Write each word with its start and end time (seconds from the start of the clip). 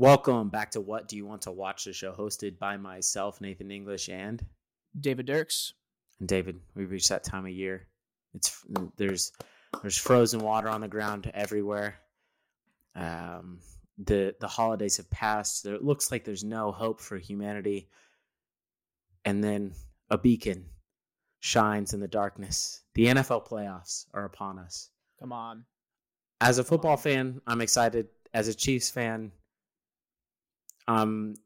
Welcome 0.00 0.48
back 0.48 0.70
to 0.70 0.80
What 0.80 1.08
Do 1.08 1.16
You 1.18 1.26
Want 1.26 1.42
to 1.42 1.52
Watch 1.52 1.84
the 1.84 1.92
show, 1.92 2.10
hosted 2.10 2.58
by 2.58 2.78
myself, 2.78 3.38
Nathan 3.42 3.70
English, 3.70 4.08
and 4.08 4.42
David 4.98 5.26
Dirks. 5.26 5.74
and 6.18 6.26
David. 6.26 6.58
We've 6.74 6.90
reached 6.90 7.10
that 7.10 7.22
time 7.22 7.44
of 7.44 7.50
year. 7.50 7.86
It's 8.32 8.64
there's 8.96 9.30
there's 9.82 9.98
frozen 9.98 10.40
water 10.40 10.70
on 10.70 10.80
the 10.80 10.88
ground 10.88 11.30
everywhere. 11.34 11.96
Um, 12.94 13.58
the 13.98 14.34
the 14.40 14.48
holidays 14.48 14.96
have 14.96 15.10
passed. 15.10 15.64
There, 15.64 15.74
it 15.74 15.84
looks 15.84 16.10
like 16.10 16.24
there's 16.24 16.44
no 16.44 16.72
hope 16.72 17.02
for 17.02 17.18
humanity. 17.18 17.90
And 19.26 19.44
then 19.44 19.74
a 20.08 20.16
beacon 20.16 20.64
shines 21.40 21.92
in 21.92 22.00
the 22.00 22.08
darkness. 22.08 22.80
The 22.94 23.04
NFL 23.04 23.46
playoffs 23.46 24.06
are 24.14 24.24
upon 24.24 24.60
us. 24.60 24.88
Come 25.18 25.34
on. 25.34 25.66
As 26.40 26.58
a 26.58 26.64
football 26.64 26.96
fan, 26.96 27.42
I'm 27.46 27.60
excited. 27.60 28.08
As 28.32 28.48
a 28.48 28.54
Chiefs 28.54 28.88
fan, 28.88 29.32
I'm 30.88 31.36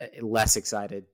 uh, 0.00 0.06
less 0.22 0.56
excited. 0.56 1.06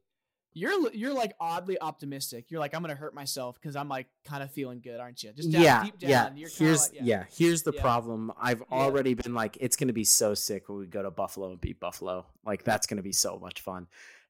You're 0.55 0.93
you're 0.93 1.15
like 1.15 1.33
oddly 1.41 1.81
optimistic. 1.81 2.51
You're 2.51 2.61
like 2.61 2.75
I'm 2.75 2.83
gonna 2.83 2.95
hurt 2.95 3.15
myself 3.15 3.59
because 3.61 3.75
I'm 3.75 3.89
like 3.89 4.07
kind 4.27 4.43
of 4.43 4.51
feeling 4.51 4.81
good, 4.81 5.01
aren't 5.01 5.23
you? 5.23 5.33
Just 5.33 5.51
down, 5.51 5.63
yeah, 5.63 5.83
down, 5.99 6.37
yeah. 6.37 6.47
Here's 6.59 6.93
like, 6.93 7.01
yeah. 7.03 7.25
Here's 7.31 7.63
the 7.63 7.73
Yeah. 7.73 7.81
problem. 7.81 8.33
I've 8.39 8.61
Yeah. 8.61 8.77
already 8.77 9.15
been 9.15 9.33
like, 9.35 9.57
it's 9.61 9.77
gonna 9.77 9.95
be 9.95 10.05
so 10.05 10.35
sick 10.35 10.69
when 10.69 10.79
we 10.79 10.87
go 10.87 11.03
to 11.03 11.11
Buffalo 11.11 11.53
and 11.53 11.61
beat 11.61 11.81
Buffalo. 11.81 12.27
Like 12.45 12.65
that's 12.65 12.87
gonna 12.87 13.03
be 13.03 13.13
so 13.13 13.39
much 13.39 13.63
fun, 13.63 13.87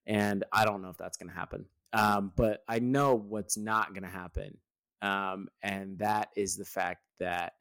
and 0.06 0.44
I 0.52 0.64
don't 0.64 0.80
know 0.80 0.90
if 0.90 0.96
that's 0.96 1.16
gonna 1.16 1.32
happen. 1.32 1.66
Um, 1.92 2.32
but 2.36 2.62
I 2.68 2.78
know 2.78 3.16
what's 3.16 3.56
not 3.56 3.92
gonna 3.92 4.08
happen, 4.08 4.58
um, 5.02 5.48
and 5.60 5.98
that 5.98 6.28
is 6.36 6.56
the 6.56 6.64
fact 6.64 7.02
that 7.18 7.54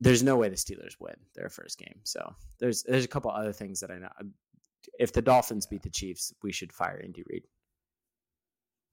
there's 0.00 0.22
no 0.22 0.36
way 0.36 0.48
the 0.48 0.54
Steelers 0.54 0.94
win 1.00 1.16
their 1.34 1.48
first 1.48 1.76
game. 1.76 2.00
So 2.04 2.36
there's 2.60 2.84
there's 2.84 3.04
a 3.04 3.08
couple 3.08 3.32
other 3.32 3.52
things 3.52 3.80
that 3.80 3.90
I 3.90 3.98
know. 3.98 4.10
If 4.98 5.12
the 5.12 5.22
Dolphins 5.22 5.66
beat 5.66 5.82
the 5.82 5.90
Chiefs, 5.90 6.32
we 6.42 6.52
should 6.52 6.72
fire 6.72 7.00
Andy 7.02 7.22
Reid. 7.28 7.44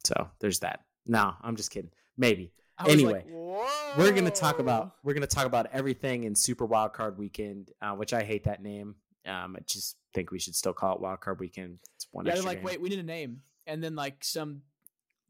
So 0.06 0.30
there's 0.40 0.60
that. 0.60 0.82
No, 1.06 1.34
I'm 1.42 1.56
just 1.56 1.72
kidding. 1.72 1.92
Maybe 2.18 2.52
Anyway, 2.88 3.14
like, 3.14 3.98
we're 3.98 4.12
gonna 4.12 4.30
talk 4.30 4.60
about 4.60 4.96
we're 5.04 5.14
gonna 5.14 5.28
talk 5.28 5.46
about 5.46 5.68
everything 5.72 6.26
in 6.26 6.36
Super 6.36 6.66
Wild 6.66 6.94
Card 6.94 7.18
Weekend, 7.18 7.72
uh, 7.82 7.94
which 7.94 8.14
I 8.14 8.24
hate 8.24 8.44
that 8.46 8.62
name. 8.62 8.96
Um, 9.26 9.56
I 9.58 9.62
just 9.66 9.96
think 10.14 10.32
we 10.32 10.40
should 10.40 10.56
still 10.56 10.74
call 10.74 10.96
it 10.96 11.02
Wild 11.02 11.22
Card 11.22 11.40
Weekend. 11.40 11.80
It's 11.96 12.08
one 12.12 12.26
Yeah, 12.26 12.34
they're 12.34 12.44
like, 12.44 12.58
game. 12.58 12.66
wait, 12.66 12.82
we 12.82 12.90
need 12.90 13.00
a 13.00 13.04
name, 13.04 13.42
and 13.66 13.82
then 13.82 13.96
like 13.96 14.24
some 14.24 14.62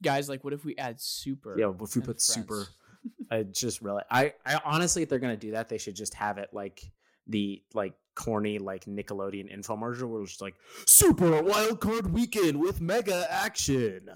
guys 0.01 0.27
like, 0.27 0.43
what 0.43 0.53
if 0.53 0.65
we 0.65 0.75
add 0.77 0.99
super? 0.99 1.55
Yeah, 1.57 1.71
if 1.79 1.95
we 1.95 2.01
put 2.01 2.19
super. 2.19 2.65
I 3.31 3.43
just 3.43 3.81
really, 3.81 4.01
I, 4.09 4.33
I 4.45 4.59
honestly, 4.65 5.03
if 5.03 5.09
they're 5.09 5.19
gonna 5.19 5.37
do 5.37 5.51
that, 5.51 5.69
they 5.69 5.77
should 5.77 5.95
just 5.95 6.15
have 6.15 6.39
it 6.39 6.49
like 6.51 6.91
the 7.27 7.61
like 7.75 7.93
corny 8.15 8.59
like 8.59 8.85
Nickelodeon 8.85 9.55
infomercial 9.55 10.09
where 10.09 10.21
it's 10.21 10.31
just 10.31 10.41
like 10.41 10.55
Super 10.87 11.41
Wild 11.41 11.79
Card 11.79 12.11
Weekend 12.13 12.59
with 12.59 12.81
mega 12.81 13.27
action. 13.29 14.09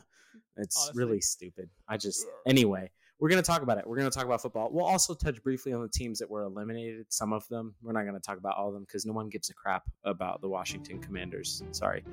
It's 0.57 0.77
Honestly. 0.77 1.03
really 1.03 1.21
stupid. 1.21 1.69
I 1.87 1.97
just 1.97 2.25
anyway, 2.45 2.91
we're 3.19 3.29
gonna 3.29 3.41
talk 3.41 3.61
about 3.61 3.77
it. 3.77 3.85
We're 3.85 3.97
gonna 3.97 4.09
talk 4.09 4.25
about 4.25 4.41
football. 4.41 4.69
We'll 4.71 4.85
also 4.85 5.13
touch 5.13 5.43
briefly 5.43 5.73
on 5.73 5.81
the 5.81 5.89
teams 5.89 6.19
that 6.19 6.29
were 6.29 6.43
eliminated. 6.43 7.05
Some 7.09 7.33
of 7.33 7.47
them. 7.49 7.75
We're 7.81 7.91
not 7.91 8.05
gonna 8.05 8.19
talk 8.19 8.37
about 8.37 8.57
all 8.57 8.69
of 8.69 8.73
them 8.73 8.83
because 8.83 9.05
no 9.05 9.13
one 9.13 9.29
gives 9.29 9.49
a 9.49 9.53
crap 9.53 9.83
about 10.03 10.41
the 10.41 10.47
Washington 10.47 10.99
Commanders. 10.99 11.61
Sorry. 11.71 12.03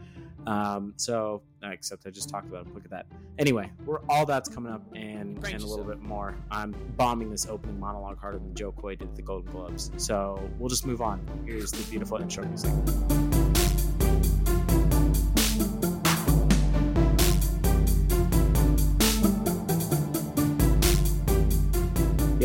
Um, 0.47 0.95
so 0.97 1.43
except 1.63 2.07
I 2.07 2.11
just 2.11 2.29
talked 2.29 2.49
about 2.49 2.65
them. 2.65 2.75
Look 2.75 2.85
at 2.85 2.91
that. 2.91 3.07
Anyway, 3.39 3.71
we're 3.85 4.01
all 4.09 4.27
that's 4.27 4.49
coming 4.49 4.73
up 4.73 4.83
and 4.95 5.45
and 5.45 5.63
a 5.63 5.67
little 5.67 5.85
bit 5.85 6.01
more. 6.01 6.37
I'm 6.51 6.75
bombing 6.97 7.31
this 7.31 7.47
opening 7.47 7.79
monologue 7.79 8.19
harder 8.19 8.39
than 8.39 8.55
Jo 8.55 8.73
Koy 8.73 8.97
did 8.97 9.09
at 9.09 9.17
the 9.17 9.23
Golden 9.23 9.51
Globes. 9.53 9.91
So 9.97 10.51
we'll 10.59 10.69
just 10.69 10.87
move 10.87 11.03
on. 11.03 11.27
Here's 11.47 11.71
the 11.71 11.89
beautiful 11.91 12.19
intro 12.19 12.45
music. 12.47 12.73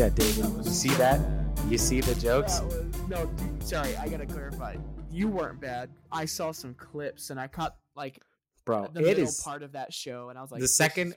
Yeah, 0.02 0.08
David, 0.08 0.46
you 0.64 0.64
see 0.64 0.88
that? 0.94 1.20
You 1.68 1.78
see 1.78 2.00
the 2.00 2.16
jokes? 2.16 2.60
No, 3.08 3.24
dude, 3.26 3.62
sorry, 3.62 3.94
I 3.96 4.08
gotta 4.08 4.26
clarify. 4.26 4.74
You 5.12 5.28
weren't 5.28 5.60
bad. 5.60 5.90
I 6.10 6.24
saw 6.24 6.50
some 6.50 6.74
clips 6.74 7.30
and 7.30 7.38
I 7.38 7.46
caught 7.46 7.76
like 7.94 8.20
Bro, 8.64 8.88
the 8.94 9.08
it 9.08 9.20
is. 9.20 9.40
part 9.40 9.62
of 9.62 9.70
that 9.72 9.94
show, 9.94 10.28
and 10.28 10.36
I 10.36 10.42
was 10.42 10.50
like, 10.50 10.60
The 10.60 10.66
second-. 10.66 11.14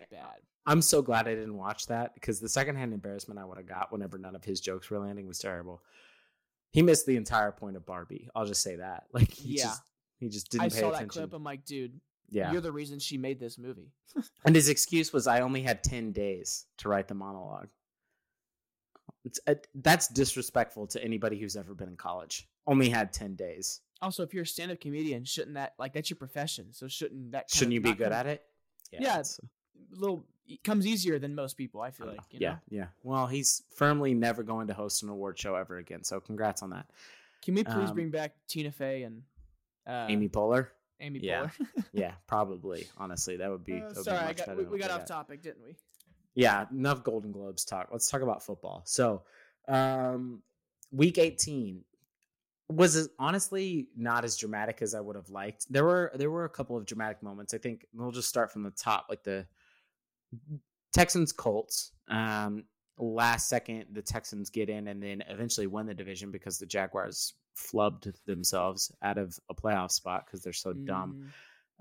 I'm 0.68 0.84
so 0.84 1.02
glad 1.02 1.28
I 1.28 1.34
didn't 1.34 1.58
watch 1.58 1.88
that 1.88 2.14
because 2.14 2.40
the 2.40 2.48
secondhand 2.48 2.94
embarrassment 2.94 3.40
I 3.40 3.46
would 3.46 3.58
have 3.58 3.66
got 3.68 3.92
whenever 3.92 4.20
none 4.20 4.36
of 4.36 4.44
his 4.44 4.62
jokes 4.62 4.88
were 4.92 5.00
landing 5.00 5.26
was 5.28 5.40
terrible. 5.40 5.82
He 6.70 6.84
missed 6.84 7.08
the 7.08 7.16
entire 7.16 7.52
point 7.52 7.78
of 7.78 7.88
Barbie. 7.88 8.30
I'll 8.36 8.46
just 8.46 8.62
say 8.62 8.76
that. 8.76 9.06
Like, 9.14 9.32
he 9.32 9.58
Yeah. 9.58 9.64
just 9.64 9.82
he 10.20 10.30
just 10.30 10.52
didn't 10.52 10.66
I 10.66 10.70
pay 10.70 10.76
saw 10.82 10.90
that 10.92 10.98
attention. 10.98 11.22
clip. 11.24 11.34
I'm 11.34 11.44
like, 11.44 11.66
dude, 11.66 12.00
yeah, 12.30 12.52
you're 12.52 12.62
the 12.62 12.72
reason 12.72 13.00
she 13.00 13.18
made 13.18 13.40
this 13.40 13.58
movie. 13.58 13.90
and 14.46 14.56
his 14.56 14.70
excuse 14.70 15.12
was 15.12 15.26
I 15.26 15.40
only 15.40 15.64
had 15.64 15.84
ten 15.84 16.12
days 16.12 16.68
to 16.78 16.88
write 16.88 17.08
the 17.08 17.16
monologue. 17.16 17.70
It's 19.26 19.40
uh, 19.48 19.56
that's 19.74 20.08
disrespectful 20.08 20.88
to 20.88 21.04
anybody 21.04 21.38
who's 21.38 21.58
ever 21.58 21.74
been 21.74 21.90
in 21.90 21.98
college. 21.98 22.48
Only 22.68 22.90
had 22.90 23.12
ten 23.12 23.36
days. 23.36 23.82
Also, 24.02 24.24
if 24.24 24.34
you're 24.34 24.44
a 24.44 24.48
stand-up 24.48 24.80
comedian, 24.80 25.26
shouldn't 25.26 25.56
that 25.56 25.74
like 25.80 25.94
that's 25.94 26.10
your 26.10 26.18
profession? 26.18 26.68
So 26.72 26.88
shouldn't 26.88 27.32
that? 27.34 27.50
Shouldn't 27.50 27.74
you 27.74 27.82
be 27.82 27.94
good 27.94 28.12
at 28.12 28.28
it? 28.28 28.44
Yeah, 28.92 29.00
it's- 29.20 29.40
a 29.44 29.48
Little 30.00 30.26
it 30.48 30.64
comes 30.64 30.86
easier 30.88 31.18
than 31.20 31.34
most 31.36 31.58
people. 31.58 31.82
I 31.82 31.90
feel 31.92 32.08
I 32.08 32.12
like. 32.12 32.20
yeah, 32.32 32.52
know? 32.52 32.58
yeah. 32.70 32.88
Well, 33.04 33.26
he's 33.28 33.64
firmly 33.76 34.14
never 34.14 34.44
going 34.44 34.68
to 34.68 34.74
host 34.74 35.02
an 35.04 35.10
award 35.10 35.40
show 35.40 35.56
ever 35.56 35.78
again. 35.78 36.04
So 36.04 36.20
congrats 36.20 36.62
on 36.64 36.70
that, 36.72 36.86
Can 37.44 37.56
we 37.56 37.64
please 37.64 37.90
Um, 37.90 37.96
bring 37.96 38.10
back 38.12 38.36
Tina 38.48 38.72
Fey 38.72 39.04
and 39.04 39.24
uh, 39.88 40.06
Amy 40.10 40.30
Poehler. 40.30 40.68
Amy 41.00 41.20
Yeah. 41.24 41.48
Poehler? 41.48 41.86
Yeah, 41.94 42.12
probably. 42.28 42.88
Honestly, 42.98 43.38
that 43.38 43.50
would 43.50 43.64
be. 43.64 43.74
Uh, 43.74 43.80
that 43.80 43.88
would 43.88 43.96
be 43.96 44.04
sorry, 44.04 44.18
I 44.20 44.34
got 44.34 44.58
we, 44.58 44.64
we 44.66 44.78
got 44.80 44.92
off 44.92 45.06
topic, 45.06 45.42
didn't 45.42 45.64
we? 45.64 45.76
Yeah, 46.36 46.66
enough 46.72 47.04
Golden 47.04 47.32
Globes 47.32 47.66
talk. 47.66 47.90
Let's 47.92 48.10
talk 48.10 48.22
about 48.22 48.44
football. 48.44 48.84
So, 48.86 49.24
um, 49.68 50.42
week 50.92 51.18
18 51.18 51.84
was 52.70 53.10
honestly 53.20 53.88
not 53.96 54.26
as 54.26 54.38
dramatic 54.38 54.82
as 54.82 54.94
I 54.96 55.00
would 55.00 55.16
have 55.16 55.30
liked. 55.30 55.66
There 55.72 55.84
were 55.84 56.12
there 56.16 56.32
were 56.32 56.46
a 56.46 56.50
couple 56.50 56.78
of 56.78 56.86
dramatic 56.86 57.22
moments. 57.24 57.54
I 57.54 57.58
think 57.58 57.86
we'll 57.94 58.12
just 58.12 58.30
start 58.30 58.52
from 58.52 58.64
the 58.64 58.72
top, 58.72 59.08
like 59.10 59.24
the 59.24 59.46
Texans 60.94 61.32
Colts. 61.32 61.92
Um, 62.10 62.66
last 62.98 63.50
second, 63.50 63.86
the 63.92 64.02
Texans 64.02 64.50
get 64.50 64.70
in 64.70 64.88
and 64.88 65.02
then 65.02 65.24
eventually 65.28 65.68
win 65.68 65.86
the 65.86 65.94
division 65.94 66.32
because 66.32 66.58
the 66.58 66.66
Jaguars 66.66 67.34
flubbed 67.56 68.12
themselves 68.26 68.92
out 69.02 69.18
of 69.18 69.38
a 69.50 69.56
playoff 69.56 69.92
spot 69.92 70.26
because 70.26 70.42
they're 70.42 70.54
so 70.54 70.74
dumb. 70.74 71.32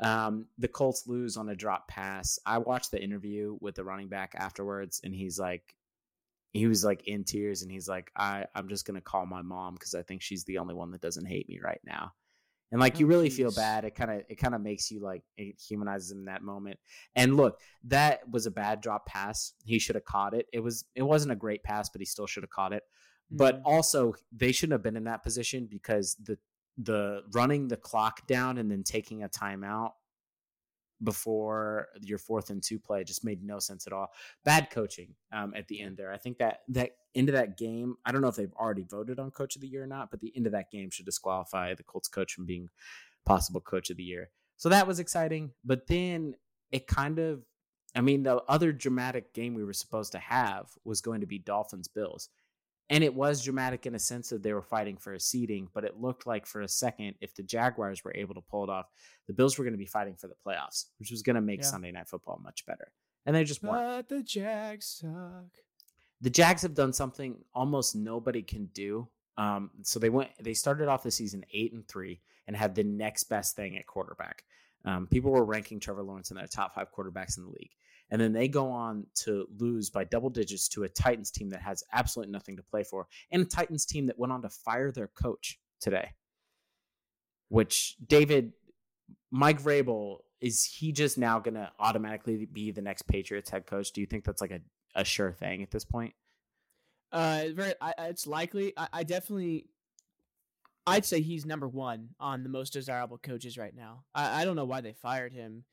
Um, 0.00 0.47
the 0.59 0.69
Colts 0.69 1.06
lose 1.06 1.37
on 1.37 1.49
a 1.49 1.56
drop 1.56 1.88
pass. 1.88 2.38
I 2.44 2.59
watched 2.59 2.91
the 2.91 3.03
interview 3.03 3.56
with 3.60 3.77
the 3.77 3.84
running 3.84 4.09
back 4.09 4.34
afterwards, 4.37 5.00
and 5.05 5.15
he's 5.15 5.38
like, 5.38 5.75
he 6.53 6.66
was 6.66 6.84
like 6.84 7.06
in 7.06 7.25
tears, 7.25 7.62
and 7.62 7.71
he's 7.71 7.88
like, 7.88 8.10
I, 8.16 8.47
I'm 8.54 8.69
just 8.69 8.87
gonna 8.87 9.00
call 9.00 9.27
my 9.27 9.43
mom 9.43 9.75
because 9.75 9.94
I 9.94 10.03
think 10.03 10.22
she's 10.22 10.44
the 10.44 10.59
only 10.59 10.75
one 10.75 10.91
that 10.93 11.00
doesn't 11.00 11.27
hate 11.27 11.49
me 11.49 11.60
right 11.62 11.81
now. 11.84 12.12
And 12.72 12.81
like, 12.81 12.99
you 12.99 13.06
Oh, 13.06 13.09
really 13.10 13.31
feel 13.31 13.53
bad. 13.53 13.84
It 13.84 13.94
kind 13.94 14.10
of, 14.10 14.22
it 14.28 14.37
kind 14.37 14.54
of 14.54 14.60
makes 14.60 14.91
you 14.91 15.00
like, 15.00 15.22
it 15.37 15.60
humanizes 15.60 16.10
him 16.10 16.21
in 16.21 16.25
that 16.25 16.43
moment. 16.43 16.81
And 17.15 17.37
look, 17.37 17.60
that 17.84 18.28
was 18.28 18.47
a 18.47 18.50
bad 18.50 18.81
drop 18.81 19.06
pass. 19.06 19.53
He 19.65 19.78
should 19.78 19.94
have 19.94 20.04
caught 20.04 20.34
it. 20.34 20.47
It 20.53 20.59
was, 20.59 20.84
it 20.97 21.03
wasn't 21.03 21.33
a 21.33 21.37
great 21.37 21.62
pass, 21.62 21.88
but 21.88 22.00
he 22.00 22.04
still 22.04 22.27
should 22.27 22.43
have 22.43 22.50
caught 22.50 22.72
it 22.72 22.83
but 23.31 23.59
mm. 23.59 23.62
also 23.65 24.15
they 24.33 24.53
shouldn't 24.53 24.72
have 24.72 24.83
been 24.83 24.97
in 24.97 25.04
that 25.04 25.22
position 25.22 25.66
because 25.71 26.16
the 26.22 26.38
the 26.79 27.23
running 27.33 27.69
the 27.69 27.77
clock 27.77 28.27
down 28.27 28.59
and 28.59 28.71
then 28.71 28.83
taking 28.83 29.23
a 29.23 29.29
timeout 29.29 29.93
before 31.03 31.89
your 32.01 32.19
fourth 32.19 32.51
and 32.51 32.62
two 32.62 32.79
play 32.79 33.05
just 33.05 33.25
made 33.25 33.43
no 33.43 33.59
sense 33.59 33.87
at 33.87 33.93
all. 33.93 34.09
Bad 34.45 34.71
coaching 34.71 35.15
um, 35.33 35.53
at 35.55 35.69
the 35.69 35.81
end 35.81 35.97
there. 35.97 36.13
I 36.13 36.19
think 36.19 36.39
that 36.39 36.61
that 36.69 36.93
end 37.15 37.29
of 37.29 37.34
that 37.34 37.57
game. 37.57 37.97
I 38.05 38.13
don't 38.13 38.23
know 38.23 38.29
if 38.29 38.37
they've 38.37 38.53
already 38.55 38.84
voted 38.84 39.19
on 39.19 39.31
coach 39.31 39.57
of 39.57 39.63
the 39.63 39.69
year 39.69 39.83
or 39.83 39.87
not, 39.87 40.11
but 40.11 40.21
the 40.21 40.33
end 40.37 40.47
of 40.47 40.53
that 40.53 40.71
game 40.71 40.91
should 40.91 41.07
disqualify 41.07 41.75
the 41.75 41.83
Colts 41.83 42.09
coach 42.09 42.33
from 42.33 42.47
being 42.47 42.69
possible 43.25 43.61
coach 43.61 43.91
of 43.91 43.97
the 43.97 44.03
year. 44.03 44.31
So 44.57 44.69
that 44.69 44.87
was 44.87 44.98
exciting. 44.98 45.53
But 45.65 45.87
then 45.87 46.34
it 46.71 46.87
kind 46.87 47.19
of, 47.19 47.45
I 47.95 48.01
mean, 48.01 48.22
the 48.22 48.43
other 48.48 48.72
dramatic 48.72 49.33
game 49.34 49.54
we 49.54 49.65
were 49.65 49.72
supposed 49.72 50.13
to 50.13 50.19
have 50.19 50.71
was 50.84 51.01
going 51.01 51.21
to 51.21 51.27
be 51.27 51.39
Dolphins 51.39 51.89
Bills. 51.89 52.28
And 52.91 53.03
it 53.03 53.15
was 53.15 53.42
dramatic 53.42 53.86
in 53.86 53.95
a 53.95 53.98
sense 53.98 54.28
that 54.28 54.42
they 54.42 54.53
were 54.53 54.63
fighting 54.63 54.98
for 54.98 55.15
a 55.15 55.21
seeding, 55.21 55.69
but 55.72 55.84
it 55.84 56.01
looked 56.01 56.27
like 56.27 56.45
for 56.45 56.60
a 56.60 56.69
second, 56.69 57.15
if 57.22 57.34
the 57.34 57.42
Jaguars 57.42 58.04
were 58.04 58.13
able 58.15 58.34
to 58.34 58.42
pull 58.42 58.63
it 58.65 58.71
off, 58.71 58.91
the 59.27 59.33
Bills 59.33 59.57
were 59.57 59.65
going 59.65 59.72
to 59.72 59.78
be 59.78 59.86
fighting 59.86 60.16
for 60.16 60.28
the 60.28 60.34
playoffs, 60.47 60.86
which 60.98 61.10
was 61.10 61.22
going 61.22 61.36
to 61.36 61.41
make 61.42 61.60
Yeah. 61.60 61.66
Sunday 61.66 61.92
Night 61.92 62.09
Football 62.09 62.41
much 62.45 62.66
better. 62.66 62.92
And 63.25 63.34
they 63.34 63.45
just. 63.45 63.63
But 63.63 64.09
the 64.09 64.22
Jags 64.22 65.01
suck. 65.01 65.47
The 66.21 66.31
Jags 66.31 66.63
have 66.63 66.75
done 66.75 66.92
something 66.92 67.36
almost 67.54 67.97
nobody 67.97 68.42
can 68.42 68.66
do. 68.66 69.09
Um, 69.36 69.71
so 69.83 69.98
they 69.98 70.10
went, 70.10 70.31
they 70.41 70.54
started 70.54 70.89
off 70.89 71.03
the 71.03 71.10
season 71.10 71.45
eight 71.53 71.72
and 71.72 71.86
three 71.89 72.21
and 72.47 72.54
had 72.57 72.75
the 72.75 72.84
next 72.84 73.25
best 73.25 73.57
thing 73.57 73.77
at 73.78 73.86
quarterback. 73.86 74.45
Um, 74.84 75.07
people 75.07 75.31
were 75.33 75.45
ranking 75.45 75.81
Trevor 75.81 76.03
Lawrence 76.03 76.31
in 76.31 76.36
their 76.36 76.47
top 76.47 76.75
five 76.75 76.89
quarterbacks 76.97 77.39
in 77.39 77.45
the 77.45 77.51
league. 77.51 77.72
And 78.10 78.21
then 78.21 78.33
they 78.33 78.48
go 78.48 78.71
on 78.71 79.06
to 79.24 79.47
lose 79.59 79.91
by 79.91 80.04
double 80.04 80.30
digits 80.30 80.68
to 80.71 80.84
a 80.84 80.89
Titans 80.89 81.30
team 81.30 81.51
that 81.51 81.62
has 81.62 81.83
absolutely 81.92 82.33
nothing 82.33 82.56
to 82.56 82.62
play 82.62 82.84
for, 82.84 83.06
and 83.30 83.42
a 83.42 83.45
Titans 83.47 83.86
team 83.86 84.06
that 84.06 84.18
went 84.18 84.33
on 84.33 84.42
to 84.42 84.51
fire 84.51 84.92
their 84.92 85.09
coach 85.09 85.59
today. 85.80 86.10
which 87.48 87.97
David 88.04 88.53
Mike 89.30 89.62
Vrabel 89.62 90.18
is 90.41 90.65
he 90.65 90.92
just 90.92 91.16
now 91.16 91.39
going 91.39 91.54
to 91.54 91.71
automatically 91.78 92.47
be 92.47 92.71
the 92.71 92.83
next 92.83 93.03
Patriots 93.03 93.48
head 93.51 93.66
coach? 93.66 93.92
Do 93.92 94.01
you 94.01 94.07
think 94.07 94.24
that's 94.24 94.41
like 94.41 94.50
a, 94.50 94.60
a 94.95 95.04
sure 95.04 95.33
thing 95.33 95.62
at 95.62 95.71
this 95.71 95.84
point? 95.84 96.15
Uh, 97.12 97.45
very. 97.54 97.74
I, 97.80 97.95
it's 98.09 98.27
likely. 98.27 98.72
I, 98.77 98.89
I 98.92 99.03
definitely. 99.04 99.66
I'd 100.86 101.07
say 101.07 101.22
he's 101.22 101.47
number 101.47 101.66
one 101.66 102.10
on 102.21 102.42
the 102.42 102.50
most 102.50 102.74
desirable 102.74 103.16
coaches 103.16 103.57
right 103.57 103.74
now. 103.74 104.04
I, 104.15 104.42
I 104.42 104.45
don't 104.45 104.57
know 104.57 104.66
why 104.66 104.83
they 104.83 104.92
fired 104.92 105.33
him. 105.33 105.65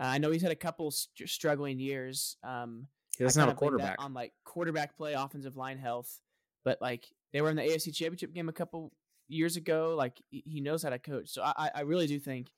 Uh, 0.00 0.04
I 0.04 0.18
know 0.18 0.30
he's 0.30 0.42
had 0.42 0.50
a 0.52 0.56
couple 0.56 0.90
st- 0.90 1.28
struggling 1.28 1.78
years. 1.78 2.36
Um, 2.42 2.88
He 3.18 3.24
doesn't 3.24 3.38
have 3.38 3.50
a 3.50 3.52
kinda 3.52 3.60
blame 3.60 3.78
that 3.78 3.96
quarterback. 3.98 4.04
on 4.04 4.14
like 4.14 4.32
quarterback 4.44 4.96
play, 4.96 5.12
offensive 5.12 5.56
line 5.56 5.78
health. 5.78 6.20
But 6.64 6.80
like 6.80 7.06
they 7.32 7.40
were 7.42 7.50
in 7.50 7.56
the 7.56 7.62
AFC 7.62 7.92
Championship 7.94 8.32
game 8.32 8.48
a 8.48 8.52
couple 8.52 8.92
years 9.28 9.56
ago. 9.56 9.94
Like 9.96 10.20
he 10.30 10.60
knows 10.60 10.82
how 10.82 10.90
to 10.90 10.98
coach. 10.98 11.28
So 11.28 11.42
I 11.42 11.70
I- 11.74 11.80
really 11.82 12.06
do 12.06 12.18
think 12.18 12.48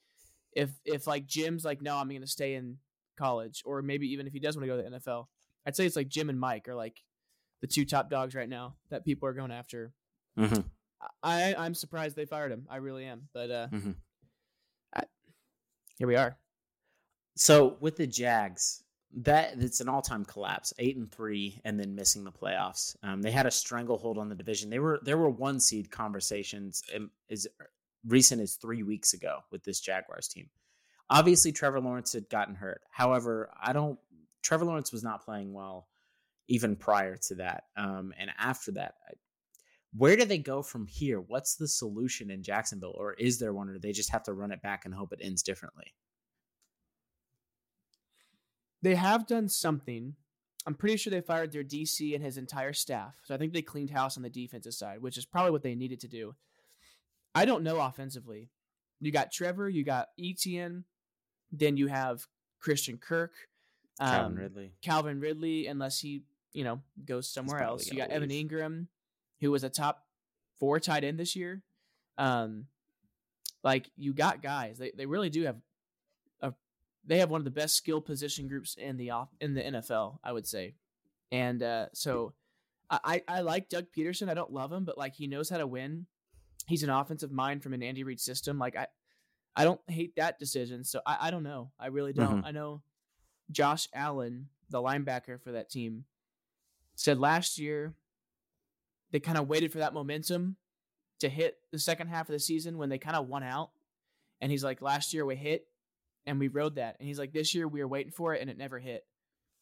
if 0.52 0.70
if 0.84 1.06
like 1.06 1.26
Jim's 1.26 1.64
like 1.64 1.82
no, 1.82 1.96
I'm 1.96 2.08
going 2.08 2.20
to 2.20 2.26
stay 2.26 2.54
in 2.54 2.78
college, 3.18 3.62
or 3.64 3.82
maybe 3.82 4.06
even 4.12 4.26
if 4.26 4.32
he 4.32 4.38
does 4.40 4.56
want 4.56 4.62
to 4.64 4.68
go 4.68 4.76
to 4.76 4.82
the 4.88 4.96
NFL, 4.98 5.26
I'd 5.66 5.74
say 5.76 5.84
it's 5.86 5.96
like 5.96 6.08
Jim 6.08 6.28
and 6.30 6.38
Mike 6.38 6.68
are 6.68 6.74
like 6.74 7.02
the 7.60 7.66
two 7.66 7.84
top 7.84 8.08
dogs 8.10 8.34
right 8.34 8.48
now 8.48 8.76
that 8.90 9.04
people 9.04 9.28
are 9.28 9.32
going 9.34 9.50
after. 9.52 9.92
Mhm. 10.38 10.64
I 11.22 11.54
I'm 11.56 11.74
surprised 11.74 12.14
they 12.16 12.24
fired 12.26 12.52
him. 12.52 12.66
I 12.70 12.76
really 12.76 13.04
am. 13.04 13.28
But 13.32 13.50
uh, 13.50 13.68
Mhm. 13.68 13.96
I, 14.94 15.04
here 15.98 16.06
we 16.06 16.16
are. 16.16 16.36
So 17.34 17.76
with 17.80 17.96
the 17.96 18.06
Jags, 18.06 18.82
that 19.14 19.54
it's 19.58 19.80
an 19.80 19.88
all-time 19.88 20.24
collapse, 20.24 20.72
eight 20.78 20.96
and 20.96 21.10
three, 21.10 21.60
and 21.64 21.78
then 21.78 21.94
missing 21.94 22.24
the 22.24 22.32
playoffs. 22.32 22.96
Um, 23.02 23.22
they 23.22 23.30
had 23.30 23.46
a 23.46 23.50
stranglehold 23.50 24.18
on 24.18 24.28
the 24.28 24.34
division. 24.34 24.70
They 24.70 24.78
were 24.78 25.00
there 25.02 25.18
were 25.18 25.30
one 25.30 25.60
seed 25.60 25.90
conversations 25.90 26.82
um, 26.94 27.10
as 27.30 27.46
recent 28.06 28.40
as 28.40 28.54
three 28.54 28.82
weeks 28.82 29.12
ago 29.12 29.40
with 29.50 29.64
this 29.64 29.80
Jaguars 29.80 30.28
team. 30.28 30.48
Obviously, 31.10 31.52
Trevor 31.52 31.80
Lawrence 31.80 32.12
had 32.14 32.28
gotten 32.30 32.54
hurt. 32.54 32.82
However, 32.90 33.50
I 33.60 33.72
don't. 33.72 33.98
Trevor 34.42 34.64
Lawrence 34.64 34.92
was 34.92 35.02
not 35.02 35.24
playing 35.24 35.52
well 35.52 35.88
even 36.48 36.74
prior 36.74 37.16
to 37.16 37.34
that, 37.36 37.64
um, 37.76 38.12
and 38.18 38.30
after 38.38 38.72
that. 38.72 38.94
Where 39.94 40.16
do 40.16 40.24
they 40.24 40.38
go 40.38 40.62
from 40.62 40.86
here? 40.86 41.20
What's 41.20 41.56
the 41.56 41.68
solution 41.68 42.30
in 42.30 42.42
Jacksonville, 42.42 42.94
or 42.96 43.12
is 43.12 43.38
there 43.38 43.52
one, 43.52 43.68
or 43.68 43.74
do 43.74 43.78
they 43.78 43.92
just 43.92 44.10
have 44.10 44.22
to 44.22 44.32
run 44.32 44.50
it 44.50 44.62
back 44.62 44.86
and 44.86 44.94
hope 44.94 45.12
it 45.12 45.20
ends 45.22 45.42
differently? 45.42 45.92
They 48.82 48.96
have 48.96 49.26
done 49.26 49.48
something. 49.48 50.14
I'm 50.66 50.74
pretty 50.74 50.96
sure 50.96 51.10
they 51.10 51.20
fired 51.20 51.52
their 51.52 51.64
DC 51.64 52.14
and 52.14 52.22
his 52.22 52.36
entire 52.36 52.72
staff. 52.72 53.16
So 53.24 53.34
I 53.34 53.38
think 53.38 53.52
they 53.52 53.62
cleaned 53.62 53.90
house 53.90 54.16
on 54.16 54.22
the 54.22 54.30
defensive 54.30 54.74
side, 54.74 55.00
which 55.00 55.16
is 55.16 55.24
probably 55.24 55.50
what 55.52 55.62
they 55.62 55.74
needed 55.74 56.00
to 56.00 56.08
do. 56.08 56.34
I 57.34 57.44
don't 57.44 57.64
know 57.64 57.80
offensively. 57.80 58.50
You 59.00 59.10
got 59.10 59.32
Trevor, 59.32 59.68
you 59.68 59.84
got 59.84 60.08
Etienne, 60.18 60.84
then 61.50 61.76
you 61.76 61.88
have 61.88 62.26
Christian 62.60 62.98
Kirk, 62.98 63.32
Calvin 63.98 64.32
um, 64.32 64.34
Ridley. 64.36 64.72
Calvin 64.82 65.20
Ridley, 65.20 65.66
unless 65.66 65.98
he, 65.98 66.22
you 66.52 66.64
know, 66.64 66.80
goes 67.04 67.28
somewhere 67.28 67.62
else. 67.62 67.90
You 67.90 67.96
got 67.96 68.10
Evan. 68.10 68.30
Engram, 68.30 68.86
who 69.40 69.50
was 69.50 69.64
a 69.64 69.68
top 69.68 70.04
four 70.60 70.78
tight 70.78 71.04
end 71.04 71.18
this 71.18 71.34
year. 71.34 71.62
Um, 72.18 72.66
like 73.64 73.90
you 73.96 74.12
got 74.12 74.42
guys. 74.42 74.78
They 74.78 74.92
they 74.96 75.06
really 75.06 75.30
do 75.30 75.44
have 75.44 75.56
they 77.04 77.18
have 77.18 77.30
one 77.30 77.40
of 77.40 77.44
the 77.44 77.50
best 77.50 77.76
skill 77.76 78.00
position 78.00 78.48
groups 78.48 78.74
in 78.74 78.96
the 78.96 79.10
off 79.10 79.28
in 79.40 79.54
the 79.54 79.62
NFL, 79.62 80.18
I 80.22 80.32
would 80.32 80.46
say. 80.46 80.74
And 81.30 81.62
uh, 81.62 81.86
so 81.92 82.34
I, 82.90 83.22
I 83.28 83.36
I 83.38 83.40
like 83.40 83.68
Doug 83.68 83.86
Pederson. 83.96 84.28
I 84.28 84.34
don't 84.34 84.52
love 84.52 84.72
him, 84.72 84.84
but 84.84 84.98
like 84.98 85.14
he 85.14 85.26
knows 85.26 85.48
how 85.48 85.58
to 85.58 85.66
win. 85.66 86.06
He's 86.66 86.82
an 86.82 86.90
offensive 86.90 87.32
mind 87.32 87.62
from 87.62 87.74
an 87.74 87.82
Andy 87.82 88.04
Reid 88.04 88.20
system. 88.20 88.58
Like 88.58 88.76
I 88.76 88.86
I 89.56 89.64
don't 89.64 89.80
hate 89.88 90.16
that 90.16 90.38
decision. 90.38 90.84
So 90.84 91.00
I, 91.06 91.28
I 91.28 91.30
don't 91.30 91.42
know. 91.42 91.72
I 91.78 91.88
really 91.88 92.12
don't. 92.12 92.44
I 92.44 92.52
know 92.52 92.82
Josh 93.50 93.88
Allen, 93.94 94.48
the 94.70 94.82
linebacker 94.82 95.40
for 95.40 95.52
that 95.52 95.70
team, 95.70 96.04
said 96.94 97.18
last 97.18 97.58
year 97.58 97.94
they 99.10 99.20
kind 99.20 99.38
of 99.38 99.48
waited 99.48 99.72
for 99.72 99.78
that 99.78 99.94
momentum 99.94 100.56
to 101.20 101.28
hit 101.28 101.58
the 101.70 101.78
second 101.78 102.08
half 102.08 102.28
of 102.28 102.32
the 102.32 102.38
season 102.38 102.78
when 102.78 102.88
they 102.88 102.98
kind 102.98 103.16
of 103.16 103.28
won 103.28 103.42
out. 103.42 103.70
And 104.40 104.50
he's 104.50 104.64
like, 104.64 104.82
last 104.82 105.14
year 105.14 105.24
we 105.24 105.36
hit 105.36 105.66
and 106.26 106.38
we 106.38 106.48
rode 106.48 106.76
that. 106.76 106.96
And 106.98 107.06
he's 107.08 107.18
like, 107.18 107.32
this 107.32 107.54
year 107.54 107.66
we 107.68 107.80
were 107.80 107.88
waiting 107.88 108.12
for 108.12 108.34
it 108.34 108.40
and 108.40 108.48
it 108.50 108.58
never 108.58 108.78
hit. 108.78 109.04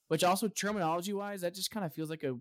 Which 0.09 0.25
also 0.25 0.49
terminology 0.49 1.13
wise, 1.13 1.43
that 1.43 1.55
just 1.55 1.71
kind 1.71 1.87
of 1.87 1.93
feels 1.95 2.11
like 2.11 2.23
a 2.25 2.37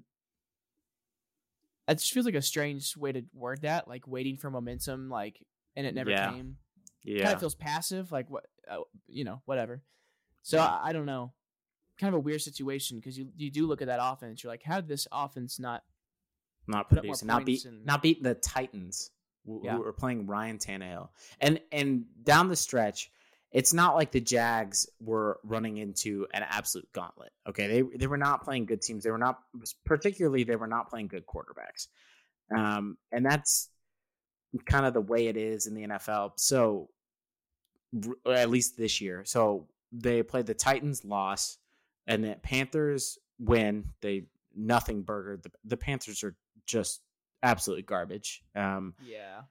it 1.88 1.96
just 1.98 2.12
feels 2.14 2.26
like 2.26 2.36
a 2.36 2.42
strange 2.42 2.96
way 2.96 3.12
to 3.12 3.24
word 3.34 3.62
that, 3.64 3.88
like 3.88 4.08
waiting 4.08 4.38
for 4.38 4.52
momentum, 4.52 5.10
like 5.10 5.40
and 5.76 5.88
it 5.88 5.96
never 5.96 6.10
Yeah. 6.12 6.32
came. 6.32 6.58
Yeah. 7.04 7.24
Kind 7.24 7.34
of 7.36 7.40
feels 7.40 7.56
passive, 7.56 8.12
like 8.12 8.30
what 8.30 8.46
uh, 8.70 8.80
you 9.08 9.24
know, 9.24 9.42
whatever. 9.46 9.82
So 10.44 10.60
I, 10.60 10.90
I 10.90 10.94
don't 10.94 11.06
know, 11.06 11.34
kind 12.00 12.14
of 12.14 12.18
a 12.20 12.22
weird 12.22 12.42
situation 12.42 12.98
because 12.98 13.18
you 13.18 13.30
you 13.36 13.50
do 13.52 13.66
look 13.68 13.82
at 13.82 13.88
that 13.88 14.00
offense, 14.02 14.44
you're 14.44 14.52
like, 14.54 14.64
how 14.64 14.76
did 14.80 14.88
this 14.88 15.08
offense 15.12 15.60
not? 15.60 15.84
not 16.68 16.88
put 16.88 17.00
up 17.00 17.04
more 17.06 17.14
producing, 17.14 17.28
not 17.28 17.46
beat, 17.46 17.66
and- 17.66 17.84
not 17.86 18.02
beating 18.04 18.22
the 18.22 18.36
Titans 18.36 19.10
who, 19.44 19.62
Yeah. 19.64 19.76
who 19.76 19.84
are 19.84 19.94
playing 19.94 20.28
Ryan 20.28 20.60
Tannehill, 20.60 21.10
and 21.40 21.60
and 21.72 22.06
down 22.24 22.48
the 22.48 22.56
stretch, 22.56 23.10
it's 23.52 23.74
not 23.74 23.96
like 23.96 24.12
the 24.12 24.22
Jags 24.22 24.88
were 25.00 25.40
running 25.44 25.78
into 25.78 26.28
an 26.34 26.44
absolute 26.48 26.88
gauntlet. 26.94 27.32
Okay, 27.48 27.68
they 27.68 27.98
they 27.98 28.08
were 28.08 28.18
not 28.18 28.44
playing 28.44 28.66
good 28.66 28.82
teams. 28.82 29.04
They 29.04 29.12
were 29.12 29.18
not 29.18 29.40
particularly 29.86 30.44
they 30.44 30.56
were 30.56 30.68
not 30.68 30.90
playing 30.90 31.08
good 31.08 31.26
quarterbacks, 31.26 31.88
um, 32.56 32.98
and 33.12 33.26
that's 33.26 33.70
kind 34.66 34.86
of 34.86 34.94
the 34.94 35.02
way 35.02 35.28
it 35.28 35.38
is 35.38 35.68
in 35.68 35.74
the 35.74 35.88
NFL. 35.88 36.34
So 36.38 36.90
at 38.28 38.50
least 38.50 38.78
this 38.78 39.02
year, 39.02 39.24
so 39.26 39.68
they 39.92 40.22
played 40.22 40.46
the 40.46 40.54
Titans, 40.54 41.04
loss, 41.04 41.58
and 42.06 42.24
the 42.24 42.36
Panthers 42.42 43.18
win. 43.40 43.94
They 44.02 44.26
nothing 44.56 45.02
burger. 45.02 45.38
The, 45.42 45.52
the 45.66 45.78
Panthers 45.78 46.24
are 46.24 46.36
just 46.66 47.02
absolutely 47.42 47.84
garbage. 47.84 48.44
Um, 48.56 48.94
Yeah, 49.04 49.42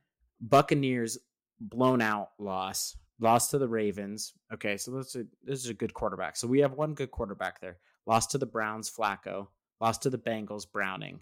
Buccaneers 0.40 1.18
blown 1.60 2.00
out 2.00 2.30
loss, 2.38 2.96
lost 3.20 3.50
to 3.50 3.58
the 3.58 3.68
Ravens. 3.68 4.34
Okay, 4.52 4.76
so 4.76 4.92
this 4.92 5.08
is 5.08 5.16
a, 5.16 5.24
this 5.42 5.64
is 5.64 5.70
a 5.70 5.74
good 5.74 5.94
quarterback. 5.94 6.36
So 6.36 6.46
we 6.46 6.60
have 6.60 6.72
one 6.72 6.94
good 6.94 7.10
quarterback 7.10 7.60
there. 7.60 7.78
Lost 8.06 8.30
to 8.32 8.38
the 8.38 8.46
Browns, 8.46 8.90
Flacco. 8.90 9.48
Lost 9.80 10.02
to 10.02 10.10
the 10.10 10.18
Bengals, 10.18 10.70
Browning, 10.70 11.20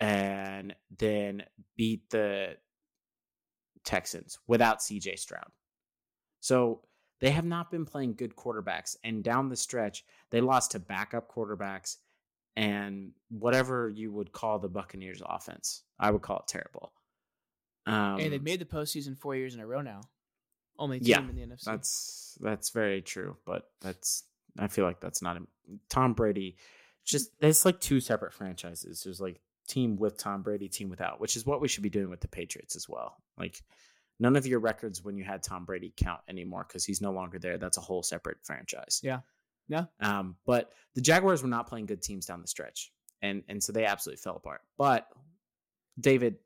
and 0.00 0.74
then 0.98 1.44
beat 1.76 2.10
the 2.10 2.56
Texans 3.84 4.40
without 4.48 4.82
C.J. 4.82 5.16
Stroud. 5.16 5.50
So 6.40 6.82
they 7.20 7.30
have 7.30 7.44
not 7.44 7.70
been 7.70 7.84
playing 7.84 8.14
good 8.14 8.34
quarterbacks, 8.34 8.96
and 9.04 9.22
down 9.22 9.48
the 9.48 9.56
stretch, 9.56 10.04
they 10.30 10.40
lost 10.40 10.72
to 10.72 10.80
backup 10.80 11.32
quarterbacks 11.32 11.96
and 12.56 13.12
whatever 13.30 13.88
you 13.88 14.12
would 14.12 14.32
call 14.32 14.58
the 14.58 14.68
Buccaneers 14.68 15.22
offense. 15.24 15.84
I 16.00 16.10
would 16.10 16.22
call 16.22 16.38
it 16.38 16.48
terrible. 16.48 16.92
Um, 17.86 18.18
and 18.18 18.32
they've 18.32 18.42
made 18.42 18.60
the 18.60 18.64
postseason 18.64 19.16
four 19.16 19.36
years 19.36 19.54
in 19.54 19.60
a 19.60 19.66
row 19.66 19.80
now. 19.80 20.00
Only 20.78 20.98
team 21.00 21.08
Yeah, 21.08 21.20
in 21.20 21.34
the 21.34 21.42
NFC. 21.54 21.64
that's 21.64 22.38
that's 22.40 22.70
very 22.70 23.02
true, 23.02 23.36
but 23.44 23.70
that's 23.80 24.24
I 24.58 24.68
feel 24.68 24.84
like 24.84 25.00
that's 25.00 25.22
not 25.22 25.36
Tom 25.88 26.14
Brady. 26.14 26.56
Just 27.04 27.30
it's 27.40 27.64
like 27.64 27.80
two 27.80 28.00
separate 28.00 28.32
franchises. 28.34 29.02
There's 29.04 29.20
like 29.20 29.40
team 29.66 29.96
with 29.96 30.18
Tom 30.18 30.42
Brady, 30.42 30.68
team 30.68 30.88
without, 30.88 31.20
which 31.20 31.36
is 31.36 31.44
what 31.46 31.60
we 31.60 31.68
should 31.68 31.82
be 31.82 31.90
doing 31.90 32.10
with 32.10 32.20
the 32.20 32.28
Patriots 32.28 32.76
as 32.76 32.88
well. 32.88 33.16
Like 33.38 33.62
none 34.20 34.36
of 34.36 34.46
your 34.46 34.60
records 34.60 35.02
when 35.02 35.16
you 35.16 35.24
had 35.24 35.42
Tom 35.42 35.64
Brady 35.64 35.92
count 35.96 36.20
anymore 36.28 36.64
because 36.66 36.84
he's 36.84 37.00
no 37.00 37.12
longer 37.12 37.38
there. 37.38 37.56
That's 37.58 37.76
a 37.78 37.80
whole 37.82 38.02
separate 38.02 38.38
franchise. 38.42 39.00
Yeah. 39.02 39.20
Yeah. 39.68 39.84
Um, 40.00 40.36
but 40.46 40.72
the 40.94 41.00
Jaguars 41.00 41.42
were 41.42 41.48
not 41.48 41.66
playing 41.68 41.86
good 41.86 42.02
teams 42.02 42.24
down 42.26 42.40
the 42.40 42.48
stretch, 42.48 42.90
and 43.22 43.42
and 43.48 43.62
so 43.62 43.72
they 43.72 43.84
absolutely 43.84 44.20
fell 44.20 44.36
apart. 44.36 44.62
But 44.78 45.06
David, 46.00 46.36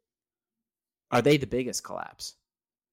are 1.11 1.23
they 1.23 1.37
the 1.37 1.47
biggest 1.47 1.85
collapse 1.85 2.35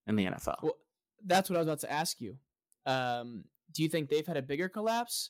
in 0.08 0.15
the 0.15 0.25
NFL? 0.25 0.63
Well, 0.63 0.77
that's 1.25 1.49
what 1.49 1.57
I 1.57 1.59
was 1.59 1.67
about 1.67 1.79
to 1.81 1.91
ask 1.91 2.19
you. 2.21 2.38
Um, 2.85 3.43
do 3.73 3.83
you 3.83 3.89
think 3.89 4.09
they've 4.09 4.25
had 4.25 4.38
a 4.38 4.41
bigger 4.41 4.69
collapse, 4.69 5.29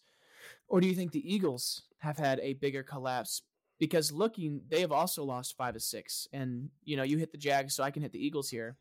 or 0.68 0.80
do 0.82 0.88
you 0.88 0.96
think 0.96 1.12
the 1.12 1.34
Eagles 1.34 1.84
have 2.00 2.18
had 2.18 2.40
a 2.42 2.54
bigger 2.54 2.84
collapse? 2.84 3.42
Because 3.80 4.12
looking, 4.12 4.62
they 4.70 4.82
have 4.82 4.92
also 4.92 5.24
lost 5.24 5.56
five 5.58 5.76
of 5.76 5.82
six, 5.82 6.28
and 6.34 6.70
you 6.84 6.98
know 6.98 7.04
you 7.04 7.18
hit 7.18 7.32
the 7.32 7.38
Jags, 7.38 7.74
so 7.76 7.84
I 7.84 7.92
can 7.92 8.02
hit 8.02 8.12
the 8.12 8.26
Eagles 8.26 8.50
here. 8.50 8.78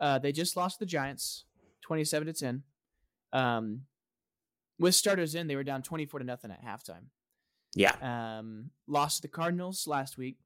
Uh, 0.00 0.18
they 0.18 0.32
just 0.32 0.56
lost 0.56 0.78
the 0.78 0.86
Giants, 0.86 1.44
twenty-seven 1.82 2.26
to 2.26 2.32
ten. 2.32 2.62
Um, 3.32 3.82
with 4.78 4.94
starters 4.94 5.34
in, 5.34 5.46
they 5.46 5.56
were 5.56 5.64
down 5.64 5.82
twenty-four 5.82 6.20
to 6.20 6.26
nothing 6.26 6.50
at 6.50 6.64
halftime. 6.64 7.04
yeah, 7.74 7.94
Um, 8.38 8.70
lost 8.86 9.22
the 9.22 9.28
Cardinals 9.28 9.86
last 9.86 10.18
week. 10.18 10.38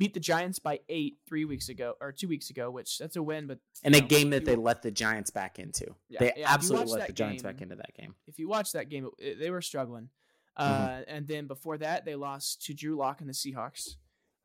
Beat 0.00 0.14
the 0.14 0.20
Giants 0.20 0.58
by 0.58 0.80
eight 0.88 1.18
three 1.28 1.44
weeks 1.44 1.68
ago 1.68 1.92
or 2.00 2.10
two 2.10 2.26
weeks 2.26 2.48
ago, 2.48 2.70
which 2.70 2.96
that's 2.96 3.16
a 3.16 3.22
win. 3.22 3.46
But 3.46 3.58
in 3.84 3.94
a 3.94 4.00
know, 4.00 4.06
game 4.06 4.30
that 4.30 4.46
they 4.46 4.56
let 4.56 4.80
the 4.80 4.90
Giants 4.90 5.30
back 5.30 5.58
into. 5.58 5.94
Yeah, 6.08 6.20
they 6.20 6.32
yeah, 6.38 6.50
absolutely 6.50 6.92
let 6.94 7.08
the 7.08 7.12
Giants 7.12 7.42
game- 7.42 7.52
back 7.52 7.60
into 7.60 7.76
that 7.76 7.92
game. 7.94 8.14
if 8.26 8.38
you 8.38 8.48
watch 8.48 8.72
that 8.72 8.88
game, 8.88 9.10
it, 9.18 9.38
they 9.38 9.50
were 9.50 9.60
struggling. 9.60 10.08
Mm-hmm. 10.58 10.82
Uh, 10.82 11.02
and 11.06 11.28
then 11.28 11.46
before 11.46 11.76
that, 11.76 12.06
they 12.06 12.14
lost 12.14 12.62
to 12.62 12.72
Drew 12.72 12.96
Lock 12.96 13.20
and 13.20 13.28
the 13.28 13.34
Seahawks. 13.34 13.96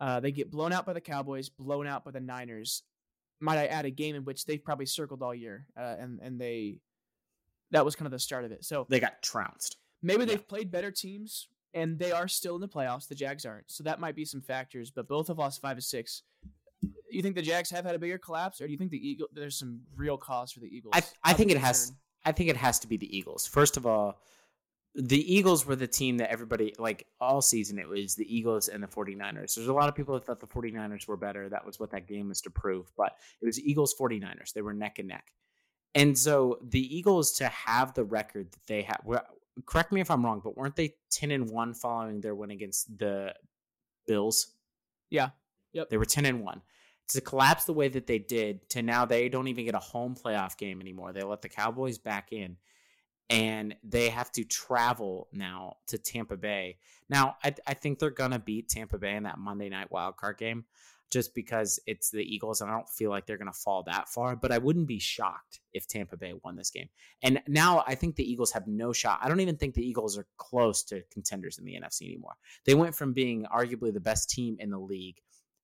Uh, 0.02 0.20
they 0.20 0.34
get 0.34 0.52
blown 0.52 0.74
out 0.74 0.86
by 0.86 0.92
the 0.92 1.00
Cowboys, 1.00 1.48
blown 1.48 1.88
out 1.88 2.04
by 2.04 2.12
the 2.12 2.20
Niners. 2.20 2.84
might 3.40 3.58
I 3.58 3.68
add, 3.68 3.86
a 3.86 3.90
game 3.90 4.14
in 4.14 4.26
which 4.26 4.44
they've 4.44 4.62
probably 4.62 4.88
circled 4.88 5.24
all 5.24 5.34
year, 5.34 5.68
uh, 5.80 5.96
and 5.98 6.20
and 6.22 6.38
they 6.40 6.82
that 7.72 7.86
was 7.86 7.96
kind 7.96 8.08
of 8.08 8.12
the 8.12 8.20
start 8.20 8.44
of 8.44 8.52
it. 8.52 8.66
So 8.66 8.86
they 8.90 9.00
got 9.00 9.22
trounced. 9.22 9.78
maybe 10.04 10.26
they've 10.26 10.46
played 10.46 10.70
better 10.70 10.92
teams, 10.92 11.48
and 11.76 12.00
they 12.00 12.12
are 12.12 12.28
still 12.28 12.56
in 12.56 12.62
the 12.62 12.68
playoffs. 12.68 13.08
The 13.08 13.16
Jags 13.16 13.46
aren't, 13.46 13.70
so 13.70 13.84
that 13.84 14.00
might 14.00 14.16
be 14.16 14.26
some 14.26 14.42
factors. 14.42 14.90
But 14.90 15.08
both 15.08 15.28
have 15.28 15.38
lost 15.38 15.62
five 15.62 15.76
to 15.76 15.82
six. 15.82 16.24
You 17.12 17.22
think 17.22 17.36
the 17.36 17.42
Jags 17.42 17.70
have 17.70 17.86
had 17.86 17.94
a 17.94 18.00
bigger 18.00 18.18
collapse, 18.18 18.60
or 18.62 18.66
do 18.66 18.72
you 18.72 18.78
think 18.78 18.92
the 18.92 19.08
Eagle? 19.08 19.28
There's 19.32 19.60
some 19.60 19.82
real 19.96 20.18
cause 20.18 20.52
for 20.52 20.62
the 20.62 20.68
Eagles. 20.68 20.94
I 20.96 21.04
I 21.24 21.34
think 21.34 21.52
it 21.52 21.58
has. 21.58 21.94
I 22.24 22.32
think 22.32 22.50
it 22.50 22.58
has 22.58 22.80
to 22.80 22.88
be 22.88 22.98
the 22.98 23.16
Eagles. 23.16 23.46
First 23.46 23.78
of 23.78 23.86
all, 23.86 24.20
the 24.96 25.34
Eagles 25.34 25.66
were 25.66 25.76
the 25.76 25.88
team 25.88 26.18
that 26.18 26.32
everybody 26.32 26.74
like 26.80 27.06
all 27.20 27.42
season 27.42 27.78
it 27.78 27.88
was 27.88 28.16
the 28.16 28.36
Eagles 28.36 28.70
and 28.70 28.82
the 28.82 28.88
49ers. 28.88 29.56
There's 29.56 29.68
a 29.68 29.74
lot 29.74 29.90
of 29.90 29.96
people 29.96 30.14
that 30.14 30.26
thought 30.26 30.40
the 30.40 30.48
49ers 30.48 31.08
were 31.08 31.18
better. 31.18 31.50
That 31.50 31.66
was 31.66 31.80
what 31.80 31.92
that 31.92 32.08
game 32.08 32.30
was 32.30 32.42
to 32.42 32.50
prove, 32.50 32.92
but 32.96 33.18
it 33.42 33.46
was 33.46 33.60
Eagles 33.60 33.94
49ers. 34.00 34.54
They 34.54 34.62
were 34.62 34.74
neck 34.74 35.00
and 35.00 35.10
neck. 35.10 35.34
And 35.94 36.18
so 36.18 36.60
the 36.64 36.98
Eagles 36.98 37.34
to 37.34 37.48
have 37.48 37.94
the 37.94 38.04
record 38.04 38.52
that 38.52 38.68
they 38.68 38.84
have 38.84 39.02
correct 39.66 39.92
me 39.92 40.02
if 40.02 40.12
I'm 40.12 40.26
wrong, 40.26 40.42
but 40.44 40.58
weren't 40.58 40.76
they 40.76 40.96
10 41.12 41.32
and 41.32 41.50
1 41.50 41.74
following 41.74 42.22
their 42.22 42.36
win 42.36 42.52
against 42.52 42.98
the 42.98 43.34
Bills? 44.08 44.54
Yeah. 45.10 45.30
Yep. 45.74 45.90
They 45.90 45.98
were 45.98 46.06
10 46.06 46.26
and 46.26 46.44
1. 46.44 46.62
To 47.10 47.22
collapse 47.22 47.66
the 47.66 47.74
way 47.74 47.88
that 47.88 48.08
they 48.08 48.18
did 48.18 48.68
to 48.70 48.82
now 48.82 49.06
they 49.06 49.30
don't 49.30 49.48
even 49.48 49.66
get 49.66 49.76
a 49.76 49.80
home 49.80 50.16
playoff 50.16 50.58
game 50.58 50.82
anymore. 50.82 51.14
They 51.14 51.22
let 51.22 51.42
the 51.42 51.50
Cowboys 51.50 52.00
back 52.00 52.32
in 52.32 52.58
and 53.30 53.76
they 53.84 54.10
have 54.10 54.32
to 54.34 54.44
travel 54.44 55.28
now 55.32 55.78
to 55.88 55.98
Tampa 55.98 56.38
Bay. 56.38 56.78
Now, 57.10 57.38
I, 57.44 57.54
I 57.68 57.74
think 57.74 58.00
they're 58.00 58.10
going 58.10 58.32
to 58.32 58.40
beat 58.40 58.70
Tampa 58.70 58.98
Bay 58.98 59.16
in 59.16 59.24
that 59.24 59.38
Monday 59.38 59.70
night 59.70 59.92
wild 59.92 60.18
card 60.18 60.38
game 60.38 60.66
just 61.12 61.36
because 61.36 61.80
it's 61.86 62.10
the 62.10 62.24
Eagles 62.24 62.62
and 62.62 62.70
I 62.70 62.74
don't 62.74 62.90
feel 62.90 63.10
like 63.10 63.26
they're 63.26 63.38
going 63.38 63.52
to 63.52 63.58
fall 63.58 63.84
that 63.84 64.10
far, 64.10 64.36
but 64.36 64.52
I 64.52 64.58
wouldn't 64.58 64.88
be 64.88 65.00
shocked 65.00 65.60
if 65.74 65.88
Tampa 65.88 66.18
Bay 66.18 66.34
won 66.44 66.56
this 66.56 66.72
game. 66.72 66.90
And 67.22 67.42
now 67.48 67.84
I 67.88 67.96
think 67.96 68.16
the 68.16 68.30
Eagles 68.30 68.52
have 68.52 68.68
no 68.68 68.92
shot. 68.92 69.20
I 69.22 69.30
don't 69.30 69.40
even 69.40 69.58
think 69.58 69.76
the 69.76 69.88
Eagles 69.88 70.18
are 70.18 70.28
close 70.38 70.84
to 70.86 71.04
contenders 71.12 71.58
in 71.58 71.66
the 71.66 71.74
NFC 71.74 72.04
anymore. 72.04 72.36
They 72.66 72.76
went 72.76 72.96
from 72.96 73.14
being 73.14 73.46
arguably 73.46 73.94
the 73.94 74.00
best 74.00 74.30
team 74.30 74.58
in 74.60 74.72
the 74.72 74.80
league 74.80 75.18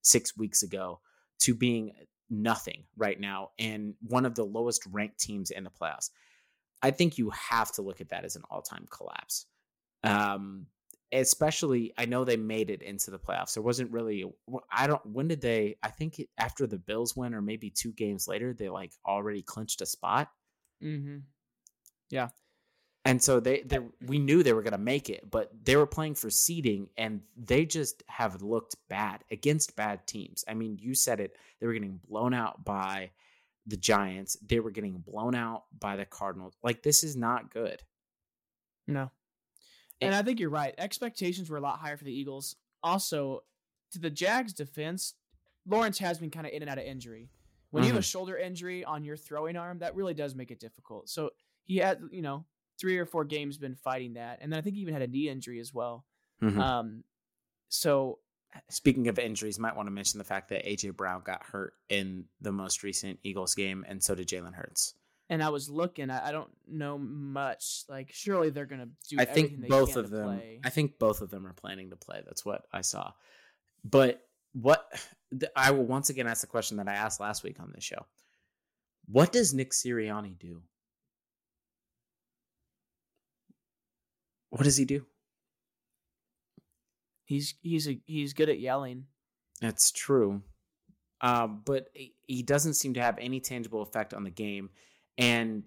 6 0.04 0.38
weeks 0.38 0.64
ago 0.64 1.00
to 1.40 1.56
being 1.56 1.92
nothing 2.30 2.86
right 2.96 3.20
now 3.20 3.50
and 3.60 3.94
one 4.08 4.26
of 4.26 4.36
the 4.36 4.46
lowest 4.46 4.84
ranked 4.92 5.20
teams 5.20 5.52
in 5.52 5.64
the 5.64 5.70
playoffs. 5.70 6.10
I 6.82 6.92
think 6.92 7.18
you 7.18 7.30
have 7.32 7.72
to 7.74 7.82
look 7.82 8.02
at 8.02 8.10
that 8.10 8.26
as 8.26 8.36
an 8.36 8.44
all 8.50 8.62
time 8.62 8.88
collapse. 8.90 9.46
Um, 10.04 10.68
especially, 11.12 11.94
I 11.98 12.06
know 12.06 12.24
they 12.24 12.38
made 12.38 12.70
it 12.70 12.82
into 12.82 13.12
the 13.12 13.20
playoffs. 13.20 13.54
There 13.54 13.64
wasn't 13.64 13.92
really, 13.92 14.26
I 14.72 14.88
don't, 14.88 15.06
when 15.06 15.28
did 15.28 15.42
they, 15.42 15.76
I 15.84 15.90
think 15.90 16.20
it, 16.20 16.30
after 16.38 16.68
the 16.68 16.78
Bills 16.78 17.16
win 17.16 17.34
or 17.34 17.42
maybe 17.42 17.70
two 17.70 17.92
games 17.92 18.28
later, 18.28 18.54
they 18.54 18.70
like 18.70 18.94
already 19.06 19.42
clinched 19.42 19.82
a 19.82 19.86
spot. 19.86 20.30
Mm-hmm. 20.84 21.18
Yeah. 22.10 22.30
And 23.04 23.22
so 23.22 23.40
they, 23.40 23.62
they 23.62 23.80
we 24.06 24.20
knew 24.20 24.44
they 24.44 24.54
were 24.54 24.62
going 24.62 24.74
to 24.74 24.78
make 24.78 25.10
it, 25.10 25.30
but 25.30 25.50
they 25.64 25.76
were 25.76 25.88
playing 25.88 26.16
for 26.16 26.30
seeding 26.30 26.88
and 26.98 27.22
they 27.36 27.66
just 27.66 28.04
have 28.08 28.44
looked 28.44 28.76
bad 28.90 29.24
against 29.32 29.76
bad 29.76 30.06
teams. 30.06 30.44
I 30.48 30.54
mean, 30.54 30.78
you 30.80 30.94
said 30.94 31.20
it, 31.20 31.36
they 31.60 31.68
were 31.68 31.74
getting 31.74 32.00
blown 32.08 32.34
out 32.34 32.64
by 32.64 33.10
the 33.66 33.78
Giants. 33.78 34.38
They 34.46 34.60
were 34.60 34.72
getting 34.72 35.00
blown 35.00 35.34
out 35.34 35.64
by 35.78 35.96
the 35.96 36.06
Cardinals. 36.06 36.54
Like 36.62 36.84
this 36.84 37.04
is 37.04 37.16
not 37.16 37.52
good. 37.52 37.82
No. 38.88 39.10
And 40.02 40.16
I 40.16 40.22
think 40.22 40.40
you're 40.40 40.50
right. 40.50 40.74
Expectations 40.78 41.50
were 41.50 41.58
a 41.58 41.62
lot 41.62 41.80
higher 41.80 41.98
for 41.98 42.04
the 42.04 42.14
Eagles. 42.14 42.56
Also, 42.84 43.44
to 43.92 44.00
the 44.00 44.10
Jags' 44.10 44.54
defense, 44.54 45.14
Lawrence 45.68 46.00
has 46.00 46.18
been 46.18 46.32
kind 46.32 46.48
of 46.48 46.54
in 46.54 46.62
and 46.64 46.70
out 46.72 46.78
of 46.78 46.86
injury. 46.86 47.30
When 47.70 47.84
you 47.84 47.90
have 47.90 48.00
a 48.00 48.04
shoulder 48.04 48.38
injury 48.38 48.84
on 48.84 49.04
your 49.06 49.16
throwing 49.16 49.56
arm, 49.56 49.80
that 49.80 49.96
really 49.96 50.14
does 50.14 50.36
make 50.36 50.52
it 50.52 50.60
difficult. 50.60 51.08
So 51.08 51.30
he 51.64 51.78
had, 51.78 52.02
you 52.12 52.22
know, 52.22 52.46
three 52.80 52.98
or 52.98 53.06
four 53.06 53.24
games 53.24 53.58
been 53.58 53.76
fighting 53.76 54.14
that, 54.16 54.40
and 54.42 54.52
then 54.52 54.58
I 54.58 54.62
think 54.62 54.76
he 54.76 54.82
even 54.82 54.94
had 54.94 55.04
a 55.04 55.08
knee 55.08 55.30
injury 55.30 55.60
as 55.60 55.74
well. 55.74 56.06
Mhm. 56.42 56.58
Um, 56.58 57.04
so 57.70 58.20
Speaking 58.70 59.08
of 59.08 59.18
injuries, 59.18 59.58
might 59.58 59.78
want 59.78 59.88
to 59.88 59.92
mention 59.92 60.18
the 60.18 60.26
fact 60.26 60.50
that 60.50 60.66
AJ 60.66 60.90
Brown 60.98 61.22
got 61.24 61.42
hurt 61.44 61.74
in 61.88 62.26
the 62.42 62.52
most 62.52 62.84
recent 62.84 63.18
Eagles 63.24 63.56
game, 63.56 63.86
and 63.88 64.04
so 64.04 64.14
did 64.14 64.28
Jalen 64.28 64.54
Hurts. 64.54 64.94
And 65.32 65.42
I 65.42 65.48
was 65.48 65.70
looking, 65.70 66.10
I, 66.10 66.28
I 66.28 66.32
don't 66.34 66.50
know 66.68 66.98
much. 66.98 67.86
Like, 67.88 68.12
surely 68.12 68.50
they're 68.50 68.66
gonna 68.66 68.90
do. 69.10 69.16
I 69.18 69.24
think 69.24 69.66
both 69.70 69.96
of 69.96 70.10
them. 70.10 70.26
play. 70.26 70.60
I 70.62 70.70
think 70.70 71.00
both 71.00 71.22
of 71.22 71.30
them 71.32 71.48
are 71.48 71.54
planning 71.54 71.92
to 71.92 71.96
play. 71.96 72.22
That's 72.26 72.46
what 72.46 72.66
I 72.74 72.82
saw. 72.82 73.14
But 73.86 74.22
what 74.52 74.86
I 75.56 75.72
will 75.72 75.86
once 75.86 76.10
again 76.10 76.28
ask 76.28 76.42
the 76.42 76.48
question 76.48 76.78
that 76.78 76.90
I 76.90 76.96
asked 76.96 77.22
last 77.22 77.44
week 77.44 77.62
on 77.62 77.72
this 77.74 77.84
show: 77.84 78.06
What 79.06 79.32
does 79.32 79.54
Nick 79.54 79.72
Sirianni 79.72 80.38
do? 80.38 80.64
What 84.50 84.64
does 84.64 84.76
he 84.76 84.84
do? 84.84 85.06
He's 87.24 87.56
he's 87.62 87.88
a, 87.88 87.98
he's 88.06 88.34
good 88.34 88.50
at 88.50 88.60
yelling. 88.60 89.06
That's 89.62 89.92
true. 89.92 90.42
Um, 91.22 91.62
but 91.64 91.88
he 92.26 92.44
doesn't 92.44 92.74
seem 92.74 92.96
to 92.96 93.02
have 93.02 93.18
any 93.18 93.40
tangible 93.40 93.82
effect 93.82 94.14
on 94.14 94.26
the 94.26 94.32
game. 94.32 94.72
And 95.18 95.64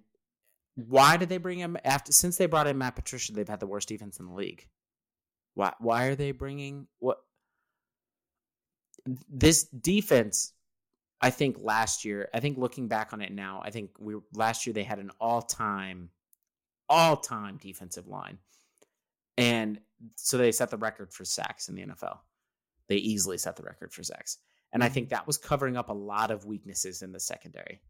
why 0.77 1.17
did 1.17 1.29
they 1.29 1.39
bring 1.39 1.59
him 1.59 1.77
after? 1.85 2.13
Since 2.13 2.37
they 2.37 2.47
brought 2.47 2.67
in 2.67 2.79
Matt 2.79 2.97
Patricia, 2.97 3.33
they've 3.33 3.49
had 3.49 3.61
the 3.61 3.67
worst 3.67 3.89
defense 3.89 4.19
in 4.19 4.27
the 4.27 4.35
league. 4.35 4.67
Why? 5.55 5.73
Why 5.79 6.05
are 6.07 6.15
they 6.15 6.33
bringing 6.33 6.87
what? 6.99 7.19
This 9.29 9.65
defense, 9.65 10.53
I 11.21 11.31
think 11.31 11.59
last 11.61 12.05
year. 12.05 12.29
I 12.35 12.41
think 12.41 12.59
looking 12.59 12.89
back 12.89 13.13
on 13.13 13.21
it 13.21 13.33
now, 13.33 13.63
I 13.65 13.71
think 13.71 13.91
we 13.99 14.17
last 14.33 14.67
year 14.67 14.75
they 14.75 14.83
had 14.83 14.99
an 14.99 15.11
all-time, 15.21 16.11
all-time 16.89 17.59
defensive 17.59 18.09
line, 18.09 18.39
and 19.37 19.79
so 20.17 20.39
they 20.39 20.53
set 20.53 20.71
the 20.71 20.77
record 20.77 21.13
for 21.13 21.25
sacks 21.25 21.69
in 21.69 21.75
the 21.75 21.83
NFL. 21.83 22.19
They 22.89 22.97
easily 22.97 23.39
set 23.39 23.57
the 23.57 23.63
record 23.63 23.93
for 23.93 24.03
sacks. 24.03 24.39
And 24.73 24.83
I 24.83 24.87
mm-hmm. 24.87 24.95
think 24.95 25.09
that 25.11 25.27
was 25.27 25.39
covering 25.39 25.77
up 25.77 25.89
a 25.89 25.95
lot 25.95 26.31
of 26.31 26.45
weaknesses 26.45 27.03
in 27.03 27.13
the 27.13 27.21
secondary. 27.21 27.81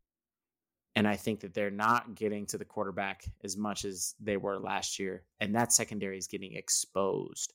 And 0.97 1.09
I 1.09 1.17
think 1.17 1.41
that 1.41 1.55
they're 1.55 1.71
not 1.71 2.15
getting 2.15 2.47
to 2.47 2.59
the 2.59 2.65
quarterback 2.65 3.25
as 3.43 3.57
much 3.57 3.85
as 3.85 4.15
they 4.21 4.37
were 4.37 4.59
last 4.61 4.99
year. 4.99 5.25
And 5.41 5.55
that 5.57 5.73
secondary 5.73 6.19
is 6.19 6.29
getting 6.29 6.55
exposed 6.55 7.53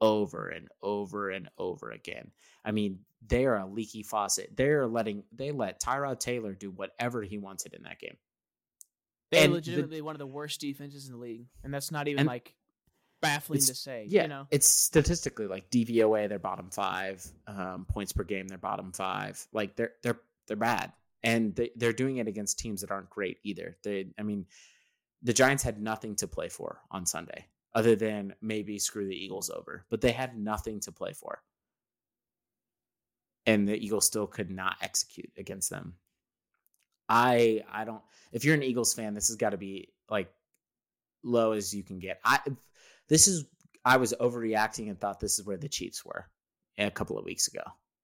over 0.00 0.48
and 0.48 0.68
over 0.82 1.30
and 1.30 1.48
over 1.58 1.90
again. 1.90 2.30
I 2.64 2.70
mean, 2.70 3.00
they 3.26 3.44
are 3.46 3.56
a 3.56 3.66
leaky 3.66 4.02
faucet. 4.02 4.52
They're 4.56 4.86
letting 4.86 5.24
they 5.32 5.50
let 5.50 5.80
Tyrod 5.82 6.18
Taylor 6.20 6.54
do 6.54 6.70
whatever 6.70 7.22
he 7.22 7.36
wanted 7.36 7.74
in 7.74 7.82
that 7.82 7.98
game. 7.98 8.16
They're 9.30 9.44
And 9.44 9.52
the- 9.52 9.56
legitimately 9.56 10.00
one 10.00 10.14
of 10.14 10.18
the 10.20 10.26
worst 10.26 10.60
defenses 10.60 11.06
in 11.06 11.12
the 11.12 11.18
league, 11.18 11.46
and 11.62 11.74
that's 11.74 11.90
not 11.90 12.08
even 12.08 12.26
like 12.26 12.54
baffling 13.20 13.60
to 13.60 13.74
say. 13.74 14.06
Yeah, 14.08 14.22
you 14.22 14.28
know, 14.28 14.46
it's 14.50 14.68
statistically 14.68 15.46
like 15.46 15.68
DVOA, 15.70 16.28
they're 16.28 16.38
bottom 16.38 16.70
five. 16.70 17.26
Um, 17.46 17.84
points 17.86 18.12
per 18.12 18.22
game, 18.24 18.48
they're 18.48 18.56
bottom 18.56 18.92
five. 18.92 19.44
Like 19.52 19.76
they're 19.76 19.92
they're 20.02 20.20
they're 20.46 20.56
bad, 20.56 20.92
and 21.22 21.54
they 21.54 21.70
they're 21.76 21.92
doing 21.92 22.18
it 22.18 22.28
against 22.28 22.58
teams 22.58 22.80
that 22.80 22.90
aren't 22.90 23.10
great 23.10 23.38
either. 23.44 23.76
They, 23.82 24.06
I 24.18 24.22
mean, 24.22 24.46
the 25.22 25.32
Giants 25.32 25.62
had 25.62 25.80
nothing 25.80 26.16
to 26.16 26.28
play 26.28 26.48
for 26.48 26.80
on 26.90 27.06
Sunday 27.06 27.46
other 27.74 27.96
than 27.96 28.34
maybe 28.40 28.78
screw 28.78 29.06
the 29.06 29.16
Eagles 29.24 29.50
over, 29.50 29.84
but 29.90 30.00
they 30.00 30.12
had 30.12 30.38
nothing 30.38 30.80
to 30.80 30.92
play 30.92 31.12
for, 31.12 31.42
and 33.46 33.68
the 33.68 33.76
Eagles 33.76 34.06
still 34.06 34.26
could 34.26 34.50
not 34.50 34.76
execute 34.80 35.30
against 35.36 35.70
them. 35.70 35.94
I 37.08 37.62
I 37.70 37.84
don't. 37.84 38.02
If 38.32 38.44
you're 38.44 38.54
an 38.54 38.62
Eagles 38.62 38.94
fan, 38.94 39.14
this 39.14 39.28
has 39.28 39.36
got 39.36 39.50
to 39.50 39.56
be 39.56 39.88
like 40.10 40.30
low 41.22 41.52
as 41.52 41.74
you 41.74 41.82
can 41.82 41.98
get. 41.98 42.20
I 42.24 42.40
this 43.08 43.26
is 43.26 43.44
I 43.84 43.96
was 43.96 44.14
overreacting 44.20 44.88
and 44.88 45.00
thought 45.00 45.20
this 45.20 45.38
is 45.38 45.46
where 45.46 45.56
the 45.56 45.68
Chiefs 45.68 46.04
were 46.04 46.26
a 46.76 46.90
couple 46.90 47.18
of 47.18 47.24
weeks 47.24 47.48
ago. 47.48 47.62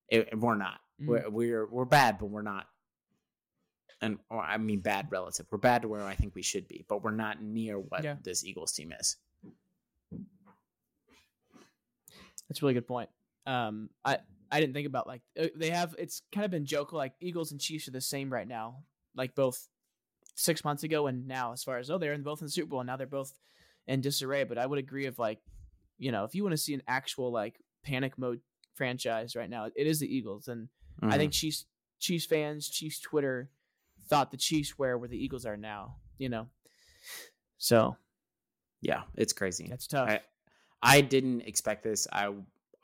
It, 0.08 0.28
and 0.32 0.42
we're 0.42 0.56
not. 0.56 0.80
Mm. 1.00 1.06
We're, 1.06 1.30
we're 1.30 1.66
we're 1.66 1.84
bad, 1.84 2.18
but 2.18 2.26
we're 2.26 2.42
not. 2.42 2.66
And 4.04 4.18
or 4.30 4.40
I 4.42 4.56
mean 4.58 4.80
bad 4.80 5.08
relative. 5.10 5.46
We're 5.50 5.58
bad 5.58 5.82
to 5.82 5.88
where 5.88 6.02
I 6.04 6.14
think 6.14 6.34
we 6.34 6.42
should 6.42 6.68
be, 6.68 6.84
but 6.88 7.02
we're 7.02 7.10
not 7.10 7.42
near 7.42 7.78
what 7.78 8.04
Yeah. 8.04 8.16
this 8.22 8.44
Eagles 8.44 8.72
team 8.72 8.92
is. 8.98 9.16
that's 12.48 12.60
a 12.62 12.64
really 12.64 12.74
good 12.74 12.86
point. 12.86 13.08
Um, 13.46 13.90
I 14.04 14.18
I 14.50 14.60
didn't 14.60 14.74
think 14.74 14.86
about 14.86 15.06
like 15.06 15.22
uh, 15.40 15.46
they 15.56 15.70
have. 15.70 15.94
It's 15.98 16.22
kind 16.32 16.44
of 16.44 16.50
been 16.50 16.66
joke 16.66 16.92
like 16.92 17.12
Eagles 17.20 17.52
and 17.52 17.60
Chiefs 17.60 17.88
are 17.88 17.92
the 17.92 18.00
same 18.00 18.32
right 18.32 18.46
now, 18.46 18.84
like 19.14 19.34
both 19.34 19.68
six 20.36 20.64
months 20.64 20.82
ago 20.82 21.06
and 21.06 21.26
now. 21.26 21.52
As 21.52 21.62
far 21.64 21.78
as 21.78 21.90
oh, 21.90 21.98
they're 21.98 22.12
in 22.12 22.22
both 22.22 22.40
in 22.40 22.46
the 22.46 22.50
Super 22.50 22.68
Bowl 22.68 22.80
and 22.80 22.86
now 22.86 22.96
they're 22.96 23.06
both 23.06 23.32
in 23.86 24.00
disarray. 24.00 24.44
But 24.44 24.58
I 24.58 24.66
would 24.66 24.78
agree 24.78 25.06
of 25.06 25.18
like, 25.18 25.40
you 25.98 26.12
know, 26.12 26.24
if 26.24 26.34
you 26.34 26.42
want 26.42 26.52
to 26.52 26.58
see 26.58 26.74
an 26.74 26.82
actual 26.86 27.32
like 27.32 27.56
panic 27.82 28.18
mode 28.18 28.40
franchise 28.74 29.34
right 29.36 29.50
now, 29.50 29.66
it 29.74 29.86
is 29.86 30.00
the 30.00 30.14
Eagles, 30.14 30.48
and 30.48 30.68
I 31.02 31.06
Mm-hmm. 31.06 31.18
think 31.18 31.32
Chiefs 31.32 31.66
Chiefs 31.98 32.26
fans, 32.26 32.68
Chiefs 32.68 33.00
Twitter 33.00 33.50
thought 34.08 34.30
the 34.30 34.36
Chiefs 34.36 34.78
were 34.78 34.96
where 34.98 35.08
the 35.08 35.22
Eagles 35.22 35.46
are 35.46 35.56
now. 35.56 35.96
You 36.18 36.28
know, 36.28 36.46
so 37.58 37.96
yeah, 38.80 39.02
it's 39.16 39.32
crazy. 39.32 39.66
that's 39.68 39.86
tough. 39.86 40.08
I 40.08 40.20
I 40.82 41.00
didn't 41.00 41.42
expect 41.42 41.82
this. 41.82 42.06
I 42.12 42.30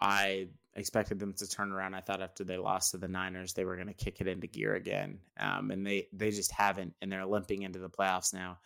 I 0.00 0.48
expected 0.74 1.18
them 1.18 1.32
to 1.34 1.48
turn 1.48 1.72
around. 1.72 1.94
I 1.94 2.00
thought 2.00 2.22
after 2.22 2.44
they 2.44 2.56
lost 2.56 2.92
to 2.92 2.98
the 2.98 3.08
Niners, 3.08 3.52
they 3.52 3.64
were 3.64 3.76
going 3.76 3.88
to 3.88 3.94
kick 3.94 4.20
it 4.20 4.26
into 4.26 4.46
gear 4.46 4.74
again, 4.74 5.18
um, 5.38 5.70
and 5.70 5.86
they 5.86 6.08
they 6.12 6.30
just 6.30 6.52
haven't, 6.52 6.94
and 7.02 7.12
they're 7.12 7.26
limping 7.26 7.62
into 7.62 7.78
the 7.78 7.90
playoffs 7.90 8.32
now. 8.32 8.58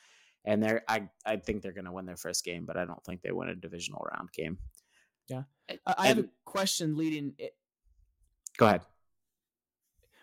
And 0.45 0.63
they're 0.63 0.85
I 0.89 1.09
I 1.27 1.37
think 1.37 1.63
they're 1.63 1.73
going 1.73 1.87
to 1.87 1.93
win 1.93 2.07
their 2.07 2.17
first 2.17 2.45
game, 2.45 2.65
but 2.65 2.77
I 2.77 2.85
don't 2.85 3.03
think 3.05 3.23
they 3.23 3.33
win 3.33 3.49
a 3.49 3.55
divisional 3.55 4.07
round 4.15 4.31
game. 4.33 4.59
Yeah, 5.27 5.43
I, 5.69 5.79
I 5.99 6.07
have 6.09 6.19
a 6.19 6.29
question 6.45 6.97
leading. 6.97 7.35
It. 7.39 7.57
Go 8.57 8.67
ahead. 8.67 8.83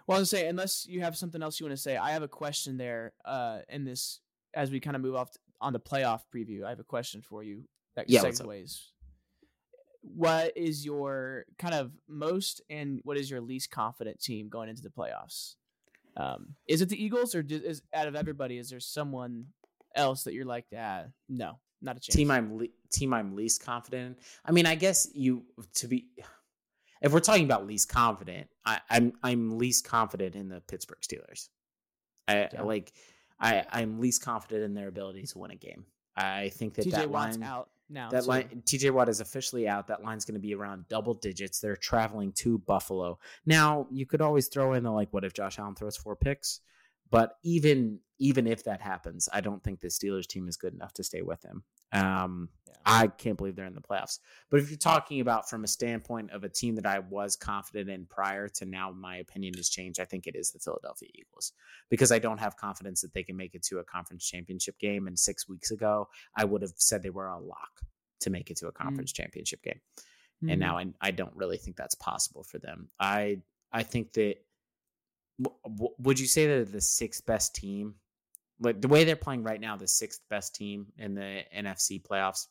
Well, 0.07 0.17
I 0.17 0.19
was 0.19 0.29
say 0.29 0.47
unless 0.47 0.85
you 0.87 1.01
have 1.01 1.15
something 1.17 1.41
else 1.41 1.59
you 1.59 1.65
want 1.65 1.75
to 1.75 1.81
say, 1.81 1.97
I 1.97 2.11
have 2.11 2.23
a 2.23 2.27
question 2.27 2.77
there. 2.77 3.13
Uh, 3.23 3.59
in 3.69 3.85
this, 3.85 4.19
as 4.53 4.71
we 4.71 4.79
kind 4.79 4.95
of 4.95 5.01
move 5.01 5.15
off 5.15 5.29
on 5.59 5.73
the 5.73 5.79
playoff 5.79 6.21
preview, 6.33 6.63
I 6.63 6.69
have 6.69 6.79
a 6.79 6.83
question 6.83 7.21
for 7.21 7.43
you 7.43 7.63
that 7.95 8.09
Yeah, 8.09 8.21
segues. 8.21 8.87
What 10.01 10.57
is 10.57 10.83
your 10.83 11.45
kind 11.59 11.75
of 11.75 11.91
most 12.07 12.61
and 12.69 12.99
what 13.03 13.17
is 13.17 13.29
your 13.29 13.39
least 13.39 13.69
confident 13.69 14.19
team 14.19 14.49
going 14.49 14.67
into 14.67 14.81
the 14.81 14.89
playoffs? 14.89 15.55
Um, 16.17 16.55
is 16.67 16.81
it 16.81 16.89
the 16.89 17.01
Eagles 17.01 17.35
or 17.35 17.43
do, 17.43 17.55
is 17.63 17.83
out 17.93 18.07
of 18.07 18.15
everybody? 18.15 18.57
Is 18.57 18.69
there 18.69 18.79
someone 18.79 19.45
else 19.95 20.23
that 20.23 20.33
you're 20.33 20.45
like, 20.45 20.65
ah, 20.75 21.03
no, 21.29 21.59
not 21.81 21.97
a 21.97 21.99
chance? 21.99 22.15
team 22.15 22.31
I'm 22.31 22.57
le- 22.57 22.67
team 22.91 23.13
I'm 23.13 23.35
least 23.35 23.63
confident 23.63 24.17
in. 24.17 24.23
I 24.43 24.51
mean, 24.51 24.65
I 24.65 24.75
guess 24.75 25.07
you 25.13 25.43
to 25.75 25.87
be 25.87 26.07
if 27.01 27.11
we're 27.11 27.19
talking 27.19 27.45
about 27.45 27.65
least 27.67 27.89
confident, 27.89 28.47
I, 28.65 28.79
I'm 28.89 29.13
I'm 29.23 29.57
least 29.57 29.85
confident 29.85 30.35
in 30.35 30.49
the 30.49 30.61
Pittsburgh 30.61 31.01
Steelers. 31.01 31.49
I 32.27 32.49
Yeah. 32.53 32.61
like 32.63 32.93
I 33.39 33.65
I'm 33.71 33.99
least 33.99 34.21
confident 34.23 34.63
in 34.63 34.73
their 34.73 34.87
ability 34.87 35.23
to 35.23 35.39
win 35.39 35.51
a 35.51 35.55
game. 35.55 35.85
I 36.15 36.49
think 36.49 36.75
that 36.75 36.85
TJ 36.85 36.91
that 36.91 37.09
Watt's 37.09 37.37
line 37.37 37.43
out 37.47 37.69
now. 37.89 38.09
that 38.09 38.23
too. 38.23 38.29
line 38.29 38.63
TJ 38.65 38.91
Watt 38.91 39.09
is 39.09 39.19
officially 39.19 39.67
out. 39.67 39.87
That 39.87 40.03
line's 40.03 40.25
going 40.25 40.35
to 40.35 40.39
be 40.41 40.53
around 40.53 40.87
double 40.89 41.13
digits. 41.13 41.59
They're 41.59 41.75
traveling 41.75 42.33
to 42.33 42.59
Buffalo. 42.59 43.17
Now, 43.45 43.87
you 43.91 44.05
could 44.05 44.21
always 44.21 44.47
throw 44.47 44.73
in 44.73 44.83
the 44.83 44.91
like 44.91 45.11
what 45.11 45.25
if 45.25 45.33
Josh 45.33 45.57
Allen 45.57 45.75
throws 45.75 45.97
four 45.97 46.15
picks? 46.15 46.59
But 47.09 47.37
even 47.43 47.99
even 48.19 48.45
if 48.45 48.63
that 48.65 48.81
happens, 48.81 49.27
I 49.33 49.41
don't 49.41 49.63
think 49.63 49.79
the 49.79 49.87
Steelers 49.87 50.27
team 50.27 50.47
is 50.47 50.57
good 50.57 50.73
enough 50.73 50.93
to 50.93 51.03
stay 51.03 51.21
with 51.23 51.43
him. 51.43 51.63
Um, 51.91 52.49
Yeah. 52.67 52.73
I 52.83 53.07
can't 53.07 53.37
believe 53.37 53.55
they're 53.55 53.65
in 53.67 53.75
the 53.75 53.81
playoffs. 53.81 54.17
But 54.49 54.59
if 54.59 54.69
you're 54.69 54.77
talking 54.77 55.19
about 55.21 55.47
from 55.49 55.63
a 55.63 55.67
standpoint 55.67 56.31
of 56.31 56.43
a 56.43 56.49
team 56.49 56.73
that 56.75 56.85
I 56.87 56.97
was 56.99 57.35
confident 57.35 57.89
in 57.91 58.07
prior 58.07 58.47
to 58.49 58.65
now, 58.65 58.91
my 58.91 59.17
opinion 59.17 59.53
has 59.57 59.69
changed. 59.69 59.99
I 59.99 60.05
think 60.05 60.25
it 60.25 60.35
is 60.35 60.49
the 60.51 60.57
Philadelphia 60.59 61.09
Eagles 61.13 61.53
because 61.89 62.11
I 62.11 62.17
don't 62.19 62.39
have 62.39 62.57
confidence 62.57 63.01
that 63.01 63.13
they 63.13 63.21
can 63.23 63.37
make 63.37 63.53
it 63.53 63.61
to 63.65 63.77
a 63.79 63.83
conference 63.83 64.25
championship 64.27 64.79
game. 64.79 65.05
And 65.07 65.17
six 65.19 65.47
weeks 65.47 65.69
ago, 65.69 66.09
I 66.35 66.43
would 66.45 66.63
have 66.63 66.73
said 66.75 67.03
they 67.03 67.11
were 67.11 67.27
a 67.27 67.39
lock 67.39 67.81
to 68.21 68.29
make 68.31 68.49
it 68.49 68.57
to 68.57 68.67
a 68.67 68.71
conference 68.71 69.11
championship 69.11 69.61
game 69.63 69.79
Mhm. 70.43 70.51
and 70.51 70.59
now 70.59 70.77
I, 70.77 70.87
I 71.01 71.11
don't 71.11 71.35
really 71.35 71.57
think 71.57 71.75
that's 71.75 71.95
possible 71.95 72.43
for 72.43 72.57
them. 72.57 72.89
I 72.99 73.41
I 73.71 73.83
think 73.83 74.13
that 74.13 74.37
w- 75.41 75.59
w- 75.63 75.95
would 75.99 76.19
you 76.19 76.25
say 76.27 76.45
they're 76.47 76.65
the 76.65 76.81
sixth 76.81 77.25
best 77.25 77.53
team? 77.55 77.95
Like 78.61 78.79
the 78.79 78.87
way 78.87 79.03
they're 79.03 79.15
playing 79.15 79.43
right 79.43 79.59
now, 79.59 79.75
the 79.75 79.87
sixth 79.87 80.21
best 80.29 80.55
team 80.55 80.87
in 80.97 81.15
the 81.15 81.43
NFC 81.55 82.01
playoffs, 82.01 82.47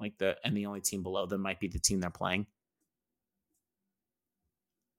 like 0.00 0.16
the 0.18 0.36
and 0.44 0.56
the 0.56 0.66
only 0.66 0.80
team 0.80 1.02
below 1.02 1.26
them 1.26 1.42
might 1.42 1.60
be 1.60 1.68
the 1.68 1.78
team 1.78 2.00
they're 2.00 2.10
playing. 2.10 2.46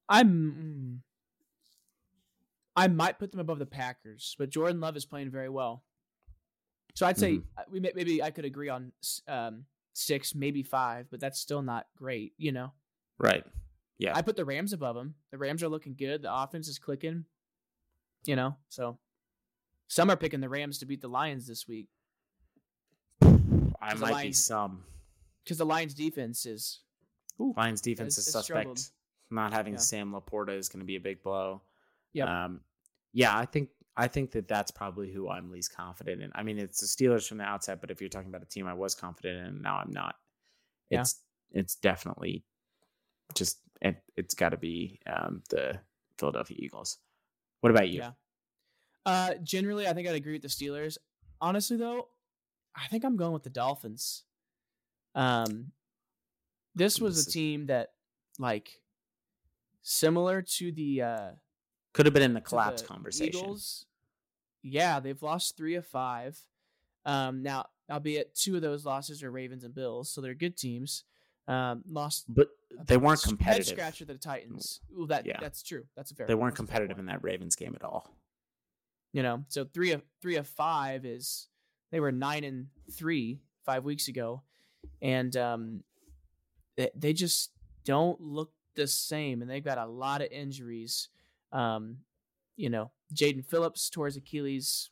I'm. 0.10 0.30
mm, 0.52 1.00
I 2.76 2.88
might 2.88 3.20
put 3.20 3.32
them 3.32 3.40
above 3.40 3.60
the 3.60 3.66
Packers, 3.68 4.36
but 4.40 4.50
Jordan 4.50 4.80
Love 4.80 4.98
is 4.98 5.06
playing 5.06 5.30
very 5.30 5.50
well. 5.50 5.84
So 6.96 7.06
I'd 7.06 7.18
say 7.20 7.34
Mhm. 7.38 7.44
uh, 7.58 7.64
we 7.70 7.80
may, 7.80 7.92
maybe 7.96 8.22
I 8.24 8.32
could 8.32 8.46
agree 8.46 8.70
on 8.70 8.92
um, 9.28 9.66
six, 9.94 10.34
maybe 10.34 10.64
five, 10.64 11.08
but 11.12 11.20
that's 11.20 11.40
still 11.40 11.62
not 11.62 11.88
great. 11.96 12.34
You 12.38 12.52
know, 12.52 12.74
Right. 13.20 13.46
Yeah. 14.00 14.16
I 14.16 14.22
put 14.24 14.36
the 14.36 14.46
Rams 14.46 14.74
above 14.74 14.96
them. 14.96 15.16
The 15.32 15.38
Rams 15.38 15.62
are 15.64 15.70
looking 15.70 15.94
good. 15.96 16.24
The 16.24 16.34
offense 16.36 16.68
is 16.68 16.80
clicking. 16.80 17.26
You 18.26 18.36
know, 18.36 18.58
so 18.70 18.98
some 19.94 20.10
are 20.10 20.16
picking 20.18 20.42
the 20.42 20.50
Rams 20.50 20.80
to 20.80 20.86
beat 20.86 21.02
the 21.02 21.08
Lions 21.08 21.46
this 21.48 21.68
week 21.68 21.88
I 23.22 23.94
might 24.00 24.24
be 24.24 24.34
some. 24.34 24.84
because 25.44 25.58
the 25.58 25.66
Lions 25.66 25.94
defense 25.94 26.46
is. 26.46 26.80
Ooh, 27.40 27.54
Lions 27.58 27.82
defense 27.82 28.16
It's- 28.18 28.28
is 28.28 28.36
it's 28.36 28.46
struggled. 28.46 28.78
suspect. 28.80 28.98
Not 29.32 29.54
having 29.54 29.74
Yeah. 29.74 29.80
Sam 29.80 30.12
LaPorta 30.14 30.56
is 30.58 30.70
going 30.70 30.80
to 30.82 30.86
be 30.86 30.96
a 30.96 31.00
big 31.00 31.22
blow. 31.24 31.62
Yep. 32.14 32.28
Um, 32.28 32.62
yeah, 33.12 33.38
I 33.38 33.46
think 33.46 33.70
I 33.96 34.08
think 34.08 34.32
that 34.32 34.48
that's 34.48 34.72
probably 34.72 35.12
who 35.12 35.30
I'm 35.30 35.52
least 35.52 35.72
confident 35.76 36.22
in. 36.24 36.32
I 36.34 36.42
mean, 36.42 36.58
it's 36.58 36.80
the 36.80 36.88
Steelers 36.88 37.28
from 37.28 37.38
the 37.38 37.44
outside, 37.44 37.80
but 37.80 37.92
if 37.92 38.02
you're 38.02 38.10
talking 38.10 38.30
about 38.30 38.42
a 38.42 38.48
team 38.48 38.66
I 38.66 38.74
was 38.74 38.96
confident 38.96 39.48
in, 39.48 39.62
now 39.62 39.78
I'm 39.78 39.92
not. 39.92 40.16
Yeah. 40.90 41.02
It's 41.02 41.22
it's 41.52 41.76
definitely 41.76 42.44
just 43.36 43.60
it, 43.82 44.02
it's 44.16 44.34
got 44.34 44.50
to 44.50 44.58
be 44.58 45.00
um, 45.06 45.44
the 45.50 45.80
Philadelphia 46.18 46.58
Eagles. 46.60 46.98
What 47.62 47.70
about 47.72 47.90
you? 47.90 48.00
Yeah. 48.00 48.12
Uh, 49.06 49.34
generally, 49.44 49.88
I 49.88 49.94
think 49.94 50.08
I'd 50.08 50.16
agree 50.16 50.34
with 50.34 50.42
the 50.42 50.48
Steelers. 50.48 50.98
Honestly, 51.42 51.78
though, 51.78 52.08
I 52.76 52.88
think 52.88 53.04
I'm 53.04 53.18
going 53.18 53.34
with 53.34 53.44
the 53.44 53.50
Dolphins. 53.50 54.24
Um, 55.16 55.72
this 56.76 57.00
was 57.00 57.28
a 57.28 57.30
team 57.30 57.68
that, 57.68 57.92
like, 58.40 58.80
similar 59.82 60.42
to 60.42 60.72
the 60.72 61.02
uh, 61.02 61.32
Could 61.94 62.06
have 62.06 62.14
been 62.14 62.24
in 62.24 62.34
the 62.34 62.42
collapse 62.42 62.82
the 62.82 62.88
conversation. 62.88 63.40
Eagles. 63.40 63.86
Yeah, 64.64 65.00
they've 65.02 65.22
lost 65.22 65.58
three 65.58 65.76
of 65.76 65.86
five. 65.86 66.40
Um, 67.06 67.44
now, 67.44 67.66
albeit 67.92 68.34
two 68.34 68.56
of 68.56 68.62
those 68.62 68.86
losses 68.86 69.22
are 69.22 69.30
Ravens 69.30 69.66
and 69.66 69.76
Bills, 69.76 70.10
so 70.10 70.22
they're 70.22 70.34
good 70.34 70.56
teams. 70.56 71.04
Um, 71.46 71.84
lost 71.90 72.24
but 72.30 72.48
they 72.88 72.96
weren't 72.96 73.22
competitive. 73.22 73.68
head 73.68 73.76
scratcher 73.76 74.06
the 74.06 74.16
Titans. 74.16 74.80
Ooh, 74.98 75.06
that 75.08 75.26
Yeah. 75.26 75.38
that's 75.42 75.62
true. 75.62 75.84
That's 75.94 76.12
a 76.12 76.16
fair. 76.16 76.26
They 76.26 76.36
weren't 76.36 76.54
that's 76.56 76.62
a 76.62 76.72
fair 76.72 76.78
competitive 76.78 77.00
in 77.00 77.08
that 77.08 77.22
Ravens 77.22 77.58
game 77.58 77.76
at 77.76 77.84
all. 77.84 78.16
You 79.14 79.22
know, 79.22 79.46
so 79.48 79.64
three 79.64 79.92
of 79.92 80.02
three 80.22 80.36
of 80.38 80.48
five 80.48 81.06
is 81.06 81.48
they 81.92 82.00
were 82.00 82.12
nine 82.12 82.44
and 82.44 82.68
three 82.92 83.40
five 83.64 83.84
weeks 83.84 84.08
ago, 84.08 84.42
and 85.02 85.36
um, 85.38 85.84
they, 86.76 86.90
they 86.96 87.14
just 87.14 87.52
don't 87.86 88.20
look 88.20 88.52
the 88.76 88.88
same, 88.88 89.42
and 89.42 89.50
they've 89.50 89.64
got 89.64 89.78
a 89.78 89.86
lot 89.86 90.22
of 90.22 90.32
injuries. 90.32 91.10
Um, 91.52 91.98
you 92.56 92.70
know, 92.70 92.92
Jaelan 93.14 93.46
Phillips 93.46 93.90
tore 93.90 94.08
his 94.08 94.18
Achilles, 94.18 94.90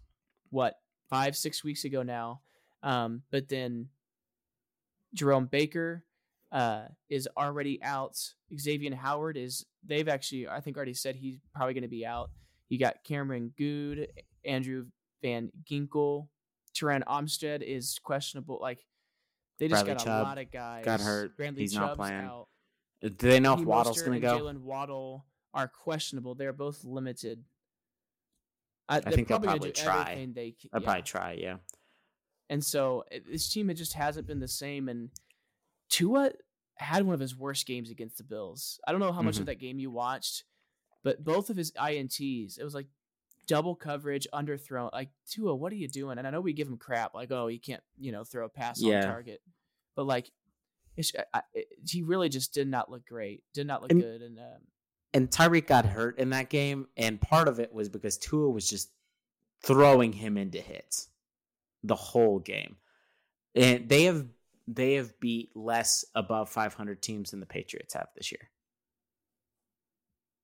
what 0.52 0.76
five 1.10 1.36
six 1.36 1.64
weeks 1.64 1.84
ago 1.84 2.04
now, 2.04 2.42
um, 2.84 3.24
but 3.32 3.50
then 3.50 3.90
Jerome 5.16 5.48
Baker 5.48 6.04
uh, 6.52 6.84
is 7.10 7.28
already 7.38 7.82
out. 7.82 8.20
Xavier 8.56 8.94
Howard 8.96 9.38
is 9.38 9.66
they've 9.84 10.08
actually 10.08 10.48
I 10.48 10.60
think 10.60 10.78
already 10.78 10.94
said 10.94 11.16
he's 11.16 11.40
probably 11.56 11.74
going 11.74 11.82
to 11.84 11.90
be 11.90 12.06
out. 12.06 12.30
You 12.72 12.78
got 12.80 13.04
Cameron 13.04 13.54
Goode, 13.58 14.08
Andrew 14.46 14.86
Van 15.22 15.52
Ginkel, 15.70 16.30
Terron 16.74 17.04
Armstead 17.04 17.62
is 17.62 18.00
questionable. 18.02 18.60
Like 18.62 18.80
they 19.60 19.68
just 19.68 19.84
Bradley 19.84 19.94
got 20.06 20.06
Chubb 20.06 20.22
a 20.22 20.30
lot 20.30 20.38
of 20.38 20.52
guys. 20.52 20.86
got 20.86 21.02
hurt. 21.02 21.36
Bradley 21.36 21.64
He's 21.64 21.76
not 21.76 21.98
playing. 21.98 22.14
out. 22.22 22.48
Do 23.02 23.10
they 23.10 23.42
know 23.42 23.56
if 23.56 23.60
Waddle's 23.60 24.02
going 24.02 24.22
to 24.22 24.26
go? 24.26 24.40
Jaylen 24.40 24.60
Waddle 24.62 25.26
are 25.54 25.68
questionable. 25.68 26.34
They're 26.34 26.54
both 26.54 26.86
limited. 26.86 27.44
I, 28.88 29.02
they're 29.02 29.12
think 29.12 29.28
they'll 29.28 29.40
probably 29.42 29.74
try. 29.74 30.28
They, 30.34 30.56
yeah. 30.62 30.80
probably 30.80 31.02
try. 31.02 31.34
Yeah. 31.34 31.58
And 32.50 32.64
so 32.64 33.04
this 33.30 33.50
team 33.52 33.70
it 33.70 33.74
just 33.74 33.94
hasn't 33.94 34.28
been 34.28 34.40
the 34.40 34.48
same. 34.48 34.88
And 34.88 35.10
Tua 35.90 36.32
had 36.76 37.04
one 37.06 37.14
of 37.14 37.20
his 37.20 37.36
worst 37.36 37.66
games 37.66 37.90
against 37.92 38.18
the 38.18 38.24
Bills. 38.24 38.80
I 38.88 38.92
don't 38.92 39.02
know 39.02 39.12
how 39.12 39.22
much 39.22 39.36
Mhm. 39.36 39.42
of 39.42 39.46
that 39.48 39.60
game 39.60 39.78
you 39.78 39.92
watched, 39.92 40.46
but 41.04 41.24
both 41.24 41.50
of 41.50 41.58
his 41.58 41.72
ints, 41.74 42.60
it 42.60 42.64
was 42.64 42.74
like 42.76 42.88
double 43.48 43.76
coverage, 43.76 44.28
underthrown. 44.34 44.92
Like 44.94 45.10
Tua, 45.30 45.56
what 45.56 45.72
are 45.74 45.78
you 45.78 45.88
doing? 45.88 46.18
And 46.18 46.28
I 46.28 46.30
know 46.32 46.42
we 46.42 46.54
give 46.54 46.68
him 46.68 46.78
crap, 46.78 47.14
like 47.14 47.32
oh, 47.32 47.48
he 47.48 47.58
can't 47.60 47.84
you 48.00 48.12
know 48.12 48.24
throw 48.24 48.46
a 48.46 48.50
pass 48.50 48.82
Yeah. 48.82 48.98
on 49.02 49.04
target, 49.04 49.42
but 49.96 50.06
like. 50.06 50.32
I- 51.34 51.42
it, 51.54 51.68
he 51.90 52.04
really 52.04 52.28
just 52.30 52.54
did 52.54 52.68
not 52.68 52.92
look 52.92 53.08
great. 53.08 53.44
Did 53.54 53.66
not 53.66 53.82
look 53.82 53.92
And- 53.92 54.02
good, 54.02 54.22
and 54.22 54.38
um, 54.38 54.60
and 55.14 55.32
Tyreek 55.32 55.66
got 55.66 55.86
hurt 55.86 56.20
in 56.20 56.30
that 56.32 56.50
game, 56.50 56.88
and 56.98 57.20
part 57.20 57.48
of 57.48 57.60
it 57.60 57.74
was 57.74 57.90
because 57.90 58.18
Tua 58.18 58.50
was 58.50 58.70
just 58.70 58.92
throwing 59.64 60.12
him 60.14 60.38
into 60.38 60.60
hits 60.60 61.10
the 61.84 61.96
whole 61.96 62.40
game. 62.40 62.76
And 63.56 63.88
they 63.90 64.04
have 64.04 64.28
they 64.68 64.94
have 64.96 65.18
beat 65.20 65.56
less 65.56 66.06
above 66.14 66.50
500 66.50 67.02
teams 67.02 67.32
than 67.32 67.40
the 67.40 67.46
Patriots 67.46 67.94
have 67.94 68.10
this 68.16 68.32
year. 68.32 68.50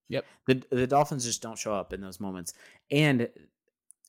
Yep. 0.09 0.25
The 0.47 0.63
the 0.71 0.87
Dolphins 0.87 1.25
just 1.25 1.41
don't 1.41 1.57
show 1.57 1.73
up 1.73 1.91
in 1.93 2.01
those 2.01 2.19
moments. 2.19 2.53
And 2.91 3.29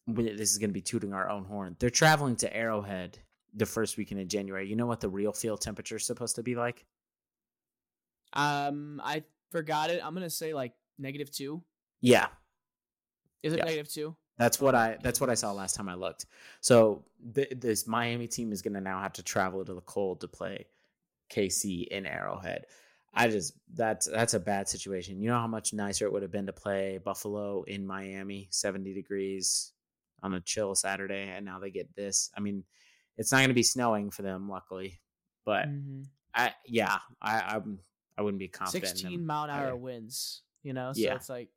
this 0.06 0.50
is 0.52 0.58
going 0.58 0.70
to 0.70 0.74
be 0.74 0.80
tooting 0.80 1.12
our 1.12 1.28
own 1.28 1.44
horn. 1.44 1.76
They're 1.78 1.90
traveling 1.90 2.36
to 2.36 2.56
Arrowhead 2.56 3.18
the 3.54 3.66
first 3.66 3.96
weekend 3.96 4.20
in 4.20 4.28
January. 4.28 4.68
You 4.68 4.76
know 4.76 4.86
what 4.86 5.00
the 5.00 5.08
real 5.08 5.32
field 5.32 5.60
temperature 5.60 5.96
is 5.96 6.06
supposed 6.06 6.36
to 6.36 6.42
be 6.42 6.54
like? 6.54 6.84
um, 8.34 9.00
I 9.04 9.24
forgot 9.50 9.90
it. 9.90 10.00
I'm 10.04 10.14
gonna 10.14 10.30
say 10.30 10.54
like 10.54 10.72
negative 10.98 11.30
two. 11.30 11.62
Yeah. 12.00 12.28
Is 13.42 13.52
it 13.52 13.58
Yeah. 13.58 13.64
negative 13.64 13.90
two? 13.90 14.16
That's 14.36 14.60
what 14.60 14.74
I 14.74 14.98
that's 15.02 15.20
what 15.20 15.30
I 15.30 15.34
saw 15.34 15.52
last 15.52 15.74
time 15.74 15.88
I 15.88 15.94
looked. 15.94 16.26
So 16.60 17.04
th- 17.34 17.54
this 17.56 17.86
Miami 17.86 18.28
team 18.28 18.52
is 18.52 18.62
going 18.62 18.74
to 18.74 18.80
now 18.80 19.00
have 19.00 19.14
to 19.14 19.22
travel 19.22 19.64
to 19.64 19.74
the 19.74 19.80
cold 19.80 20.20
to 20.20 20.28
play 20.28 20.66
KC 21.30 21.88
in 21.88 22.06
Arrowhead. 22.06 22.66
I 23.14 23.28
just 23.28 23.54
that's 23.74 24.06
that's 24.06 24.34
a 24.34 24.40
bad 24.40 24.68
situation. 24.68 25.20
You 25.20 25.30
know 25.30 25.38
how 25.38 25.46
much 25.46 25.72
nicer 25.72 26.04
it 26.04 26.12
would 26.12 26.22
have 26.22 26.30
been 26.30 26.46
to 26.46 26.52
play 26.52 26.98
Buffalo 27.02 27.62
in 27.64 27.86
Miami, 27.86 28.48
70 28.50 28.94
degrees 28.94 29.72
on 30.22 30.34
a 30.34 30.40
chill 30.40 30.74
Saturday, 30.74 31.28
and 31.28 31.44
now 31.44 31.58
they 31.58 31.70
get 31.70 31.94
this. 31.96 32.30
I 32.36 32.40
mean, 32.40 32.64
it's 33.16 33.32
not 33.32 33.38
going 33.38 33.48
to 33.48 33.54
be 33.54 33.62
snowing 33.62 34.10
for 34.10 34.22
them, 34.22 34.48
luckily, 34.48 35.00
but 35.44 35.66
Mhm. 35.68 36.06
I 36.34 36.54
yeah, 36.66 36.98
I 37.20 37.40
I'm 37.56 37.80
I 38.16 38.22
wouldn't 38.22 38.38
be 38.38 38.48
confident. 38.48 38.84
in 38.84 38.88
them. 38.90 38.96
sixteen 38.98 39.26
mile 39.26 39.44
an 39.44 39.50
hour 39.50 39.74
winds. 39.76 40.42
You 40.62 40.72
know, 40.74 40.92
so 40.92 41.00
Yeah. 41.00 41.14
it's 41.14 41.28
like 41.28 41.48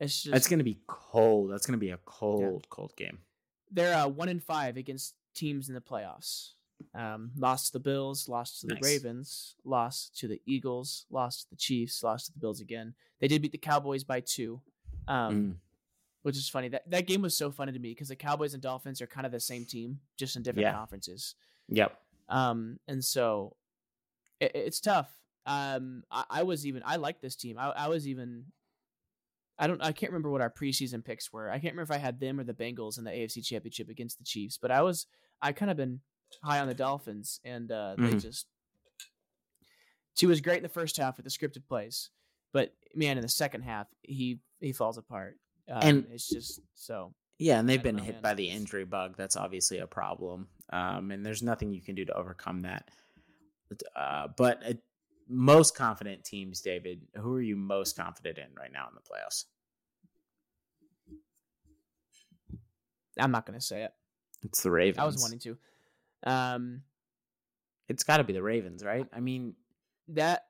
it's 0.00 0.22
just 0.22 0.34
It's 0.36 0.48
going 0.48 0.58
to 0.58 0.64
be 0.64 0.80
cold. 0.86 1.50
That's 1.52 1.66
going 1.66 1.78
to 1.78 1.84
be 1.84 1.90
a 1.90 1.98
cold, 2.04 2.68
cold 2.70 2.94
game. 2.96 3.18
they're 3.70 3.94
uh, 3.96 4.06
one 4.08 4.28
in 4.28 4.40
five 4.40 4.76
against 4.76 5.14
teams 5.34 5.68
in 5.68 5.74
the 5.74 5.80
playoffs. 5.80 6.52
Um, 6.94 7.30
lost 7.36 7.66
to 7.66 7.72
the 7.74 7.80
Bills, 7.80 8.28
lost 8.28 8.60
to 8.60 8.66
the 8.68 8.74
Nice. 8.74 8.82
Ravens, 8.82 9.54
lost 9.64 10.16
to 10.18 10.28
the 10.28 10.40
Eagles, 10.46 11.06
lost 11.10 11.42
to 11.42 11.50
the 11.50 11.56
Chiefs, 11.56 12.02
lost 12.02 12.26
to 12.26 12.32
the 12.32 12.38
Bills 12.38 12.60
again. 12.60 12.94
They 13.20 13.28
did 13.28 13.42
beat 13.42 13.52
the 13.52 13.58
Cowboys 13.58 14.04
by 14.04 14.20
two, 14.20 14.60
um, 15.08 15.34
Mm. 15.34 15.56
which 16.22 16.36
is 16.36 16.48
funny. 16.48 16.68
That 16.68 16.88
that 16.90 17.06
game 17.06 17.22
was 17.22 17.36
so 17.36 17.50
funny 17.50 17.72
to 17.72 17.78
me 17.78 17.90
because 17.90 18.08
the 18.08 18.16
Cowboys 18.16 18.54
and 18.54 18.62
Dolphins 18.62 19.00
are 19.00 19.06
kind 19.06 19.26
of 19.26 19.32
the 19.32 19.40
same 19.40 19.64
team, 19.64 20.00
just 20.16 20.36
in 20.36 20.42
different 20.42 20.64
Yeah. 20.66 20.72
conferences. 20.74 21.34
Yep. 21.68 22.00
Um, 22.28 22.78
and 22.88 23.04
so 23.04 23.56
it, 24.40 24.52
it's 24.54 24.80
tough. 24.80 25.10
Um, 25.46 26.04
I, 26.10 26.24
I 26.30 26.42
was 26.44 26.66
even 26.66 26.82
I 26.86 26.96
like 26.96 27.20
this 27.20 27.36
team. 27.36 27.58
I, 27.58 27.70
I 27.70 27.88
was 27.88 28.06
even 28.08 28.46
I 29.58 29.66
don't 29.66 29.82
I 29.82 29.92
can't 29.92 30.10
remember 30.12 30.30
what 30.30 30.40
our 30.40 30.50
preseason 30.50 31.04
picks 31.04 31.32
were. 31.32 31.48
I 31.50 31.54
can't 31.58 31.74
remember 31.74 31.92
if 31.94 31.98
I 31.98 32.00
had 32.00 32.18
them 32.20 32.40
or 32.40 32.44
the 32.44 32.54
Bengals 32.54 32.98
in 32.98 33.04
the 33.04 33.10
AFC 33.10 33.44
Championship 33.44 33.88
against 33.88 34.18
the 34.18 34.24
Chiefs, 34.24 34.58
but 34.58 34.70
I 34.70 34.82
was 34.82 35.06
I 35.42 35.52
kind 35.52 35.70
of 35.70 35.76
been 35.76 36.00
high 36.42 36.60
on 36.60 36.68
the 36.68 36.74
Dolphins, 36.74 37.40
and 37.44 37.70
uh, 37.70 37.94
they 37.96 38.14
Mhm. 38.14 38.20
just 38.22 38.46
she 40.14 40.26
was 40.26 40.40
great 40.40 40.58
in 40.58 40.62
the 40.62 40.68
first 40.68 40.96
half 40.96 41.16
with 41.16 41.24
the 41.24 41.30
scripted 41.30 41.66
plays, 41.66 42.10
but 42.52 42.74
man, 42.94 43.16
in 43.18 43.22
the 43.22 43.28
second 43.28 43.62
half 43.62 43.88
he 44.02 44.40
he 44.60 44.72
falls 44.72 44.96
apart. 44.98 45.38
Um, 45.68 45.82
And- 45.82 46.06
it's 46.12 46.28
just 46.28 46.60
so 46.74 47.14
Yeah, 47.38 47.58
and 47.58 47.68
they've 47.68 47.80
I 47.80 47.82
been 47.82 47.96
know, 47.96 48.02
hit 48.04 48.14
man. 48.16 48.22
by 48.22 48.34
the 48.34 48.48
injury 48.48 48.84
bug. 48.84 49.16
That's 49.16 49.36
obviously 49.36 49.78
a 49.78 49.86
problem. 49.86 50.48
Um, 50.70 51.10
and 51.10 51.24
there's 51.26 51.42
nothing 51.42 51.72
you 51.72 51.82
can 51.82 51.94
do 51.96 52.04
to 52.04 52.12
overcome 52.14 52.62
that. 52.62 52.88
Uh, 53.96 54.28
but 54.36 54.64
uh, 54.64 54.74
most 55.26 55.74
confident 55.74 56.24
teams, 56.24 56.60
David, 56.60 57.08
who 57.16 57.34
are 57.34 57.40
you 57.42 57.56
most 57.56 57.96
confident 57.96 58.38
in 58.38 58.54
right 58.54 58.70
now 58.72 58.88
in 58.88 58.94
the 58.94 59.00
playoffs? 59.00 59.46
I'm 63.18 63.30
not 63.30 63.46
gonna 63.46 63.60
say 63.60 63.82
it. 63.84 63.92
It's 64.42 64.62
the 64.62 64.70
Ravens. 64.70 64.98
I 64.98 65.04
was 65.06 65.20
wanting 65.20 65.38
to. 65.40 65.56
Um, 66.24 66.82
It's 67.88 68.04
got 68.04 68.16
to 68.18 68.24
be 68.24 68.32
the 68.32 68.42
Ravens, 68.42 68.82
right? 68.84 69.06
I 69.12 69.20
mean, 69.20 69.54
that 70.08 70.44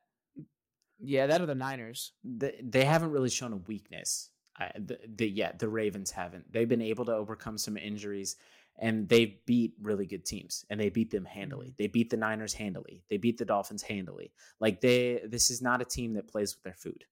yeah, 1.00 1.26
that 1.26 1.40
are 1.40 1.46
the 1.46 1.54
Niners. 1.54 2.12
they, 2.22 2.60
they 2.62 2.84
haven't 2.84 3.10
really 3.10 3.30
shown 3.30 3.52
a 3.52 3.56
weakness. 3.56 4.30
I, 4.56 4.70
the, 4.76 4.98
the 5.16 5.28
yeah, 5.28 5.52
the 5.58 5.68
Ravens 5.68 6.10
haven't. 6.12 6.52
They've 6.52 6.68
been 6.68 6.80
able 6.82 7.04
to 7.06 7.12
overcome 7.14 7.58
some 7.58 7.76
injuries, 7.76 8.36
and 8.78 9.08
they 9.08 9.40
beat 9.46 9.74
really 9.82 10.06
good 10.06 10.24
teams, 10.24 10.64
and 10.70 10.78
they 10.78 10.90
beat 10.90 11.10
them 11.10 11.24
handily. 11.24 11.74
They 11.76 11.88
beat 11.88 12.10
the 12.10 12.16
Niners 12.16 12.54
handily. 12.54 13.02
They 13.10 13.16
beat 13.16 13.38
the 13.38 13.44
Dolphins 13.44 13.82
handily. 13.82 14.32
Like 14.60 14.80
they, 14.80 15.22
this 15.26 15.50
is 15.50 15.60
not 15.60 15.82
a 15.82 15.84
team 15.84 16.14
that 16.14 16.28
plays 16.28 16.54
with 16.54 16.62
their 16.62 16.74
food. 16.74 17.04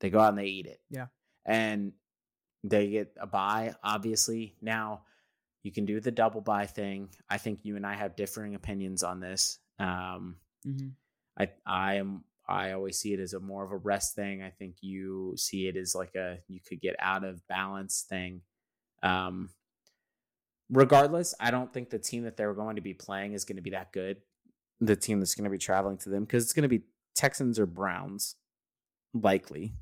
They 0.00 0.10
go 0.10 0.20
out 0.20 0.30
and 0.30 0.38
they 0.38 0.46
eat 0.46 0.66
it. 0.66 0.80
Yeah. 0.90 1.06
and 1.46 1.92
they 2.62 2.88
get 2.90 3.16
a 3.18 3.26
buy. 3.26 3.74
Obviously, 3.82 4.54
now 4.60 5.02
you 5.62 5.70
can 5.72 5.84
do 5.84 6.00
the 6.00 6.10
double 6.10 6.40
buy 6.40 6.66
thing. 6.66 7.08
I 7.28 7.38
think 7.38 7.60
you 7.64 7.76
and 7.76 7.84
I 7.86 7.94
have 7.94 8.16
differing 8.16 8.54
opinions 8.54 9.02
on 9.02 9.20
this. 9.20 9.58
Um, 9.78 10.36
Mm-hmm. 10.66 10.88
I 11.38 11.48
I 11.64 11.94
am 11.94 12.24
I 12.46 12.72
always 12.72 12.98
see 12.98 13.14
it 13.14 13.20
as 13.20 13.32
a 13.32 13.40
more 13.40 13.64
of 13.64 13.72
a 13.72 13.78
rest 13.78 14.14
thing. 14.14 14.42
I 14.42 14.50
think 14.50 14.76
you 14.82 15.32
see 15.38 15.68
it 15.68 15.76
as 15.76 15.94
like 15.94 16.14
a 16.16 16.38
you 16.48 16.60
could 16.60 16.82
get 16.82 16.96
out 16.98 17.24
of 17.24 17.46
balance 17.48 18.04
thing. 18.06 18.42
Um 19.02 19.48
regardless, 20.70 21.34
I 21.40 21.50
don't 21.50 21.72
think 21.72 21.90
the 21.90 21.98
team 21.98 22.24
that 22.24 22.36
they're 22.36 22.54
going 22.54 22.76
to 22.76 22.82
be 22.82 22.94
playing 22.94 23.32
is 23.32 23.44
going 23.44 23.56
to 23.56 23.62
be 23.62 23.70
that 23.70 23.92
good. 23.92 24.18
The 24.80 24.96
team 24.96 25.18
that's 25.20 25.34
going 25.34 25.44
to 25.44 25.50
be 25.50 25.58
traveling 25.58 25.96
to 25.98 26.10
them 26.10 26.24
because 26.24 26.44
it's 26.44 26.52
going 26.52 26.62
to 26.62 26.68
be 26.68 26.82
Texans 27.14 27.58
or 27.58 27.66
Browns 27.66 28.36
likely 29.14 29.72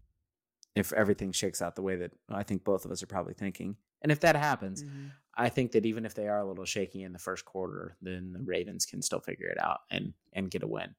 if 0.74 0.92
everything 0.92 1.32
shakes 1.32 1.60
out 1.60 1.74
the 1.74 1.82
way 1.82 1.96
that 1.96 2.12
I 2.28 2.42
think 2.44 2.64
both 2.64 2.84
of 2.84 2.90
us 2.90 3.02
are 3.02 3.06
probably 3.08 3.34
thinking. 3.34 3.76
And 4.00 4.12
if 4.12 4.20
that 4.20 4.36
happens, 4.36 4.84
Mm-hmm. 4.84 5.06
I 5.38 5.48
think 5.48 5.70
that 5.72 5.87
even 5.87 6.05
if 6.05 6.14
they 6.14 6.27
are 6.27 6.40
a 6.40 6.46
little 6.46 6.64
shaky 6.64 7.05
in 7.05 7.12
the 7.12 7.18
first 7.18 7.44
quarter, 7.44 7.96
then 8.03 8.33
the 8.33 8.42
Ravens 8.42 8.85
can 8.85 9.01
still 9.01 9.20
figure 9.20 9.46
it 9.46 9.62
out 9.62 9.79
and 9.90 10.12
and 10.33 10.51
get 10.51 10.64
a 10.64 10.66
win. 10.66 10.94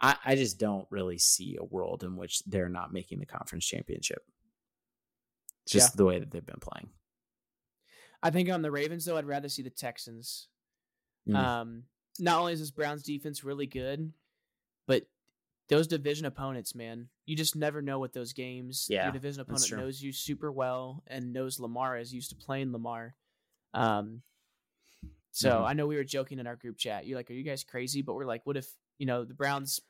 I, 0.00 0.16
I 0.24 0.34
just 0.34 0.58
don't 0.58 0.86
really 0.90 1.18
see 1.18 1.56
a 1.60 1.64
world 1.64 2.02
in 2.02 2.16
which 2.16 2.42
they're 2.44 2.70
not 2.70 2.92
making 2.92 3.20
the 3.20 3.26
conference 3.26 3.66
championship. 3.66 4.22
Just 5.68 5.96
the 5.96 6.04
way 6.04 6.18
that 6.18 6.30
they've 6.30 6.44
been 6.44 6.60
playing. 6.60 6.88
I 8.22 8.30
think 8.30 8.50
on 8.50 8.62
the 8.62 8.70
Ravens 8.70 9.04
though, 9.04 9.18
I'd 9.18 9.26
rather 9.26 9.48
see 9.48 9.62
the 9.62 9.70
Texans. 9.70 10.48
Mm. 11.28 11.36
Um, 11.36 11.82
not 12.18 12.38
only 12.38 12.54
is 12.54 12.60
this 12.60 12.70
Browns 12.70 13.02
defense 13.02 13.44
really 13.44 13.66
good, 13.66 14.12
but 14.86 15.06
those 15.68 15.86
division 15.86 16.24
opponents, 16.24 16.74
man, 16.74 17.08
you 17.26 17.36
just 17.36 17.56
never 17.56 17.82
know 17.82 17.98
what 17.98 18.12
those 18.12 18.32
games. 18.32 18.86
Yeah, 18.88 19.04
your 19.04 19.12
division 19.12 19.42
opponent 19.42 19.72
knows 19.72 20.00
you 20.00 20.12
super 20.12 20.50
well 20.50 21.02
and 21.08 21.32
knows 21.32 21.60
Lamar 21.60 21.98
is 21.98 22.14
used 22.14 22.30
to 22.30 22.36
playing 22.36 22.72
Lamar. 22.72 23.14
Um, 23.76 24.22
so 25.32 25.50
Mhm. 25.50 25.64
I 25.66 25.72
know 25.74 25.86
we 25.86 25.96
were 25.96 26.04
joking 26.04 26.38
in 26.38 26.46
our 26.46 26.56
group 26.56 26.78
chat. 26.78 27.06
You're 27.06 27.18
like, 27.18 27.30
"Are 27.30 27.34
you 27.34 27.42
guys 27.42 27.62
crazy?" 27.62 28.02
But 28.02 28.14
we're 28.14 28.24
like, 28.24 28.44
"What 28.46 28.56
if 28.56 28.72
you 28.98 29.06
know 29.06 29.24
the 29.24 29.34
Browns?" 29.34 29.80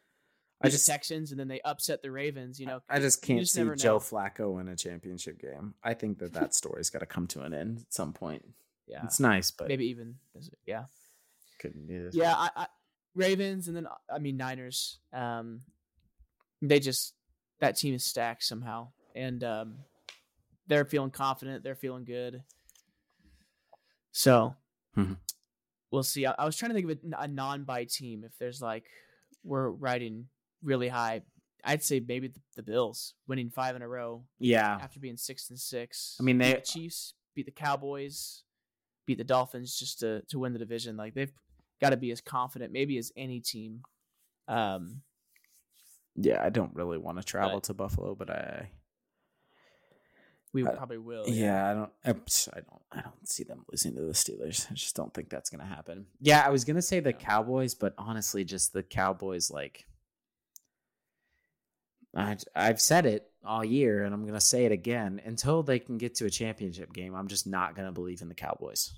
I 0.61 0.71
just- 0.71 0.87
the 0.87 0.93
Texans 0.93 1.31
and 1.33 1.39
then 1.39 1.49
they 1.49 1.61
upset 1.61 2.01
the 2.03 2.11
Ravens. 2.11 2.59
You 2.59 2.67
know, 2.67 2.81
I 2.89 2.99
just 2.99 3.21
can't 3.23 3.41
just 3.41 3.53
see 3.53 3.63
Joe. 3.77 3.99
Flacco 3.99 4.55
win 4.55 4.69
a 4.69 4.77
championship 4.77 5.39
game. 5.39 5.75
I 5.83 5.93
think 5.95 6.19
that 6.19 6.33
that 6.33 6.55
story's 6.55 6.89
got 6.91 7.01
to 7.01 7.07
come 7.07 7.27
to 7.29 7.43
an 7.43 7.53
end 7.53 7.81
at 7.81 7.93
some 7.93 8.13
point. 8.15 8.45
yeah, 8.87 9.05
It's 9.05 9.21
nice, 9.21 9.51
but 9.51 9.69
maybe 9.69 9.87
even 9.87 10.19
yeah. 10.65 10.87
couldn't 11.59 11.87
do 11.87 12.05
this. 12.05 12.15
Yeah, 12.15 12.35
I, 12.35 12.51
I, 12.57 12.67
Ravens 13.15 13.69
and 13.69 13.77
then 13.77 13.87
I 14.11 14.19
mean 14.19 14.37
Niners. 14.39 14.99
Um, 15.13 15.63
they 16.63 16.81
just 16.81 17.15
that 17.61 17.77
team 17.77 17.95
is 17.95 18.05
stacked 18.05 18.43
somehow, 18.45 18.89
and 19.15 19.45
um, 19.45 19.79
they're 20.67 20.85
feeling 20.87 21.11
confident. 21.11 21.63
They're 21.65 21.75
feeling 21.75 22.05
good. 22.05 22.43
So 24.17 24.57
Mhm. 24.97 25.19
we'll 25.91 26.03
see. 26.03 26.25
I, 26.25 26.33
I 26.39 26.47
was 26.47 26.57
trying 26.57 26.71
to 26.71 26.75
think 26.75 26.91
of 26.91 26.99
a, 27.21 27.25
a 27.25 27.29
non-buy 27.29 27.85
team. 27.85 28.25
If 28.25 28.33
there's 28.39 28.63
like 28.63 28.87
we're 29.45 29.69
riding 29.69 30.29
really 30.63 30.89
high, 30.89 31.21
I'd 31.63 31.83
say 31.83 32.01
maybe 32.01 32.29
the, 32.29 32.41
the 32.57 32.63
Bills 32.63 33.13
winning 33.29 33.51
five 33.51 33.77
in 33.77 33.83
a 33.83 33.89
row 33.89 34.25
yeah. 34.39 34.79
after 34.81 34.99
being 35.01 35.19
six 35.19 35.51
and 35.51 35.59
six. 35.61 36.17
I 36.19 36.23
mean, 36.23 36.39
Beat 36.39 36.45
they- 36.45 36.55
the 36.55 36.61
Chiefs 36.63 37.13
beat 37.35 37.45
the 37.45 37.53
Cowboys, 37.53 38.45
beat 39.05 39.19
the 39.19 39.25
Dolphins 39.25 39.79
just 39.79 39.99
to 40.01 40.23
to 40.29 40.39
win 40.39 40.55
the 40.55 40.59
division. 40.59 40.97
Like 40.97 41.13
they've 41.13 41.33
got 41.83 41.91
to 41.91 41.99
be 41.99 42.11
as 42.11 42.23
confident, 42.23 42.73
maybe 42.73 42.97
as 42.97 43.13
any 43.17 43.41
team. 43.41 43.83
Um, 44.49 45.03
Yeah, 46.15 46.43
I 46.43 46.49
don't 46.49 46.75
really 46.75 46.97
want 46.97 47.19
to 47.19 47.23
travel 47.25 47.57
But- 47.59 47.65
to 47.65 47.75
Buffalo, 47.75 48.15
but 48.15 48.31
I 48.31 48.71
we 50.63 50.67
Uh, 50.67 50.73
probably 50.75 50.99
will. 50.99 51.25
Yeah, 51.29 51.71
I 51.71 51.75
don't. 51.75 51.93
I 52.05 52.11
I 52.11 52.61
don't. 52.61 52.83
I 52.93 53.01
don't 53.03 53.29
see 53.29 53.45
them 53.45 53.65
losing 53.71 53.95
to 53.97 54.03
the 54.03 54.13
Steelers. 54.13 54.71
I 54.71 54.75
just 54.75 54.97
don't 54.97 55.13
think 55.13 55.29
that's 55.29 55.51
gonna 55.51 55.67
happen. 55.67 56.07
Yeah, 56.21 56.43
I 56.45 56.51
was 56.51 56.65
gonna 56.65 56.83
say 56.83 57.01
the 57.01 57.11
Yeah. 57.11 57.19
Cowboys, 57.19 57.75
but 57.75 57.95
honestly, 57.99 58.45
just 58.45 58.73
the 58.73 58.83
Cowboys. 58.83 59.51
Like, 59.51 59.87
I 62.15 62.37
I've 62.55 62.81
said 62.81 63.07
it 63.07 63.31
all 63.45 63.65
year, 63.65 64.03
and 64.05 64.15
I'm 64.15 64.25
gonna 64.27 64.41
say 64.41 64.65
it 64.65 64.73
again. 64.73 65.21
Until 65.25 65.63
they 65.63 65.79
can 65.79 65.99
get 65.99 66.15
to 66.17 66.27
a 66.27 66.31
championship 66.31 66.93
game, 66.93 67.15
I'm 67.15 67.29
just 67.29 67.47
not 67.47 67.75
gonna 67.77 67.93
believe 67.93 68.23
in 68.23 68.29
the 68.29 68.35
Cowboys. 68.35 68.95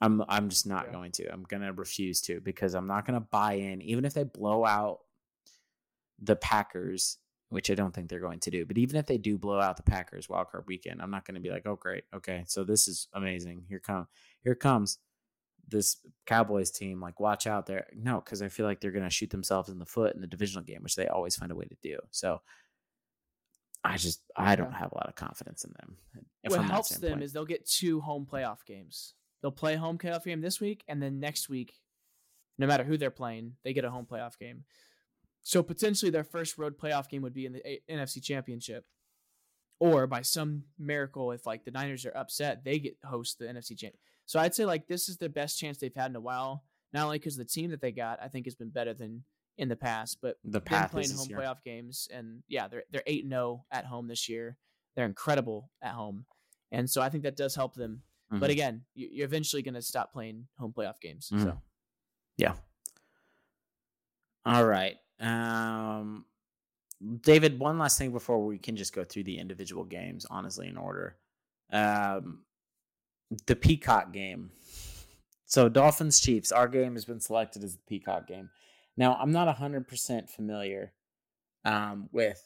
I'm 0.00 0.22
I'm 0.28 0.48
just 0.48 0.66
not 0.66 0.86
Yeah. 0.86 0.92
going 0.92 1.12
to. 1.12 1.32
I'm 1.32 1.44
gonna 1.44 1.72
refuse 1.72 2.20
to 2.22 2.40
because 2.40 2.74
I'm 2.74 2.86
not 2.86 3.06
gonna 3.06 3.20
buy 3.20 3.54
in, 3.54 3.80
even 3.82 4.04
if 4.04 4.12
they 4.14 4.24
blow 4.24 4.64
out 4.64 5.00
the 6.18 6.36
Packers 6.36 7.18
which 7.48 7.70
I 7.70 7.74
don't 7.74 7.94
think 7.94 8.08
they're 8.08 8.20
going 8.20 8.40
to 8.40 8.50
do. 8.50 8.64
But 8.64 8.78
even 8.78 8.96
if 8.96 9.06
they 9.06 9.18
do 9.18 9.38
blow 9.38 9.60
out 9.60 9.76
the 9.76 9.82
Packers 9.82 10.26
wildcard 10.26 10.66
weekend, 10.66 11.00
I'm 11.00 11.10
not 11.10 11.24
going 11.24 11.36
to 11.36 11.40
be 11.40 11.50
like, 11.50 11.66
oh 11.66 11.76
great, 11.76 12.04
okay, 12.14 12.44
so 12.46 12.64
this 12.64 12.88
is 12.88 13.08
amazing. 13.12 13.64
Here 13.68 13.80
come, 13.80 14.08
here 14.42 14.54
comes 14.54 14.98
this 15.68 15.96
Cowboys 16.26 16.70
team. 16.70 17.00
Like, 17.00 17.20
watch 17.20 17.46
out 17.46 17.66
there. 17.66 17.86
No, 17.94 18.20
because 18.20 18.42
I 18.42 18.48
feel 18.48 18.66
like 18.66 18.80
they're 18.80 18.90
going 18.90 19.04
to 19.04 19.10
shoot 19.10 19.30
themselves 19.30 19.68
in 19.68 19.78
the 19.78 19.86
foot 19.86 20.14
in 20.14 20.20
the 20.20 20.26
divisional 20.26 20.64
game, 20.64 20.82
which 20.82 20.94
they 20.96 21.08
always 21.08 21.36
find 21.36 21.50
a 21.50 21.56
way 21.56 21.64
to 21.64 21.76
do. 21.82 21.98
So 22.10 22.40
I 23.84 23.96
just 23.96 24.20
I 24.36 24.56
don't 24.56 24.72
have 24.72 24.92
a 24.92 24.96
lot 24.96 25.08
of 25.08 25.14
confidence 25.14 25.64
in 25.64 25.72
them. 25.78 25.96
what 26.48 26.64
helps 26.64 26.96
them 26.96 27.22
is 27.22 27.32
they'll 27.32 27.44
get 27.44 27.66
two 27.66 28.00
home 28.00 28.26
playoff 28.30 28.64
games. 28.66 29.14
They'll 29.40 29.52
play 29.52 29.76
home 29.76 29.98
playoff 29.98 30.24
game 30.24 30.40
this 30.40 30.60
week, 30.60 30.82
and 30.88 31.00
then 31.00 31.20
next 31.20 31.48
week, 31.48 31.74
no 32.58 32.66
matter 32.66 32.84
who 32.84 32.96
they're 32.96 33.10
playing, 33.10 33.52
they 33.62 33.72
get 33.72 33.84
a 33.84 33.90
home 33.90 34.06
playoff 34.10 34.38
game. 34.38 34.64
So 35.48 35.62
potentially 35.62 36.10
their 36.10 36.24
first 36.24 36.58
road 36.58 36.76
playoff 36.76 37.08
game 37.08 37.22
would 37.22 37.32
be 37.32 37.46
in 37.46 37.52
the 37.52 37.62
A- 37.64 37.80
NFC 37.88 38.20
Championship, 38.20 38.84
or 39.78 40.08
by 40.08 40.22
some 40.22 40.64
miracle, 40.76 41.30
if 41.30 41.46
like 41.46 41.64
the 41.64 41.70
Niners 41.70 42.04
are 42.04 42.16
upset, 42.16 42.64
they 42.64 42.80
get 42.80 42.96
host 43.04 43.38
the 43.38 43.44
NFC 43.46 43.78
Champ. 43.78 43.94
So 44.24 44.40
I'd 44.40 44.56
say 44.56 44.64
like 44.64 44.88
this 44.88 45.08
is 45.08 45.18
the 45.18 45.28
best 45.28 45.56
chance 45.56 45.78
they've 45.78 45.94
had 45.94 46.10
in 46.10 46.16
a 46.16 46.20
while. 46.20 46.64
Not 46.92 47.04
only 47.04 47.18
because 47.20 47.36
the 47.36 47.44
team 47.44 47.70
that 47.70 47.80
they 47.80 47.92
got, 47.92 48.18
I 48.20 48.26
think, 48.26 48.46
has 48.46 48.56
been 48.56 48.70
better 48.70 48.92
than 48.92 49.22
in 49.56 49.68
the 49.68 49.76
past, 49.76 50.18
but 50.20 50.36
The 50.42 50.58
been 50.58 50.62
path 50.62 50.90
playing 50.90 51.12
home 51.12 51.28
year. 51.28 51.38
playoff 51.38 51.62
games, 51.62 52.08
and 52.12 52.42
yeah, 52.48 52.66
they're 52.66 52.82
they're 52.90 53.04
eight 53.06 53.24
zero 53.28 53.64
at 53.70 53.84
home 53.84 54.08
this 54.08 54.28
year. 54.28 54.56
They're 54.96 55.06
incredible 55.06 55.70
at 55.80 55.92
home, 55.92 56.26
and 56.72 56.90
so 56.90 57.00
I 57.02 57.08
think 57.08 57.22
that 57.22 57.36
does 57.36 57.54
help 57.54 57.74
them. 57.74 58.02
But 58.30 58.50
Mhm. 58.50 58.52
again, 58.52 58.84
you- 58.94 59.10
you're 59.12 59.26
eventually 59.26 59.62
going 59.62 59.74
to 59.74 59.82
stop 59.82 60.12
playing 60.12 60.48
home 60.58 60.72
playoff 60.72 60.98
games. 61.00 61.30
Mhm. 61.30 61.42
So 61.44 61.62
Yeah. 62.36 62.56
All 64.44 64.66
right. 64.66 64.96
Um, 65.20 66.24
David, 67.20 67.58
one 67.58 67.78
last 67.78 67.98
thing 67.98 68.12
before 68.12 68.44
we 68.44 68.58
can 68.58 68.76
just 68.76 68.94
go 68.94 69.04
through 69.04 69.24
the 69.24 69.38
individual 69.38 69.84
games, 69.84 70.26
honestly, 70.30 70.68
in 70.68 70.76
order. 70.76 71.16
Um, 71.72 72.40
the 73.46 73.56
Peacock 73.56 74.12
game. 74.12 74.50
So, 75.44 75.68
Dolphins 75.68 76.20
Chiefs, 76.20 76.52
our 76.52 76.68
game 76.68 76.94
has 76.94 77.04
been 77.04 77.20
selected 77.20 77.62
as 77.62 77.76
the 77.76 77.82
Peacock 77.88 78.26
game. 78.26 78.50
Now, 78.96 79.14
I'm 79.20 79.30
not 79.32 79.54
100% 79.54 80.30
familiar 80.30 80.92
um, 81.64 82.08
with 82.12 82.42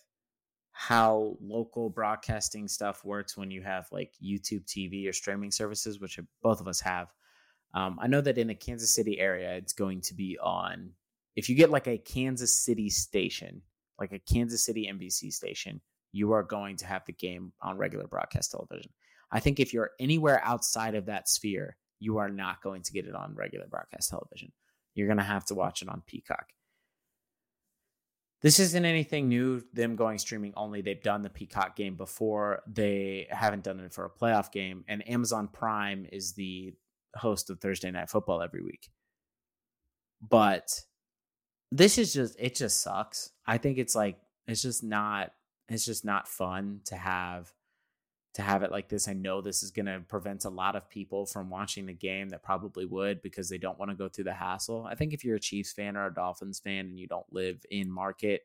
how 0.72 1.36
local 1.40 1.90
broadcasting 1.90 2.66
stuff 2.66 3.04
works 3.04 3.36
when 3.36 3.50
you 3.50 3.62
have 3.62 3.86
like 3.92 4.12
YouTube 4.22 4.64
TV 4.64 5.08
or 5.08 5.12
streaming 5.12 5.50
services, 5.50 6.00
which 6.00 6.18
both 6.42 6.60
of 6.60 6.68
us 6.68 6.80
have. 6.80 7.08
Um, 7.74 7.98
I 8.00 8.06
know 8.06 8.20
that 8.20 8.38
in 8.38 8.48
the 8.48 8.54
Kansas 8.54 8.94
City 8.94 9.20
area, 9.20 9.54
it's 9.54 9.72
going 9.72 10.00
to 10.02 10.14
be 10.14 10.38
on. 10.42 10.90
If 11.36 11.48
you 11.48 11.54
get 11.54 11.70
like 11.70 11.86
a 11.86 11.98
Kansas 11.98 12.56
City 12.56 12.90
station, 12.90 13.62
like 13.98 14.12
a 14.12 14.18
Kansas 14.18 14.64
City 14.64 14.90
NBC 14.92 15.32
station, 15.32 15.80
you 16.12 16.32
are 16.32 16.42
going 16.42 16.76
to 16.78 16.86
have 16.86 17.04
the 17.06 17.12
game 17.12 17.52
on 17.62 17.78
regular 17.78 18.06
broadcast 18.06 18.50
television. 18.50 18.92
I 19.30 19.40
think 19.40 19.60
if 19.60 19.72
you're 19.72 19.92
anywhere 20.00 20.40
outside 20.44 20.94
of 20.94 21.06
that 21.06 21.28
sphere, 21.28 21.76
you 22.00 22.18
are 22.18 22.28
not 22.28 22.62
going 22.62 22.82
to 22.82 22.92
get 22.92 23.06
it 23.06 23.14
on 23.14 23.34
regular 23.34 23.66
broadcast 23.68 24.10
television. 24.10 24.52
You're 24.94 25.06
going 25.06 25.18
to 25.18 25.24
have 25.24 25.44
to 25.46 25.54
watch 25.54 25.82
it 25.82 25.88
on 25.88 26.02
Peacock. 26.06 26.46
This 28.42 28.58
isn't 28.58 28.84
anything 28.84 29.28
new, 29.28 29.62
them 29.74 29.96
going 29.96 30.18
streaming 30.18 30.54
only. 30.56 30.80
They've 30.80 31.00
done 31.00 31.22
the 31.22 31.28
Peacock 31.28 31.76
game 31.76 31.94
before. 31.96 32.62
They 32.66 33.26
haven't 33.30 33.64
done 33.64 33.78
it 33.80 33.92
for 33.92 34.06
a 34.06 34.10
playoff 34.10 34.50
game. 34.50 34.84
And 34.88 35.06
Amazon 35.08 35.46
Prime 35.46 36.06
is 36.10 36.32
the 36.32 36.72
host 37.14 37.50
of 37.50 37.60
Thursday 37.60 37.90
Night 37.90 38.08
Football 38.08 38.40
every 38.40 38.62
week. 38.62 38.88
But 40.26 40.70
this 41.72 41.98
is 41.98 42.12
just 42.12 42.36
it 42.38 42.54
just 42.54 42.82
sucks. 42.82 43.30
I 43.46 43.58
think 43.58 43.78
it's 43.78 43.94
like 43.94 44.18
it's 44.46 44.62
just 44.62 44.82
not 44.82 45.32
it's 45.68 45.84
just 45.84 46.04
not 46.04 46.28
fun 46.28 46.80
to 46.86 46.96
have 46.96 47.52
to 48.34 48.42
have 48.42 48.62
it 48.62 48.70
like 48.70 48.88
this. 48.88 49.08
I 49.08 49.12
know 49.12 49.40
this 49.40 49.62
is 49.62 49.70
going 49.70 49.86
to 49.86 50.00
prevent 50.06 50.44
a 50.44 50.50
lot 50.50 50.76
of 50.76 50.88
people 50.88 51.26
from 51.26 51.50
watching 51.50 51.86
the 51.86 51.92
game 51.92 52.28
that 52.28 52.44
probably 52.44 52.84
would 52.84 53.22
because 53.22 53.48
they 53.48 53.58
don't 53.58 53.78
want 53.78 53.90
to 53.90 53.96
go 53.96 54.08
through 54.08 54.24
the 54.24 54.32
hassle. 54.32 54.86
I 54.88 54.94
think 54.94 55.12
if 55.12 55.24
you're 55.24 55.36
a 55.36 55.40
Chiefs 55.40 55.72
fan 55.72 55.96
or 55.96 56.06
a 56.06 56.14
Dolphins 56.14 56.60
fan 56.60 56.86
and 56.86 56.98
you 56.98 57.08
don't 57.08 57.26
live 57.32 57.64
in 57.70 57.90
market, 57.90 58.42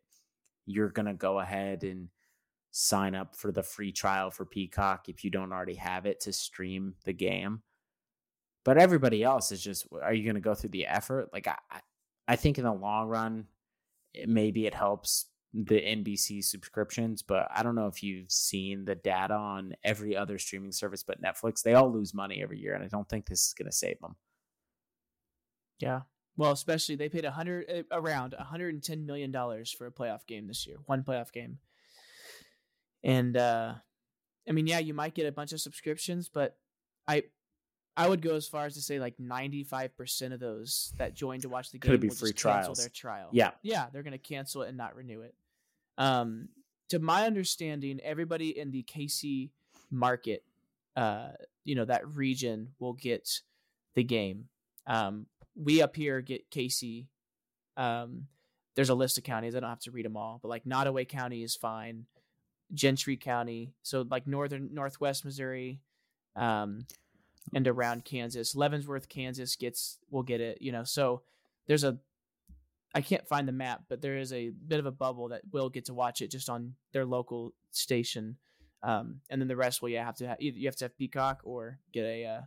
you're 0.66 0.90
going 0.90 1.06
to 1.06 1.14
go 1.14 1.40
ahead 1.40 1.84
and 1.84 2.10
sign 2.72 3.14
up 3.14 3.36
for 3.36 3.52
the 3.52 3.62
free 3.62 3.92
trial 3.92 4.32
for 4.32 4.44
Peacock 4.44 5.08
if 5.08 5.24
you 5.24 5.30
don't 5.30 5.54
already 5.54 5.76
have 5.76 6.08
it 6.08 6.20
to 6.22 6.34
stream 6.34 6.96
the 7.06 7.14
game. 7.14 7.62
But 8.64 8.80
everybody 8.80 9.24
else 9.24 9.52
is 9.52 9.62
just, 9.62 9.86
are 10.02 10.14
you 10.14 10.24
going 10.24 10.36
to 10.36 10.42
go 10.42 10.56
through 10.56 10.72
the 10.72 10.88
effort? 10.88 11.30
Like, 11.32 11.48
I, 11.48 11.58
I- 12.28 12.36
think 12.36 12.58
in 12.58 12.64
the 12.64 12.74
long 12.74 13.08
run, 13.08 13.48
it, 14.14 14.28
maybe 14.30 14.66
it 14.66 14.74
helps 14.74 15.26
the 15.54 15.80
NBC 15.80 16.44
subscriptions, 16.44 17.22
but 17.22 17.48
I 17.54 17.64
don't 17.64 17.76
know 17.76 17.88
if 17.88 18.04
you've 18.04 18.32
seen 18.32 18.84
the 18.86 18.96
data 18.96 19.34
on 19.36 19.74
every 19.84 20.16
other 20.18 20.38
streaming 20.38 20.74
service 20.74 21.02
but 21.04 21.22
Netflix. 21.22 21.62
They 21.62 21.76
all 21.76 21.90
lose 21.92 22.14
money 22.14 22.42
every 22.44 22.60
year, 22.60 22.74
and 22.76 22.84
I 22.84 22.88
don't 22.88 23.08
think 23.08 23.26
this 23.28 23.48
is 23.48 23.54
going 23.54 23.68
to 23.68 23.76
save 23.76 24.00
them. 24.02 24.16
yeah, 25.80 26.02
well, 26.38 26.52
especially 26.52 26.96
they 26.96 27.08
paid 27.08 27.24
a 27.24 27.32
hundred 27.32 27.70
uh, 27.70 27.84
around 27.98 28.34
110 28.38 29.06
million 29.06 29.32
dollars 29.32 29.72
for 29.72 29.88
a 29.88 29.92
playoff 29.92 30.26
game 30.28 30.48
this 30.48 30.68
year, 30.68 30.78
one 30.88 31.04
playoff 31.04 31.32
game, 31.32 31.60
and 33.04 33.38
uh, 33.38 33.76
I 34.48 34.52
mean, 34.52 34.68
yeah, 34.68 34.80
you 34.80 34.94
might 34.94 35.16
get 35.16 35.26
a 35.28 35.32
bunch 35.32 35.54
of 35.54 35.62
subscriptions, 35.62 36.28
but 36.28 36.58
I. 37.08 37.24
I 37.98 38.08
would 38.08 38.22
go 38.22 38.36
as 38.36 38.48
far 38.48 38.66
as 38.66 38.74
to 38.76 38.82
say 38.82 39.00
like 39.00 39.18
95% 39.18 40.34
of 40.34 40.40
those 40.40 40.94
that 40.98 41.14
join 41.14 41.40
to 41.42 41.50
watch 41.50 41.72
the 41.72 41.80
game 41.80 41.92
Could 41.92 42.02
be 42.02 42.10
will 42.10 42.16
free 42.16 42.32
just 42.32 42.44
cancel 42.44 42.64
trials. 42.74 42.80
their 42.80 42.90
trial. 42.90 43.30
Yeah. 43.32 43.52
yeah, 43.62 43.86
they're 43.92 44.04
going 44.04 44.12
to 44.12 44.18
cancel 44.18 44.64
it 44.64 44.70
and 44.70 44.78
not 44.78 44.96
renew 44.96 45.22
it. 45.22 45.34
Um, 45.98 46.50
to 46.90 47.00
my 47.00 47.26
understanding, 47.26 48.00
everybody 48.04 48.58
in 48.58 48.72
the 48.72 48.84
KC 48.84 49.50
market, 49.90 50.44
uh, 50.96 51.30
you 51.64 51.76
know, 51.76 51.86
that 51.86 52.08
region 52.08 52.70
will 52.80 52.94
get 52.94 53.42
the 53.96 54.04
game. 54.04 54.50
Um, 54.86 55.28
we 55.56 55.82
up 55.82 55.96
here 55.96 56.22
get 56.22 56.52
KC. 56.52 57.08
Um, 57.78 58.28
there's 58.76 58.90
a 58.90 58.94
list 58.96 59.18
of 59.18 59.24
counties. 59.24 59.56
I 59.56 59.62
don't 59.62 59.70
have 59.70 59.80
to 59.82 59.92
read 59.92 60.06
them 60.06 60.18
all, 60.18 60.40
but 60.42 60.50
like 60.50 60.66
Nodaway 60.66 61.08
County 61.08 61.44
is 61.44 61.56
fine. 61.56 62.06
Gentry 62.74 63.16
County, 63.16 63.74
so 63.84 64.06
like 64.10 64.28
northern 64.28 64.70
northwest 64.74 65.24
Missouri, 65.24 65.80
um, 66.36 66.86
and 67.54 67.68
around 67.68 68.06
Kansas. 68.06 68.56
Leavenworth, 68.56 69.10
Kansas 69.10 69.56
gets 69.56 69.98
will 70.10 70.24
get 70.24 70.42
it. 70.42 70.62
You 70.62 70.72
know, 70.72 70.84
so 70.84 71.22
there's 71.68 71.84
a 71.84 71.98
I 72.94 73.02
can't 73.02 73.28
find 73.28 73.48
the 73.48 73.52
map, 73.52 73.84
but 73.90 74.02
there 74.02 74.18
is 74.18 74.32
a 74.32 74.50
bit 74.50 74.80
of 74.80 74.86
a 74.86 74.92
bubble 74.92 75.30
that 75.30 75.42
will 75.52 75.70
get 75.70 75.86
to 75.86 75.94
watch 75.94 76.22
it 76.22 76.32
just 76.32 76.50
on 76.50 76.76
their 76.94 77.06
local 77.06 77.54
station, 77.72 78.38
um, 78.84 79.20
and 79.30 79.42
then 79.42 79.50
the 79.50 79.58
rest 79.58 79.82
will 79.82 79.90
you 79.90 79.98
have 79.98 80.16
to 80.18 80.28
have, 80.28 80.38
either 80.40 80.58
you 80.58 80.68
have 80.68 80.78
to 80.78 80.86
have 80.86 80.98
Peacock 80.98 81.42
or 81.44 81.80
get 81.92 82.06
a 82.06 82.26
uh, 82.26 82.42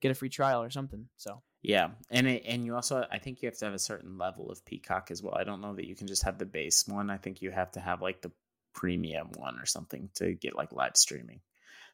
get 0.00 0.10
a 0.10 0.14
free 0.14 0.30
trial 0.30 0.62
or 0.62 0.70
something. 0.70 1.06
So 1.16 1.42
Yeah, 1.62 1.88
and 2.10 2.26
it, 2.26 2.44
and 2.46 2.64
you 2.64 2.74
also 2.74 3.06
I 3.10 3.18
think 3.18 3.42
you 3.42 3.48
have 3.48 3.58
to 3.58 3.66
have 3.66 3.74
a 3.74 3.78
certain 3.78 4.16
level 4.16 4.50
of 4.50 4.64
Peacock 4.64 5.10
as 5.10 5.22
well. 5.22 5.36
I 5.38 5.44
don't 5.44 5.60
know 5.60 5.74
that 5.74 5.86
you 5.86 5.94
can 5.94 6.06
just 6.06 6.24
have 6.24 6.38
the 6.38 6.46
base 6.46 6.88
one. 6.88 7.10
I 7.10 7.18
think 7.18 7.42
you 7.42 7.50
have 7.50 7.72
to 7.72 7.80
have 7.80 8.00
like 8.00 8.22
the 8.22 8.32
premium 8.72 9.28
one 9.36 9.58
or 9.58 9.66
something 9.66 10.08
to 10.14 10.32
get 10.32 10.56
like 10.56 10.72
live 10.72 10.96
streaming. 10.96 11.40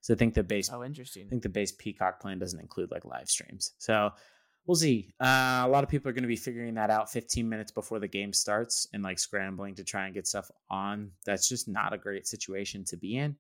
So 0.07 0.15
I 0.15 0.17
think 0.17 0.35
the 0.35 0.45
base 0.45 0.71
oh, 0.73 0.85
interesting. 0.85 1.27
I 1.27 1.31
think 1.31 1.43
the 1.43 1.49
base 1.49 1.73
Peacock 1.73 2.21
plan 2.21 2.39
doesn't 2.39 2.61
include 2.61 2.93
like 2.93 3.05
live 3.05 3.29
streams. 3.29 3.73
So 3.79 4.13
we'll 4.65 4.77
see. 4.77 5.13
Uh, 5.21 5.65
a 5.65 5.69
lot 5.69 5.83
of 5.83 5.91
people 5.91 6.09
are 6.09 6.13
going 6.13 6.23
to 6.23 6.29
be 6.29 6.37
figuring 6.37 6.75
that 6.75 6.91
out 6.91 7.11
15 7.11 7.49
minutes 7.49 7.73
before 7.73 7.99
the 7.99 8.07
game 8.07 8.33
starts 8.33 8.87
and 8.93 9.03
like 9.03 9.19
scrambling 9.19 9.75
to 9.75 9.83
try 9.83 10.05
and 10.05 10.15
get 10.15 10.29
stuff 10.29 10.49
on. 10.71 11.11
That's 11.25 11.49
just 11.49 11.67
not 11.67 11.93
a 11.93 11.99
great 11.99 12.29
situation 12.29 12.85
to 12.85 12.97
be 12.97 13.17
in. 13.17 13.35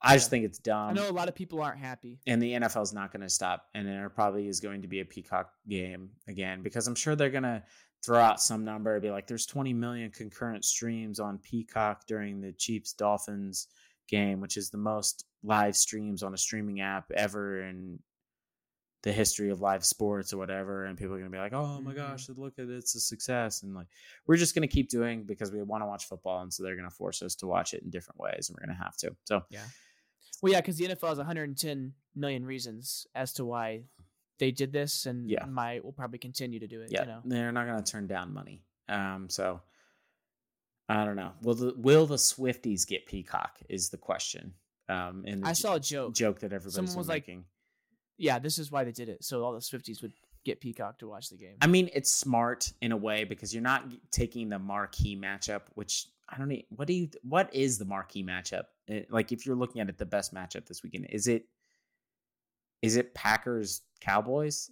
I 0.00 0.14
just 0.14 0.30
think 0.30 0.44
it's 0.44 0.58
dumb 0.58 0.90
I 0.90 0.92
know 0.92 1.10
a 1.10 1.10
lot 1.10 1.28
of 1.28 1.34
people 1.34 1.60
aren't 1.60 1.80
happy. 1.80 2.20
and 2.24 2.40
the 2.40 2.52
NFL 2.52 2.84
is 2.84 2.92
not 2.92 3.10
going 3.10 3.22
to 3.22 3.28
stop, 3.28 3.64
and 3.74 3.84
there 3.88 4.08
probably 4.10 4.46
is 4.46 4.60
going 4.60 4.82
to 4.82 4.88
be 4.88 5.00
a 5.00 5.04
Peacock 5.04 5.50
game 5.68 6.10
again 6.28 6.62
because 6.62 6.86
I'm 6.86 6.94
sure 6.94 7.16
they're 7.16 7.30
going 7.30 7.42
to 7.42 7.64
throw 8.04 8.20
out 8.20 8.40
some 8.40 8.64
number 8.64 8.92
and 8.92 9.02
be 9.02 9.10
like, 9.10 9.26
"There's 9.26 9.46
20 9.46 9.72
million 9.72 10.12
concurrent 10.12 10.64
streams 10.64 11.18
on 11.18 11.38
Peacock 11.38 12.06
during 12.06 12.40
the 12.40 12.52
Chiefs 12.52 12.92
Dolphins 12.92 13.66
game, 14.08 14.40
which 14.40 14.56
is 14.56 14.70
the 14.70 14.78
most 14.78 15.24
live 15.44 15.76
streams 15.76 16.22
on 16.22 16.34
a 16.34 16.38
streaming 16.38 16.80
app 16.80 17.10
ever 17.12 17.60
in 17.60 18.00
the 19.02 19.12
history 19.12 19.50
of 19.50 19.60
live 19.60 19.84
sports 19.84 20.32
or 20.32 20.38
whatever." 20.38 20.86
And 20.86 20.96
people 20.98 21.14
are 21.14 21.18
going 21.18 21.30
to 21.30 21.36
be 21.36 21.40
like, 21.40 21.52
"Oh 21.52 21.80
my 21.80 21.92
Mhm. 21.92 21.96
gosh, 21.96 22.28
look 22.30 22.58
at 22.58 22.64
it, 22.64 22.70
it's 22.70 22.94
a 22.94 23.00
success!" 23.00 23.62
And 23.62 23.74
like, 23.74 23.86
we're 24.26 24.36
just 24.36 24.54
going 24.54 24.66
to 24.66 24.74
keep 24.74 24.88
doing 24.88 25.24
because 25.24 25.52
we 25.52 25.62
want 25.62 25.82
to 25.82 25.86
watch 25.86 26.06
football, 26.06 26.40
and 26.42 26.52
so 26.52 26.62
they're 26.62 26.76
going 26.76 26.88
to 26.88 26.94
force 26.94 27.20
us 27.22 27.34
to 27.36 27.46
watch 27.46 27.74
it 27.74 27.82
in 27.82 27.90
different 27.90 28.18
ways, 28.18 28.48
and 28.48 28.56
we're 28.58 28.66
going 28.66 28.76
to 28.76 28.82
have 28.82 28.96
to. 28.98 29.14
So 29.24 29.42
yeah. 29.50 29.66
Well, 30.42 30.52
yeah, 30.52 30.60
because 30.60 30.76
the 30.76 30.86
NFL 30.86 31.08
has 31.10 31.18
110 31.18 31.94
million 32.14 32.44
reasons 32.44 33.06
as 33.14 33.32
to 33.34 33.44
why 33.44 33.84
they 34.38 34.50
did 34.50 34.72
this, 34.72 35.06
and 35.06 35.30
Yeah. 35.30 35.44
might 35.46 35.84
will 35.84 35.92
probably 35.92 36.18
continue 36.18 36.58
to 36.60 36.66
do 36.66 36.80
it. 36.82 36.90
yeah, 36.90 37.02
You 37.02 37.06
know, 37.06 37.22
they're 37.24 37.52
not 37.52 37.66
going 37.66 37.82
to 37.82 37.90
turn 37.92 38.06
down 38.06 38.32
money. 38.34 38.64
Um, 38.88 39.30
so 39.30 39.62
I 40.88 41.04
don't 41.04 41.16
know. 41.16 41.32
Will 41.42 41.54
the 41.54 41.74
will 41.76 42.06
the 42.06 42.16
Swifties 42.16 42.86
get 42.86 43.06
Peacock? 43.06 43.58
Is 43.68 43.88
the 43.90 43.96
question. 43.96 44.54
Um, 44.88 45.24
and 45.26 45.44
I 45.46 45.52
saw 45.54 45.74
a 45.76 45.80
joke. 45.80 46.14
joke 46.14 46.40
that 46.40 46.52
everybody 46.52 46.74
Someone 46.74 46.96
was 46.96 47.08
like- 47.08 47.22
making. 47.26 47.44
Yeah, 48.16 48.38
this 48.38 48.58
is 48.58 48.70
why 48.70 48.84
they 48.84 48.92
did 48.92 49.08
it, 49.08 49.24
so 49.24 49.42
all 49.44 49.52
the 49.52 49.58
Swifties 49.58 50.00
would 50.02 50.12
get 50.44 50.60
Peacock 50.60 50.98
to 51.00 51.08
watch 51.08 51.30
the 51.30 51.36
game. 51.36 51.56
I 51.60 51.66
mean, 51.66 51.90
it's 51.92 52.12
smart 52.12 52.72
in 52.80 52.92
a 52.92 52.96
way 52.96 53.24
because 53.24 53.52
you're 53.52 53.62
not 53.62 53.86
taking 54.12 54.48
the 54.48 54.58
marquee 54.58 55.16
matchup, 55.16 55.62
which 55.74 56.06
I 56.28 56.38
don't 56.38 56.48
know. 56.48 56.56
What 56.68 56.86
do 56.86 56.92
you? 56.94 57.08
What 57.22 57.52
is 57.52 57.76
the 57.78 57.84
marquee 57.84 58.22
matchup? 58.22 58.64
Eh, 58.88 59.02
Like, 59.10 59.32
if 59.32 59.44
you're 59.46 59.56
looking 59.56 59.80
at 59.80 59.88
it, 59.88 59.98
the 59.98 60.06
best 60.06 60.32
matchup 60.32 60.66
this 60.66 60.82
weekend 60.84 61.06
is 61.10 61.26
it? 61.26 61.46
Is 62.82 62.96
it 62.96 63.14
Packers 63.14 63.82
Cowboys? 64.00 64.70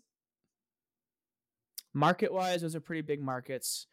market 1.94 2.32
wise, 2.32 2.62
those 2.62 2.74
are 2.74 2.80
pretty 2.80 3.02
big 3.02 3.20
markets. 3.20 3.86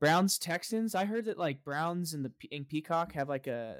Browns 0.00 0.38
Texans. 0.38 0.94
I 0.94 1.04
heard 1.04 1.26
that 1.26 1.38
like 1.38 1.64
Browns 1.64 2.14
and 2.14 2.24
the 2.24 2.32
and 2.52 2.68
Peacock 2.68 3.12
have 3.12 3.28
like 3.28 3.46
a 3.46 3.76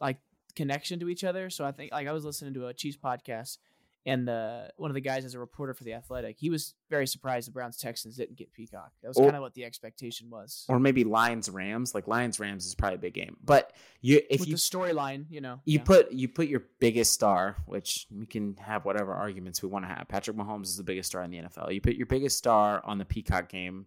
like 0.00 0.18
connection 0.56 1.00
to 1.00 1.08
each 1.08 1.24
other. 1.24 1.50
So 1.50 1.64
I 1.64 1.72
think 1.72 1.92
like 1.92 2.08
I 2.08 2.12
was 2.12 2.24
listening 2.24 2.54
to 2.54 2.66
a 2.66 2.74
Chiefs 2.74 2.96
podcast, 2.96 3.58
and 4.06 4.28
uh, 4.28 4.64
one 4.76 4.90
of 4.90 4.94
the 4.94 5.00
guys 5.00 5.24
as 5.24 5.34
a 5.34 5.38
reporter 5.38 5.72
for 5.72 5.84
the 5.84 5.94
Athletic. 5.94 6.36
He 6.38 6.50
was 6.50 6.74
very 6.90 7.06
surprised 7.06 7.48
the 7.48 7.52
Browns 7.52 7.78
Texans 7.78 8.16
didn't 8.16 8.36
get 8.36 8.52
Peacock. 8.52 8.92
That 9.02 9.08
was 9.08 9.16
kind 9.16 9.34
of 9.34 9.40
what 9.40 9.54
the 9.54 9.64
expectation 9.64 10.28
was. 10.28 10.66
Or 10.68 10.78
maybe 10.78 11.04
Lions 11.04 11.48
Rams? 11.48 11.94
Like 11.94 12.06
Lions 12.06 12.38
Rams 12.38 12.66
is 12.66 12.74
probably 12.74 12.96
a 12.96 12.98
big 12.98 13.14
game, 13.14 13.36
but 13.42 13.72
you 14.02 14.20
if 14.28 14.40
With 14.40 14.48
you 14.48 14.56
the 14.56 14.60
storyline, 14.60 15.24
you 15.30 15.40
know, 15.40 15.60
you 15.64 15.78
yeah. 15.78 15.84
put 15.84 16.12
you 16.12 16.28
put 16.28 16.48
your 16.48 16.64
biggest 16.80 17.12
star, 17.12 17.56
which 17.66 18.06
we 18.14 18.26
can 18.26 18.56
have 18.56 18.84
whatever 18.84 19.14
arguments 19.14 19.62
we 19.62 19.68
want 19.68 19.84
to 19.84 19.88
have. 19.88 20.06
Patrick 20.08 20.36
Mahomes 20.36 20.64
is 20.64 20.76
the 20.76 20.84
biggest 20.84 21.08
star 21.08 21.22
in 21.22 21.30
the 21.30 21.38
NFL. 21.38 21.72
You 21.72 21.80
put 21.80 21.94
your 21.96 22.06
biggest 22.06 22.36
star 22.36 22.82
on 22.84 22.98
the 22.98 23.04
Peacock 23.04 23.48
game. 23.48 23.86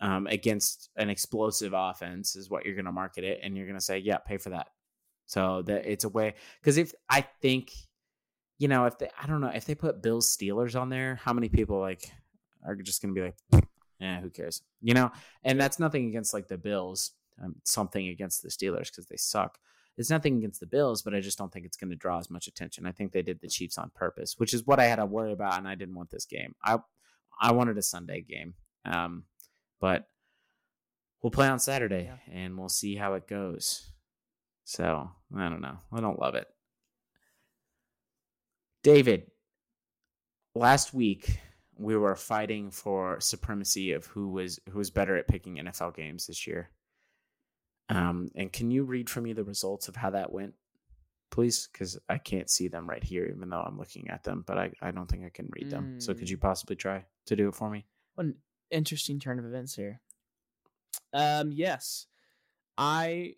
um, 0.00 0.26
against 0.26 0.90
an 0.96 1.08
explosive 1.08 1.72
offense 1.74 2.36
is 2.36 2.50
what 2.50 2.64
you're 2.64 2.74
going 2.74 2.84
to 2.84 2.92
market 2.92 3.24
it, 3.24 3.40
and 3.42 3.56
you're 3.56 3.66
going 3.66 3.78
to 3.78 3.84
say, 3.84 3.98
yeah, 3.98 4.18
pay 4.18 4.36
for 4.36 4.50
that. 4.50 4.68
So 5.26 5.62
that 5.62 5.86
it's 5.90 6.04
a 6.04 6.08
way 6.08 6.34
because 6.60 6.76
if 6.76 6.92
I 7.08 7.22
think, 7.40 7.72
you 8.58 8.68
know, 8.68 8.84
if 8.86 8.98
they 8.98 9.08
I 9.20 9.26
don't 9.26 9.40
know 9.40 9.48
if 9.54 9.64
they 9.64 9.74
put 9.74 10.02
Bills 10.02 10.34
Steelers 10.36 10.78
on 10.78 10.88
there, 10.90 11.16
how 11.16 11.32
many 11.32 11.48
people 11.48 11.80
like 11.80 12.10
are 12.64 12.74
just 12.76 13.00
going 13.02 13.14
to 13.14 13.20
be 13.20 13.26
like, 13.26 13.64
yeah, 14.00 14.20
who 14.20 14.30
cares, 14.30 14.62
you 14.82 14.94
know? 14.94 15.10
And 15.42 15.60
that's 15.60 15.78
nothing 15.78 16.06
against 16.08 16.34
like 16.34 16.48
the 16.48 16.58
Bills, 16.58 17.12
um, 17.42 17.56
something 17.64 18.08
against 18.08 18.42
the 18.42 18.48
Steelers 18.50 18.90
because 18.90 19.06
they 19.06 19.16
suck. 19.16 19.58
It's 19.96 20.10
nothing 20.10 20.38
against 20.38 20.60
the 20.60 20.66
Bills, 20.66 21.02
but 21.02 21.14
I 21.14 21.20
just 21.20 21.38
don't 21.38 21.52
think 21.52 21.64
it's 21.64 21.76
going 21.76 21.90
to 21.90 21.96
draw 21.96 22.18
as 22.18 22.28
much 22.28 22.46
attention. 22.48 22.84
I 22.84 22.92
think 22.92 23.12
they 23.12 23.22
did 23.22 23.40
the 23.40 23.48
Chiefs 23.48 23.78
on 23.78 23.90
purpose, 23.94 24.34
which 24.38 24.52
is 24.52 24.66
what 24.66 24.80
I 24.80 24.86
had 24.86 24.96
to 24.96 25.06
worry 25.06 25.32
about, 25.32 25.56
and 25.56 25.68
I 25.68 25.74
didn't 25.76 25.94
want 25.94 26.10
this 26.10 26.24
game. 26.26 26.54
I 26.64 26.78
I 27.40 27.52
wanted 27.52 27.78
a 27.78 27.82
Sunday 27.82 28.20
game, 28.20 28.54
um, 28.84 29.24
but 29.80 30.08
we'll 31.22 31.30
play 31.30 31.48
on 31.48 31.58
Saturday 31.58 32.04
Yeah. 32.04 32.16
and 32.32 32.58
we'll 32.58 32.68
see 32.68 32.96
how 32.96 33.14
it 33.14 33.26
goes. 33.28 33.90
So 34.64 35.10
I 35.36 35.48
don't 35.48 35.60
know. 35.60 35.78
I 35.92 36.00
don't 36.00 36.18
love 36.18 36.34
it. 36.34 36.46
David, 38.82 39.30
last 40.54 40.92
week 40.94 41.38
we 41.76 41.96
were 41.96 42.14
fighting 42.16 42.70
for 42.70 43.18
supremacy 43.20 43.92
of 43.92 44.06
who 44.06 44.28
was 44.28 44.60
who 44.70 44.78
was 44.78 44.90
better 44.90 45.16
at 45.16 45.28
picking 45.28 45.56
NFL 45.56 45.94
games 45.96 46.26
this 46.26 46.46
year. 46.46 46.70
Um, 47.88 48.28
and 48.34 48.52
can 48.52 48.70
you 48.70 48.84
read 48.84 49.10
for 49.10 49.20
me 49.20 49.32
the 49.32 49.44
results 49.44 49.88
of 49.88 49.96
how 49.96 50.10
that 50.10 50.32
went, 50.32 50.54
please? 51.30 51.68
Because 51.70 51.98
I 52.08 52.16
can't 52.18 52.48
see 52.50 52.68
them 52.68 52.88
right 52.88 53.02
here, 53.04 53.26
even 53.26 53.50
though 53.50 53.60
I'm 53.60 53.78
looking 53.78 54.08
at 54.08 54.24
them. 54.24 54.44
But 54.46 54.58
I, 54.58 54.70
I 54.80 54.90
don't 54.90 55.06
think 55.10 55.24
I 55.24 55.30
can 55.30 55.48
read 55.50 55.70
them. 55.70 56.00
So 56.00 56.14
could 56.14 56.26
Mm. 56.26 56.30
you 56.30 56.38
possibly 56.38 56.76
try 56.76 57.04
to 57.26 57.36
do 57.36 57.48
it 57.48 57.54
for 57.54 57.68
me? 57.68 57.84
What 58.14 58.24
an 58.28 58.36
interesting 58.70 59.18
turn 59.20 59.38
of 59.38 59.44
events 59.44 59.74
here. 59.74 60.00
Um, 61.12 61.52
yes, 61.52 62.06
I 62.78 63.34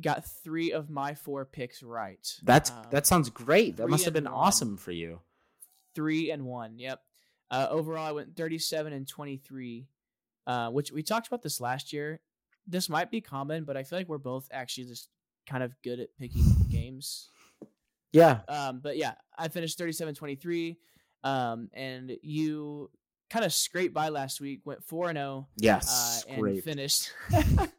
got 0.00 0.24
three 0.44 0.72
of 0.72 0.88
my 0.90 1.14
four 1.14 1.44
picks 1.44 1.82
right. 1.82 2.26
That's 2.42 2.70
Um, 2.70 2.82
that 2.90 3.06
sounds 3.06 3.30
great. 3.30 3.76
That 3.78 3.88
must 3.88 4.04
have 4.04 4.14
been 4.14 4.24
one. 4.24 4.32
awesome 4.34 4.76
for 4.76 4.92
you. 4.92 5.20
three 5.94 6.30
and 6.30 6.44
one. 6.44 6.78
Yep. 6.78 7.00
Uh, 7.50 7.66
overall, 7.70 8.06
I 8.06 8.12
went 8.12 8.36
thirty-seven 8.36 8.92
and 8.92 9.08
twenty-three, 9.08 9.88
uh, 10.46 10.70
which 10.70 10.92
we 10.92 11.02
talked 11.02 11.26
about 11.26 11.42
this 11.42 11.60
last 11.60 11.92
year. 11.92 12.20
This 12.66 12.88
might 12.88 13.10
be 13.10 13.20
common, 13.20 13.64
but 13.64 13.76
I 13.76 13.82
feel 13.82 13.98
like 13.98 14.08
we're 14.08 14.18
both 14.18 14.48
actually 14.52 14.84
just 14.84 15.08
kind 15.46 15.62
of 15.64 15.74
good 15.82 15.98
at 16.00 16.08
picking 16.18 16.44
games. 16.70 17.30
Yeah. 18.12 18.40
Um, 18.48 18.80
but 18.82 18.96
yeah, 18.98 19.14
I 19.36 19.48
finished 19.48 19.78
37-23, 19.78 20.76
um, 21.24 21.68
and 21.72 22.12
you 22.22 22.90
kind 23.30 23.44
of 23.44 23.52
scraped 23.52 23.94
by 23.94 24.10
last 24.10 24.40
week. 24.40 24.60
Went 24.64 24.84
four 24.84 25.08
and 25.08 25.16
zero. 25.16 25.48
Yes. 25.56 26.24
uh, 26.28 26.32
and 26.32 26.62
finished 26.62 27.12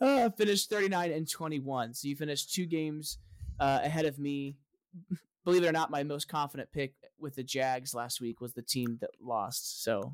uh, 0.00 0.30
finished 0.30 0.70
39 0.70 1.12
and 1.12 1.28
21 1.30 1.94
so 1.94 2.08
you 2.08 2.16
finished 2.16 2.52
two 2.54 2.66
games 2.66 3.18
uh, 3.60 3.80
ahead 3.82 4.04
of 4.06 4.18
me 4.18 4.56
believe 5.44 5.62
it 5.62 5.68
or 5.68 5.72
not 5.72 5.90
my 5.90 6.02
most 6.02 6.28
confident 6.28 6.70
pick 6.72 6.94
with 7.18 7.34
the 7.34 7.42
jags 7.42 7.94
last 7.94 8.20
week 8.20 8.40
was 8.40 8.52
the 8.52 8.62
team 8.62 8.98
that 9.00 9.10
lost 9.20 9.82
so 9.82 10.12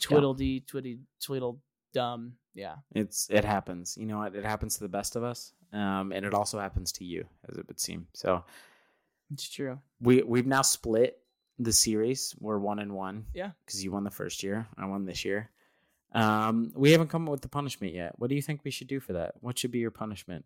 twiddledee 0.00 0.64
twitty 0.64 0.98
twiddle 1.20 1.60
dumb 1.92 2.34
yeah 2.54 2.76
It's 2.94 3.28
it 3.30 3.44
happens. 3.44 3.96
You 3.98 4.06
know 4.06 4.18
what? 4.18 4.34
It 4.34 4.44
happens 4.44 4.74
to 4.76 4.80
the 4.80 4.88
best 4.88 5.16
of 5.16 5.22
us. 5.24 5.52
Um, 5.72 6.12
and 6.12 6.24
it 6.24 6.34
also 6.34 6.58
happens 6.58 6.92
to 6.92 7.04
you, 7.04 7.26
as 7.48 7.56
it 7.58 7.66
would 7.68 7.78
seem. 7.80 8.06
So 8.14 8.44
it's 9.32 9.48
true 9.48 9.78
we 10.00 10.22
we've 10.22 10.46
now 10.46 10.62
split 10.62 11.18
the 11.58 11.72
series. 11.72 12.34
We're 12.38 12.58
one 12.58 12.78
and 12.78 12.92
one. 12.94 13.26
Yeah. 13.34 13.50
Because 13.64 13.82
you 13.84 13.92
won 13.92 14.04
the 14.04 14.10
first 14.10 14.42
year. 14.42 14.66
I 14.76 14.86
won 14.86 15.04
this 15.04 15.24
year. 15.24 15.50
Um, 16.12 16.72
we 16.74 16.92
haven't 16.92 17.08
come 17.08 17.26
up 17.26 17.32
with 17.32 17.42
the 17.42 17.48
punishment 17.48 17.94
yet. 17.94 18.14
What 18.18 18.30
do 18.30 18.36
you 18.36 18.42
think 18.42 18.62
we 18.64 18.70
should 18.70 18.88
do 18.88 18.98
for 19.00 19.12
that? 19.14 19.34
What 19.40 19.58
should 19.58 19.70
be 19.70 19.78
your 19.78 19.90
punishment? 19.90 20.44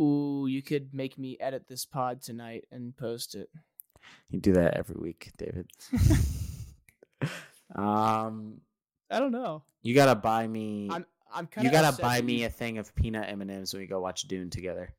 ooh 0.00 0.46
you 0.48 0.62
could 0.62 0.92
make 0.94 1.18
me 1.18 1.36
edit 1.38 1.68
this 1.68 1.84
pod 1.84 2.22
tonight 2.22 2.64
and 2.72 2.96
post 2.96 3.34
it 3.34 3.50
You 4.30 4.40
do 4.40 4.54
that 4.54 4.74
every 4.74 4.96
week, 4.98 5.30
David. 5.36 5.68
um, 7.76 8.60
i 9.10 9.18
don't 9.18 9.32
know 9.32 9.62
you 9.82 9.94
gotta 9.94 10.14
buy 10.14 10.46
me. 10.46 10.88
i'm 10.90 11.04
i'm 11.32 11.46
kind 11.46 11.64
you 11.66 11.70
gotta 11.70 12.00
buy 12.00 12.20
me 12.22 12.44
a 12.44 12.50
thing 12.50 12.78
of 12.78 12.94
peanut 12.94 13.28
M 13.28 13.42
and 13.42 13.50
M's 13.50 13.72
when 13.72 13.82
we 13.82 13.86
go 13.86 14.00
watch 14.00 14.22
Dune 14.22 14.50
together. 14.50 14.94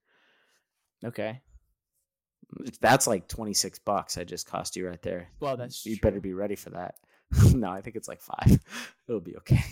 okay 1.04 1.42
That's 2.80 3.08
like 3.08 3.28
twenty 3.28 3.54
six 3.56 3.80
bucks. 3.80 4.18
I 4.18 4.24
just 4.24 4.46
cost 4.48 4.76
you 4.76 4.88
right 4.88 5.02
there. 5.02 5.30
well 5.40 5.58
that's 5.58 5.86
you 5.86 5.98
true. 5.98 6.10
better 6.10 6.22
be 6.22 6.34
ready 6.34 6.56
for 6.56 6.70
that. 6.70 6.96
no, 7.54 7.70
I 7.70 7.82
think 7.82 7.96
it's 7.96 8.08
like 8.08 8.22
five. 8.22 8.60
It'll 9.08 9.20
be 9.22 9.38
okay. 9.38 9.64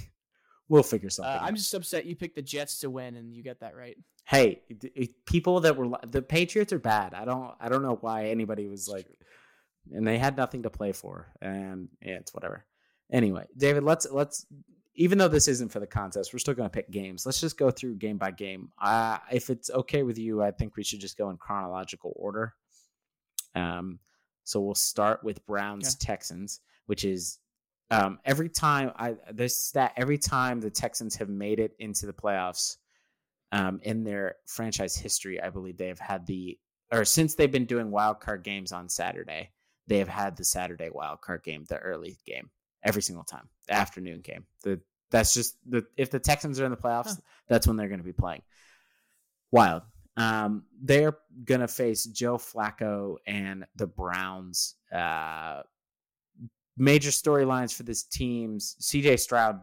We'll 0.69 0.83
figure 0.83 1.09
something. 1.09 1.33
uh, 1.33 1.35
out. 1.37 1.43
i'm 1.43 1.55
just 1.55 1.73
upset 1.73 2.05
you 2.05 2.15
picked 2.15 2.35
the 2.35 2.41
jets 2.41 2.79
to 2.79 2.89
win 2.89 3.17
and 3.17 3.33
you 3.33 3.43
got 3.43 3.59
that 3.59 3.75
right 3.75 3.97
hey, 4.25 4.61
it- 4.69 4.91
it- 4.95 5.25
people 5.25 5.59
that 5.61 5.75
were 5.75 5.87
li- 5.87 5.97
the 6.07 6.21
Patriots 6.21 6.71
are 6.71 6.79
bad. 6.79 7.13
I 7.13 7.25
don't. 7.25 7.53
I 7.59 7.67
don't 7.69 7.81
know 7.83 7.97
why 7.99 8.27
anybody 8.29 8.67
was 8.67 8.87
like, 8.87 9.05
and 9.91 10.07
they 10.07 10.17
had 10.17 10.37
nothing 10.37 10.63
to 10.63 10.69
play 10.69 10.91
for, 10.93 11.27
and 11.41 11.89
yeah, 12.01 12.13
it's 12.13 12.33
whatever. 12.33 12.63
Anyway, 13.11 13.45
David, 13.57 13.83
let's 13.83 14.07
let's. 14.09 14.45
Even 14.95 15.17
though 15.17 15.27
this 15.27 15.47
isn't 15.47 15.71
for 15.71 15.79
the 15.79 15.87
contest, 15.87 16.31
we're 16.31 16.39
still 16.39 16.53
going 16.53 16.69
to 16.69 16.73
pick 16.73 16.89
games. 16.91 17.25
Let's 17.25 17.41
just 17.41 17.57
go 17.57 17.71
through 17.71 17.95
game 17.95 18.17
by 18.17 18.31
game. 18.31 18.69
Uh, 18.79 19.17
if 19.31 19.49
it's 19.49 19.69
okay 19.71 20.03
with 20.03 20.17
you, 20.17 20.41
I 20.43 20.51
think 20.51 20.77
we 20.77 20.83
should 20.83 21.01
just 21.01 21.17
go 21.17 21.29
in 21.31 21.37
chronological 21.37 22.13
order. 22.15 22.53
Um, 23.55 23.99
so 24.43 24.61
we'll 24.61 24.75
start 24.75 25.23
with 25.23 25.45
Browns 25.45 25.95
Texans, 25.95 26.59
which 26.85 27.03
is 27.05 27.39
um, 27.91 28.19
every 28.25 28.49
time 28.49 28.91
I 28.95 29.15
this 29.31 29.57
stat 29.57 29.93
every 29.97 30.17
time 30.17 30.59
the 30.61 30.69
Texans 30.71 31.15
have 31.17 31.29
made 31.29 31.59
it 31.59 31.75
into 31.77 32.05
the 32.07 32.13
playoffs 32.13 32.77
um, 33.51 33.79
in 33.83 34.03
their 34.03 34.35
franchise 34.47 34.95
history, 34.95 35.41
I 35.41 35.49
believe 35.49 35.77
they 35.77 35.89
have 35.89 35.99
had 35.99 36.25
the 36.25 36.57
or 36.91 37.05
since 37.05 37.35
they've 37.35 37.51
been 37.51 37.65
doing 37.65 37.91
wild 37.91 38.19
card 38.19 38.43
games 38.43 38.71
on 38.71 38.89
Saturday, 38.89 39.51
they 39.87 39.99
have 39.99 40.07
had 40.07 40.35
the 40.37 40.45
Saturday 40.45 40.89
wild 40.91 41.21
card 41.21 41.43
game, 41.43 41.65
the 41.69 41.77
early 41.77 42.17
game, 42.25 42.49
every 42.83 43.01
single 43.01 43.23
time, 43.23 43.47
the 43.67 43.73
afternoon 43.73 44.21
game. 44.21 44.45
The 44.63 44.79
that's 45.09 45.33
just 45.33 45.57
the 45.69 45.85
if 45.97 46.09
the 46.09 46.19
Texans 46.19 46.59
are 46.59 46.65
in 46.65 46.71
the 46.71 46.77
playoffs, 46.77 47.07
Huh. 47.09 47.21
that's 47.49 47.67
when 47.67 47.75
they're 47.75 47.89
going 47.89 47.99
to 47.99 48.05
be 48.05 48.13
playing. 48.13 48.41
Wild. 49.51 49.83
Um, 50.17 50.63
they're 50.81 51.17
gonna 51.45 51.67
face 51.69 52.03
Joe 52.05 52.37
Flacco 52.37 53.15
and 53.25 53.65
the 53.75 53.87
Browns. 53.87 54.75
Uh, 54.93 55.61
major 56.77 57.09
storylines 57.09 57.73
for 57.73 57.83
this 57.83 58.03
team's 58.03 58.75
CJ 58.81 59.19
Stroud 59.19 59.61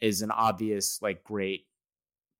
is 0.00 0.22
an 0.22 0.30
obvious 0.30 1.00
like 1.02 1.24
great 1.24 1.66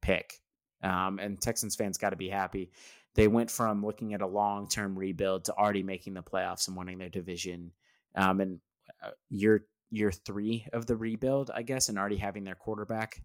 pick. 0.03 0.41
Um, 0.83 1.19
and 1.19 1.41
Texans 1.41 1.77
fans 1.77 1.99
got 1.99 2.11
to 2.11 2.17
be 2.17 2.29
happy. 2.29 2.71
They 3.15 3.29
went 3.29 3.51
from 3.51 3.85
looking 3.85 4.15
at 4.15 4.23
a 4.23 4.27
long 4.27 4.69
term 4.69 4.99
rebuild 4.99 5.45
to 5.47 5.55
already 5.55 5.83
making 5.83 6.15
the 6.15 6.23
playoffs 6.23 6.69
and 6.69 6.77
winning 6.77 6.99
their 6.99 7.09
division. 7.09 7.73
Um, 8.15 8.41
and 8.41 8.61
uh, 9.05 9.11
year 9.29 9.67
year 9.91 10.13
three 10.13 10.67
of 10.73 10.87
the 10.87 10.97
rebuild, 10.97 11.51
I 11.53 11.63
guess, 11.63 11.89
and 11.89 11.99
already 11.99 12.17
having 12.17 12.45
their 12.45 12.55
quarterback 12.55 13.23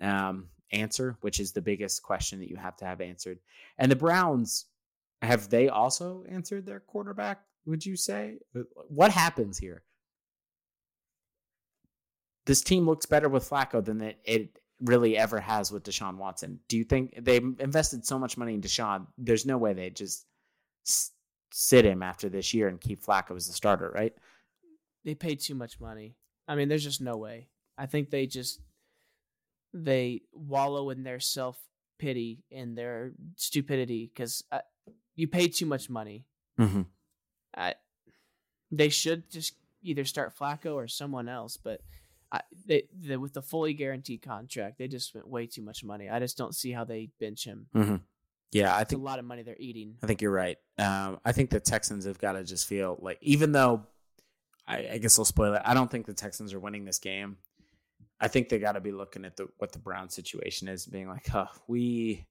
um, 0.00 0.48
answer, 0.72 1.16
which 1.20 1.38
is 1.38 1.52
the 1.52 1.62
biggest 1.62 2.02
question 2.02 2.40
that 2.40 2.50
you 2.50 2.56
have 2.56 2.76
to 2.78 2.84
have 2.84 3.00
answered. 3.00 3.38
And 3.78 3.90
the 3.90 3.96
Browns, 3.96 4.66
have 5.22 5.48
they 5.48 5.68
also 5.68 6.24
answered 6.28 6.66
their 6.66 6.80
quarterback? 6.80 7.42
Would 7.66 7.86
you 7.86 7.96
say 7.96 8.38
what 8.88 9.12
happens 9.12 9.56
here? 9.56 9.84
This 12.46 12.60
team 12.60 12.86
looks 12.86 13.06
better 13.06 13.28
with 13.28 13.48
Flacco 13.48 13.84
than 13.84 14.00
it, 14.00 14.18
it 14.24 14.58
really 14.80 15.16
ever 15.16 15.40
has 15.40 15.70
with 15.70 15.84
Deshaun 15.84 16.16
Watson. 16.16 16.58
Do 16.68 16.76
you 16.76 16.84
think 16.84 17.14
they 17.24 17.36
invested 17.36 18.04
so 18.04 18.18
much 18.18 18.36
money 18.36 18.54
in 18.54 18.60
Deshaun? 18.60 19.06
There's 19.16 19.46
no 19.46 19.58
way 19.58 19.72
they 19.72 19.90
just 19.90 20.26
sit 21.52 21.84
him 21.84 22.02
after 22.02 22.28
this 22.28 22.52
year 22.52 22.68
and 22.68 22.80
keep 22.80 23.04
Flacco 23.04 23.36
as 23.36 23.46
the 23.46 23.52
starter, 23.52 23.90
right? 23.94 24.14
they 25.04 25.14
paid 25.14 25.40
too 25.40 25.54
much 25.54 25.80
money. 25.80 26.16
I 26.46 26.54
mean, 26.54 26.68
there's 26.68 26.84
just 26.84 27.00
no 27.00 27.16
way. 27.16 27.48
I 27.76 27.86
think 27.86 28.10
they 28.10 28.26
just 28.26 28.60
they 29.72 30.22
wallow 30.32 30.90
in 30.90 31.02
their 31.02 31.20
self 31.20 31.58
pity 31.98 32.44
and 32.50 32.76
their 32.76 33.12
stupidity 33.36 34.10
because 34.12 34.44
uh, 34.52 34.60
you 35.14 35.26
pay 35.28 35.48
too 35.48 35.66
much 35.66 35.88
money. 35.88 36.26
Mm-hmm. 36.58 36.82
I, 37.56 37.74
they 38.70 38.88
should 38.88 39.30
just 39.30 39.54
either 39.82 40.04
start 40.04 40.36
Flacco 40.38 40.74
or 40.74 40.88
someone 40.88 41.28
else. 41.28 41.56
But 41.56 41.80
I, 42.32 42.40
they, 42.64 42.84
they 42.98 43.18
with 43.18 43.34
the 43.34 43.42
fully 43.42 43.74
guaranteed 43.74 44.22
contract, 44.22 44.78
they 44.78 44.88
just 44.88 45.08
spent 45.08 45.28
way 45.28 45.46
too 45.46 45.60
much 45.60 45.84
money. 45.84 46.08
I 46.08 46.18
just 46.18 46.38
don't 46.38 46.54
see 46.54 46.72
how 46.72 46.84
they 46.84 47.10
bench 47.20 47.44
him. 47.44 47.66
Mm-hmm. 47.76 47.96
Yeah, 48.52 48.74
I 48.74 48.80
It's 48.82 48.92
a 48.92 48.98
lot 48.98 49.18
of 49.18 49.24
money 49.26 49.42
they're 49.42 49.56
eating. 49.58 49.96
I 50.02 50.06
think 50.06 50.22
you're 50.22 50.32
right. 50.32 50.56
Um, 50.78 51.20
I 51.24 51.32
think 51.32 51.50
the 51.50 51.60
Texans 51.60 52.06
have 52.06 52.18
got 52.18 52.32
to 52.32 52.44
just 52.44 52.66
feel 52.66 52.98
like, 53.00 53.18
even 53.20 53.52
though 53.52 53.86
I, 54.66 54.88
I 54.92 54.98
guess 54.98 55.18
I'll 55.18 55.24
spoil 55.24 55.54
it, 55.54 55.62
I 55.64 55.74
don't 55.74 55.90
think 55.90 56.06
the 56.06 56.14
Texans 56.14 56.54
are 56.54 56.60
winning 56.60 56.84
this 56.84 56.98
game. 56.98 57.36
I 58.20 58.28
think 58.28 58.48
they 58.48 58.58
got 58.58 58.72
to 58.72 58.80
be 58.80 58.92
looking 58.92 59.24
at 59.24 59.36
the 59.36 59.48
what 59.58 59.72
the 59.72 59.78
Brown 59.78 60.08
situation 60.08 60.68
is, 60.68 60.86
being 60.86 61.08
like, 61.08 61.26
"Huh, 61.26 61.46
we 61.66 62.26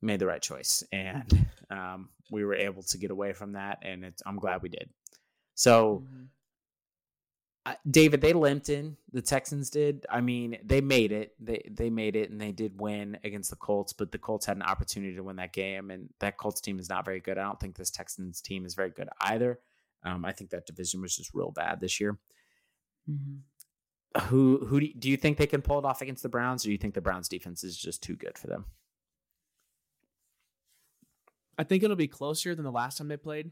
made 0.00 0.20
the 0.20 0.26
right 0.26 0.40
choice, 0.40 0.82
and 0.90 1.46
um, 1.70 2.08
we 2.30 2.44
were 2.44 2.54
able 2.54 2.82
to 2.82 2.98
get 2.98 3.10
away 3.10 3.32
from 3.34 3.52
that, 3.52 3.78
and 3.82 4.04
it's, 4.04 4.22
I'm 4.24 4.36
glad 4.38 4.62
we 4.62 4.70
did." 4.70 4.88
So 5.54 6.04
Mhm. 6.04 6.26
David, 7.90 8.20
they 8.20 8.32
limped 8.32 8.68
in. 8.68 8.96
The 9.12 9.22
Texans 9.22 9.70
did. 9.70 10.06
I 10.08 10.20
mean, 10.20 10.58
they 10.62 10.80
made 10.80 11.10
it. 11.10 11.34
They 11.40 11.68
they 11.70 11.90
made 11.90 12.14
it, 12.14 12.30
and 12.30 12.40
they 12.40 12.52
did 12.52 12.80
win 12.80 13.18
against 13.24 13.50
the 13.50 13.56
Colts. 13.56 13.92
But 13.92 14.12
the 14.12 14.18
Colts 14.18 14.46
had 14.46 14.56
an 14.56 14.62
opportunity 14.62 15.16
to 15.16 15.22
win 15.22 15.36
that 15.36 15.52
game, 15.52 15.90
and 15.90 16.08
that 16.20 16.36
Colts 16.36 16.60
team 16.60 16.78
is 16.78 16.88
not 16.88 17.04
very 17.04 17.20
good. 17.20 17.38
I 17.38 17.42
don't 17.42 17.58
think 17.58 17.76
this 17.76 17.90
Texans 17.90 18.40
team 18.40 18.66
is 18.66 18.74
very 18.74 18.90
good 18.90 19.08
either. 19.20 19.58
Um, 20.04 20.24
I 20.24 20.32
think 20.32 20.50
that 20.50 20.66
division 20.66 21.00
was 21.00 21.16
just 21.16 21.34
real 21.34 21.50
bad 21.50 21.80
this 21.80 22.00
year. 22.00 22.18
Mm-hmm. 23.10 24.20
Who 24.28 24.64
who 24.64 24.80
do 24.80 24.86
you, 24.86 24.94
do 24.94 25.10
you 25.10 25.16
think 25.16 25.36
they 25.36 25.46
can 25.46 25.62
pull 25.62 25.78
it 25.78 25.84
off 25.84 26.02
against 26.02 26.22
the 26.22 26.28
Browns, 26.28 26.64
or 26.64 26.68
do 26.68 26.72
you 26.72 26.78
think 26.78 26.94
the 26.94 27.00
Browns 27.00 27.28
defense 27.28 27.64
is 27.64 27.76
just 27.76 28.02
too 28.02 28.14
good 28.14 28.38
for 28.38 28.46
them? 28.46 28.66
I 31.58 31.64
think 31.64 31.82
it'll 31.82 31.96
be 31.96 32.06
closer 32.06 32.54
than 32.54 32.64
the 32.64 32.70
last 32.70 32.98
time 32.98 33.08
they 33.08 33.16
played. 33.16 33.50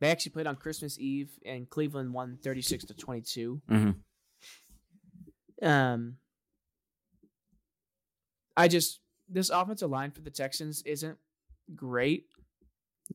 They 0.00 0.10
actually 0.10 0.32
played 0.32 0.46
on 0.46 0.56
Christmas 0.56 0.98
Eve, 0.98 1.30
and 1.44 1.68
Cleveland 1.68 2.12
won 2.14 2.38
thirty 2.42 2.62
six 2.62 2.84
to 2.84 2.94
twenty 2.94 3.20
two. 3.20 3.60
Mm-hmm. 3.68 5.66
Um, 5.66 6.16
I 8.56 8.68
just 8.68 9.00
this 9.28 9.50
offensive 9.50 9.90
line 9.90 10.12
for 10.12 10.20
the 10.20 10.30
Texans 10.30 10.82
isn't 10.82 11.18
great. 11.74 12.26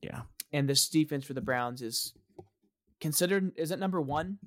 Yeah, 0.01 0.23
and 0.51 0.67
this 0.67 0.89
defense 0.89 1.23
for 1.23 1.33
the 1.33 1.41
Browns 1.41 1.81
is 1.81 2.13
considered. 2.99 3.53
Is 3.55 3.71
it 3.71 3.79
number 3.79 4.01
one? 4.01 4.39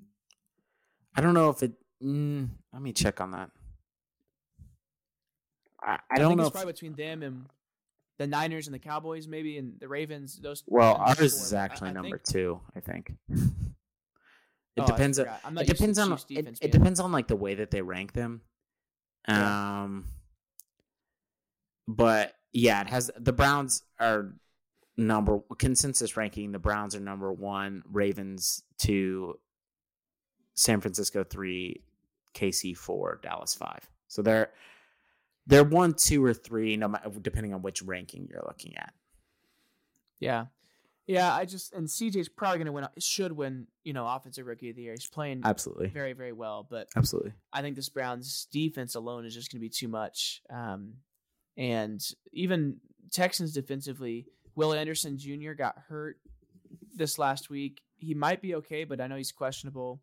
I 1.14 1.22
don't 1.22 1.34
know 1.34 1.48
if 1.48 1.62
it. 1.62 1.72
Mm, 2.02 2.50
let 2.74 2.82
me 2.82 2.92
check 2.92 3.22
on 3.22 3.30
that. 3.30 3.50
I, 5.82 5.92
I, 5.92 5.98
I 6.10 6.18
don't 6.18 6.36
know. 6.36 6.42
It's 6.42 6.48
if, 6.48 6.52
probably 6.52 6.72
between 6.74 6.94
them 6.94 7.22
and 7.22 7.46
the 8.18 8.26
Niners 8.26 8.66
and 8.66 8.74
the 8.74 8.78
Cowboys, 8.78 9.28
maybe, 9.28 9.58
and 9.58 9.74
the 9.78 9.88
Ravens. 9.88 10.38
Those. 10.38 10.62
Well, 10.66 10.94
ours 10.94 11.20
is 11.20 11.52
actually 11.52 11.88
I, 11.88 11.90
I 11.90 11.94
number 11.94 12.18
think. 12.18 12.24
two, 12.24 12.60
I 12.74 12.80
think. 12.80 13.12
It 14.76 14.82
oh, 14.82 14.86
depends 14.88 15.18
on. 15.18 15.26
It 15.56 15.66
depends 15.66 15.98
on. 15.98 16.12
It, 16.28 16.58
it, 16.60 16.70
depends 16.70 17.00
on 17.00 17.10
like 17.10 17.28
the 17.28 17.36
way 17.36 17.54
that 17.54 17.70
they 17.70 17.80
rank 17.80 18.12
them. 18.12 18.42
Yeah. 19.26 19.84
Um. 19.84 20.04
But 21.88 22.34
yeah, 22.52 22.82
it 22.82 22.88
has 22.88 23.10
the 23.16 23.32
Browns 23.32 23.84
are 23.98 24.34
number 24.98 25.40
consensus 25.58 26.16
ranking. 26.18 26.52
The 26.52 26.58
Browns 26.58 26.94
are 26.94 27.00
number 27.00 27.32
one, 27.32 27.84
Ravens 27.90 28.64
two, 28.78 29.38
San 30.54 30.82
Francisco 30.82 31.24
three, 31.24 31.82
KC 32.34 32.76
four, 32.76 33.18
Dallas 33.22 33.54
five. 33.54 33.88
So 34.08 34.20
they're 34.20 34.50
they're 35.46 35.64
one, 35.64 35.94
two, 35.94 36.24
or 36.24 36.34
three, 36.34 36.76
no 36.76 36.88
matter 36.88 37.10
depending 37.20 37.54
on 37.54 37.62
which 37.62 37.82
ranking 37.82 38.28
you're 38.30 38.44
looking 38.46 38.76
at. 38.76 38.92
Yeah, 40.18 40.46
yeah. 41.06 41.32
I 41.32 41.44
just 41.44 41.72
and 41.72 41.86
CJ's 41.86 42.28
probably 42.28 42.58
going 42.58 42.66
to 42.66 42.72
win. 42.72 42.88
Should 42.98 43.32
win. 43.32 43.66
You 43.84 43.92
know, 43.92 44.06
offensive 44.06 44.46
rookie 44.46 44.70
of 44.70 44.76
the 44.76 44.82
year. 44.82 44.92
He's 44.92 45.06
playing 45.06 45.42
absolutely 45.44 45.88
very, 45.88 46.14
very 46.14 46.32
well. 46.32 46.66
But 46.68 46.88
absolutely, 46.96 47.32
I 47.52 47.62
think 47.62 47.76
this 47.76 47.88
Browns 47.88 48.48
defense 48.50 48.94
alone 48.94 49.24
is 49.24 49.34
just 49.34 49.52
going 49.52 49.60
to 49.60 49.64
be 49.64 49.70
too 49.70 49.88
much. 49.88 50.42
Um, 50.50 50.94
and 51.56 52.02
even 52.32 52.78
Texans 53.12 53.52
defensively, 53.52 54.26
Will 54.54 54.72
Anderson 54.72 55.18
Jr. 55.18 55.52
got 55.52 55.78
hurt 55.88 56.18
this 56.94 57.18
last 57.18 57.50
week. 57.50 57.82
He 57.98 58.14
might 58.14 58.42
be 58.42 58.56
okay, 58.56 58.84
but 58.84 59.00
I 59.00 59.06
know 59.06 59.16
he's 59.16 59.32
questionable. 59.32 60.00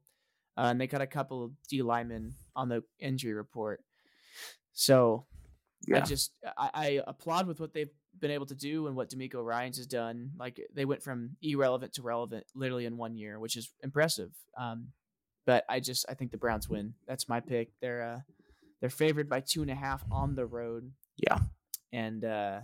Uh, 0.55 0.67
and 0.67 0.79
they 0.79 0.87
got 0.87 1.01
a 1.01 1.07
couple 1.07 1.43
of 1.43 1.51
D 1.67 1.81
linemen 1.81 2.35
on 2.55 2.69
the 2.69 2.83
injury 2.99 3.33
report. 3.33 3.83
So 4.73 5.25
yeah. 5.87 5.97
I 5.97 6.01
just 6.01 6.31
I, 6.57 6.69
I, 6.73 7.01
applaud 7.05 7.47
with 7.47 7.59
what 7.59 7.73
they've 7.73 7.89
been 8.19 8.31
able 8.31 8.45
to 8.47 8.55
do 8.55 8.87
and 8.87 8.95
what 8.95 9.09
DeMeco 9.09 9.43
Ryans 9.43 9.77
has 9.77 9.87
done. 9.87 10.31
Like 10.37 10.59
they 10.73 10.85
went 10.85 11.03
from 11.03 11.31
irrelevant 11.41 11.93
to 11.93 12.01
relevant 12.01 12.45
literally 12.55 12.85
in 12.85 12.97
one 12.97 13.15
year, 13.15 13.39
which 13.39 13.57
is 13.57 13.71
impressive. 13.83 14.31
Um, 14.57 14.89
but 15.45 15.65
I 15.69 15.79
just 15.79 16.05
I 16.07 16.13
think 16.13 16.31
the 16.31 16.37
Browns 16.37 16.69
win. 16.69 16.93
That's 17.07 17.27
my 17.27 17.39
pick. 17.39 17.71
They're 17.81 18.01
uh, 18.01 18.19
they're 18.79 18.89
favored 18.89 19.29
by 19.29 19.41
two 19.41 19.61
and 19.61 19.71
a 19.71 19.75
half 19.75 20.03
on 20.11 20.35
the 20.35 20.45
road. 20.45 20.91
Yeah, 21.17 21.39
and 21.91 22.23
uh, 22.23 22.61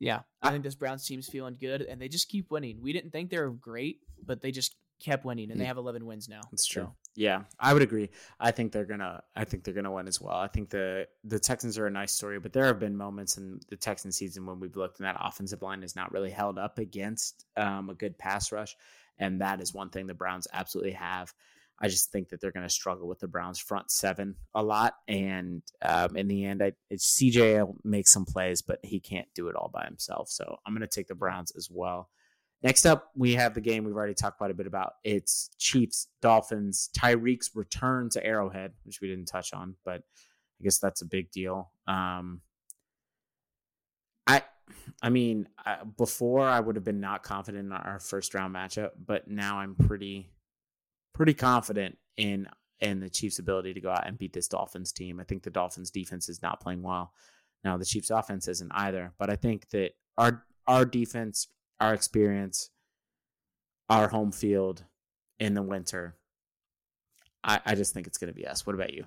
yeah, 0.00 0.20
I 0.42 0.50
think 0.50 0.64
this 0.64 0.74
Browns 0.74 1.06
team's 1.06 1.28
feeling 1.28 1.56
good, 1.60 1.82
and 1.82 2.00
they 2.00 2.08
just 2.08 2.28
keep 2.28 2.50
winning. 2.50 2.80
We 2.80 2.92
didn't 2.92 3.10
think 3.10 3.30
they 3.30 3.38
were 3.38 3.50
great, 3.50 3.98
but 4.24 4.40
they 4.40 4.50
just 4.50 4.76
kept 5.02 5.24
winning, 5.24 5.50
and 5.50 5.60
they 5.60 5.64
mm. 5.64 5.68
have 5.68 5.76
11 5.76 6.06
wins 6.06 6.28
now. 6.28 6.40
That's 6.50 6.66
true. 6.66 6.84
So. 6.84 6.94
Yeah, 7.18 7.42
I 7.58 7.72
would 7.72 7.82
agree. 7.82 8.10
I 8.38 8.52
think 8.52 8.70
they're 8.70 8.84
gonna. 8.84 9.24
I 9.34 9.44
think 9.44 9.64
they're 9.64 9.74
gonna 9.74 9.90
win 9.90 10.06
as 10.06 10.20
well. 10.20 10.36
I 10.36 10.46
think 10.46 10.70
the 10.70 11.08
the 11.24 11.40
Texans 11.40 11.76
are 11.76 11.88
a 11.88 11.90
nice 11.90 12.12
story, 12.12 12.38
but 12.38 12.52
there 12.52 12.66
have 12.66 12.78
been 12.78 12.96
moments 12.96 13.38
in 13.38 13.58
the 13.70 13.76
Texan 13.76 14.12
season 14.12 14.46
when 14.46 14.60
we've 14.60 14.76
looked 14.76 15.00
and 15.00 15.06
that 15.06 15.16
offensive 15.18 15.60
line 15.60 15.82
is 15.82 15.96
not 15.96 16.12
really 16.12 16.30
held 16.30 16.60
up 16.60 16.78
against 16.78 17.44
um, 17.56 17.90
a 17.90 17.94
good 17.94 18.16
pass 18.18 18.52
rush, 18.52 18.76
and 19.18 19.40
that 19.40 19.60
is 19.60 19.74
one 19.74 19.90
thing 19.90 20.06
the 20.06 20.14
Browns 20.14 20.46
absolutely 20.52 20.92
have. 20.92 21.34
I 21.80 21.88
just 21.88 22.12
think 22.12 22.28
that 22.28 22.40
they're 22.40 22.52
going 22.52 22.66
to 22.66 22.72
struggle 22.72 23.08
with 23.08 23.18
the 23.18 23.26
Browns 23.26 23.58
front 23.58 23.90
seven 23.90 24.36
a 24.54 24.62
lot, 24.62 24.94
and 25.08 25.62
um, 25.82 26.16
in 26.16 26.28
the 26.28 26.44
end, 26.44 26.62
I, 26.62 26.74
CJ 26.94 27.66
will 27.66 27.78
make 27.82 28.06
some 28.06 28.26
plays, 28.26 28.62
but 28.62 28.78
he 28.84 29.00
can't 29.00 29.26
do 29.34 29.48
it 29.48 29.56
all 29.56 29.70
by 29.74 29.86
himself. 29.86 30.28
So 30.28 30.58
I'm 30.64 30.72
going 30.72 30.88
to 30.88 30.94
take 30.94 31.08
the 31.08 31.16
Browns 31.16 31.50
as 31.56 31.68
well. 31.68 32.10
Next 32.62 32.86
up, 32.86 33.10
we 33.14 33.34
have 33.34 33.54
the 33.54 33.60
game 33.60 33.84
we've 33.84 33.94
already 33.94 34.14
talked 34.14 34.38
quite 34.38 34.50
a 34.50 34.54
bit 34.54 34.66
about. 34.66 34.94
It's 35.04 35.50
Chiefs, 35.58 36.08
Dolphins, 36.20 36.90
Tyreek's 36.96 37.54
return 37.54 38.10
to 38.10 38.24
Arrowhead, 38.24 38.72
which 38.84 39.00
we 39.00 39.08
didn't 39.08 39.26
touch 39.26 39.52
on, 39.52 39.76
but 39.84 40.02
I 40.60 40.64
guess 40.64 40.78
that's 40.78 41.02
a 41.02 41.06
big 41.06 41.30
deal. 41.30 41.70
Um, 41.86 42.40
I, 44.26 44.42
I 45.00 45.10
mean, 45.10 45.48
I, 45.64 45.78
before 45.96 46.48
I 46.48 46.58
would 46.58 46.74
have 46.74 46.84
been 46.84 47.00
not 47.00 47.22
confident 47.22 47.66
in 47.66 47.72
our 47.72 48.00
first 48.00 48.34
round 48.34 48.54
matchup, 48.54 48.90
but 49.06 49.28
now 49.28 49.58
I'm 49.58 49.76
pretty, 49.76 50.32
pretty 51.14 51.34
confident 51.34 51.96
in 52.16 52.48
in 52.80 53.00
the 53.00 53.10
Chiefs' 53.10 53.40
ability 53.40 53.74
to 53.74 53.80
go 53.80 53.90
out 53.90 54.06
and 54.06 54.18
beat 54.18 54.32
this 54.32 54.46
Dolphins 54.46 54.92
team. 54.92 55.18
I 55.18 55.24
think 55.24 55.42
the 55.42 55.50
Dolphins' 55.50 55.90
defense 55.90 56.28
is 56.28 56.42
not 56.42 56.60
playing 56.60 56.82
well. 56.82 57.12
Now 57.64 57.76
the 57.76 57.84
Chiefs' 57.84 58.10
offense 58.10 58.46
isn't 58.48 58.70
either, 58.72 59.12
but 59.18 59.30
I 59.30 59.36
think 59.36 59.68
that 59.70 59.92
our 60.16 60.44
our 60.66 60.84
defense 60.84 61.48
our 61.80 61.94
experience, 61.94 62.70
our 63.88 64.08
home 64.08 64.32
field 64.32 64.84
in 65.38 65.54
the 65.54 65.62
winter. 65.62 66.16
I, 67.44 67.60
I 67.64 67.74
just 67.74 67.94
think 67.94 68.06
it's 68.06 68.18
going 68.18 68.32
to 68.32 68.34
be 68.34 68.46
us. 68.46 68.66
What 68.66 68.74
about 68.74 68.92
you? 68.92 69.04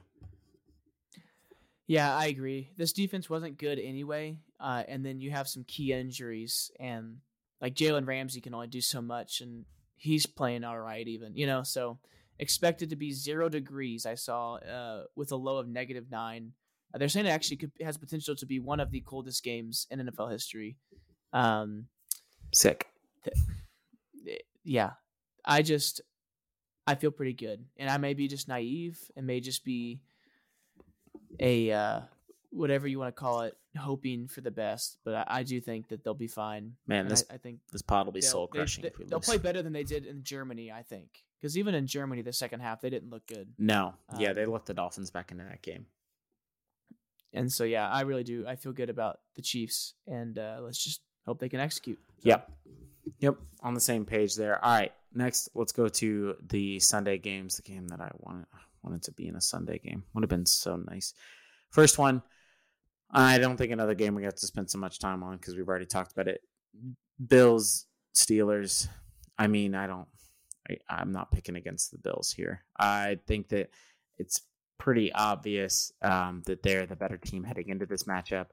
Yeah, 1.87 2.15
I 2.15 2.27
agree. 2.27 2.71
This 2.77 2.93
defense 2.93 3.29
wasn't 3.29 3.57
good 3.57 3.77
anyway, 3.77 4.37
uh, 4.59 4.83
and 4.87 5.05
then 5.05 5.19
you 5.19 5.31
have 5.31 5.49
some 5.49 5.65
key 5.67 5.91
injuries, 5.91 6.71
and 6.79 7.17
like 7.59 7.75
Jalen 7.75 8.07
Ramsey 8.07 8.39
can 8.39 8.53
only 8.53 8.67
do 8.67 8.79
so 8.79 9.01
much, 9.01 9.41
and 9.41 9.65
he's 9.97 10.25
playing 10.25 10.63
all 10.63 10.79
right, 10.79 11.05
even 11.05 11.35
you 11.35 11.45
know. 11.45 11.63
So 11.63 11.99
expected 12.39 12.91
to 12.91 12.95
be 12.95 13.11
zero 13.11 13.49
degrees. 13.49 14.05
I 14.05 14.15
saw 14.15 14.55
uh, 14.55 15.03
with 15.17 15.33
a 15.33 15.35
low 15.35 15.57
of 15.57 15.67
negative 15.67 16.05
nine. 16.09 16.53
Uh, 16.93 16.97
they're 16.97 17.09
saying 17.09 17.25
it 17.25 17.29
actually 17.29 17.57
could, 17.57 17.71
has 17.81 17.97
potential 17.97 18.35
to 18.35 18.45
be 18.45 18.59
one 18.59 18.79
of 18.79 18.91
the 18.91 19.01
coldest 19.01 19.43
games 19.43 19.85
in 19.91 19.99
NFL 19.99 20.31
history. 20.31 20.77
Um, 21.33 21.87
Sick. 22.53 22.87
Yeah. 24.63 24.91
I 25.43 25.61
just 25.61 26.01
I 26.85 26.95
feel 26.95 27.11
pretty 27.11 27.33
good. 27.33 27.65
And 27.77 27.89
I 27.89 27.97
may 27.97 28.13
be 28.13 28.27
just 28.27 28.47
naive 28.47 28.99
and 29.15 29.25
may 29.25 29.39
just 29.39 29.63
be 29.63 30.01
a 31.39 31.71
uh 31.71 32.01
whatever 32.51 32.87
you 32.87 32.99
want 32.99 33.15
to 33.15 33.19
call 33.19 33.41
it, 33.41 33.55
hoping 33.77 34.27
for 34.27 34.41
the 34.41 34.51
best. 34.51 34.97
But 35.03 35.15
I, 35.15 35.25
I 35.27 35.43
do 35.43 35.59
think 35.59 35.87
that 35.89 36.03
they'll 36.03 36.13
be 36.13 36.27
fine. 36.27 36.73
Man, 36.85 37.07
this 37.07 37.23
I, 37.29 37.35
I, 37.35 37.37
think 37.37 37.59
this 37.71 37.81
pod 37.81 38.05
will 38.05 38.13
be 38.13 38.21
soul 38.21 38.47
crushing. 38.47 38.83
They, 38.83 38.91
will 39.09 39.21
play 39.21 39.37
better 39.37 39.61
than 39.61 39.73
they 39.73 39.83
did 39.83 40.05
in 40.05 40.23
Germany, 40.23 40.71
I 40.71 40.83
think. 40.83 41.07
Because 41.39 41.57
even 41.57 41.73
in 41.73 41.87
Germany, 41.87 42.21
the 42.21 42.33
second 42.33 42.59
half 42.59 42.81
they 42.81 42.89
didn't 42.89 43.09
look 43.09 43.25
good. 43.25 43.47
No, 43.57 43.93
um, 44.09 44.19
yeah, 44.19 44.33
they 44.33 44.45
let 44.45 44.65
the 44.65 44.73
Dolphins 44.73 45.09
back 45.09 45.31
into 45.31 45.43
that 45.43 45.61
game. 45.61 45.87
And 47.33 47.51
so, 47.51 47.63
yeah, 47.63 47.89
I 47.89 48.01
really 48.01 48.23
do. 48.23 48.45
I 48.45 48.57
feel 48.57 48.73
good 48.73 48.89
about 48.89 49.19
the 49.35 49.41
Chiefs, 49.41 49.93
and 50.05 50.37
uh, 50.37 50.57
let's 50.61 50.83
just 50.83 51.01
hope 51.25 51.39
they 51.39 51.49
can 51.49 51.61
execute. 51.61 51.97
So. 52.21 52.29
Yep. 52.29 52.51
Yep, 53.19 53.37
on 53.61 53.73
the 53.73 53.79
same 53.79 54.05
page 54.05 54.35
there. 54.35 54.63
All 54.63 54.71
right, 54.71 54.91
next 55.13 55.49
let's 55.55 55.71
go 55.71 55.87
to 55.87 56.35
the 56.49 56.79
Sunday 56.79 57.17
games. 57.17 57.57
The 57.57 57.63
game 57.63 57.87
that 57.89 58.01
I 58.01 58.11
wanted 58.19 58.45
wanted 58.83 59.03
to 59.03 59.11
be 59.11 59.27
in 59.27 59.35
a 59.35 59.41
Sunday 59.41 59.79
game 59.79 60.03
would 60.13 60.23
have 60.23 60.29
been 60.29 60.45
so 60.45 60.75
nice. 60.75 61.13
First 61.69 61.97
one, 61.97 62.21
I 63.11 63.37
don't 63.37 63.57
think 63.57 63.71
another 63.71 63.93
game 63.93 64.15
we 64.15 64.23
got 64.23 64.37
to 64.37 64.47
spend 64.47 64.69
so 64.69 64.77
much 64.77 64.99
time 64.99 65.23
on 65.23 65.37
because 65.37 65.55
we've 65.55 65.67
already 65.67 65.85
talked 65.85 66.11
about 66.11 66.27
it. 66.27 66.41
Bills 67.25 67.85
Steelers. 68.15 68.87
I 69.37 69.47
mean, 69.47 69.75
I 69.75 69.87
don't. 69.87 70.07
I, 70.69 70.77
I'm 70.89 71.11
not 71.11 71.31
picking 71.31 71.55
against 71.55 71.91
the 71.91 71.97
Bills 71.97 72.31
here. 72.31 72.63
I 72.77 73.19
think 73.27 73.49
that 73.49 73.69
it's 74.17 74.41
pretty 74.77 75.11
obvious 75.13 75.91
um, 76.01 76.41
that 76.45 76.63
they're 76.63 76.85
the 76.85 76.95
better 76.95 77.17
team 77.17 77.43
heading 77.43 77.69
into 77.69 77.85
this 77.85 78.03
matchup 78.03 78.47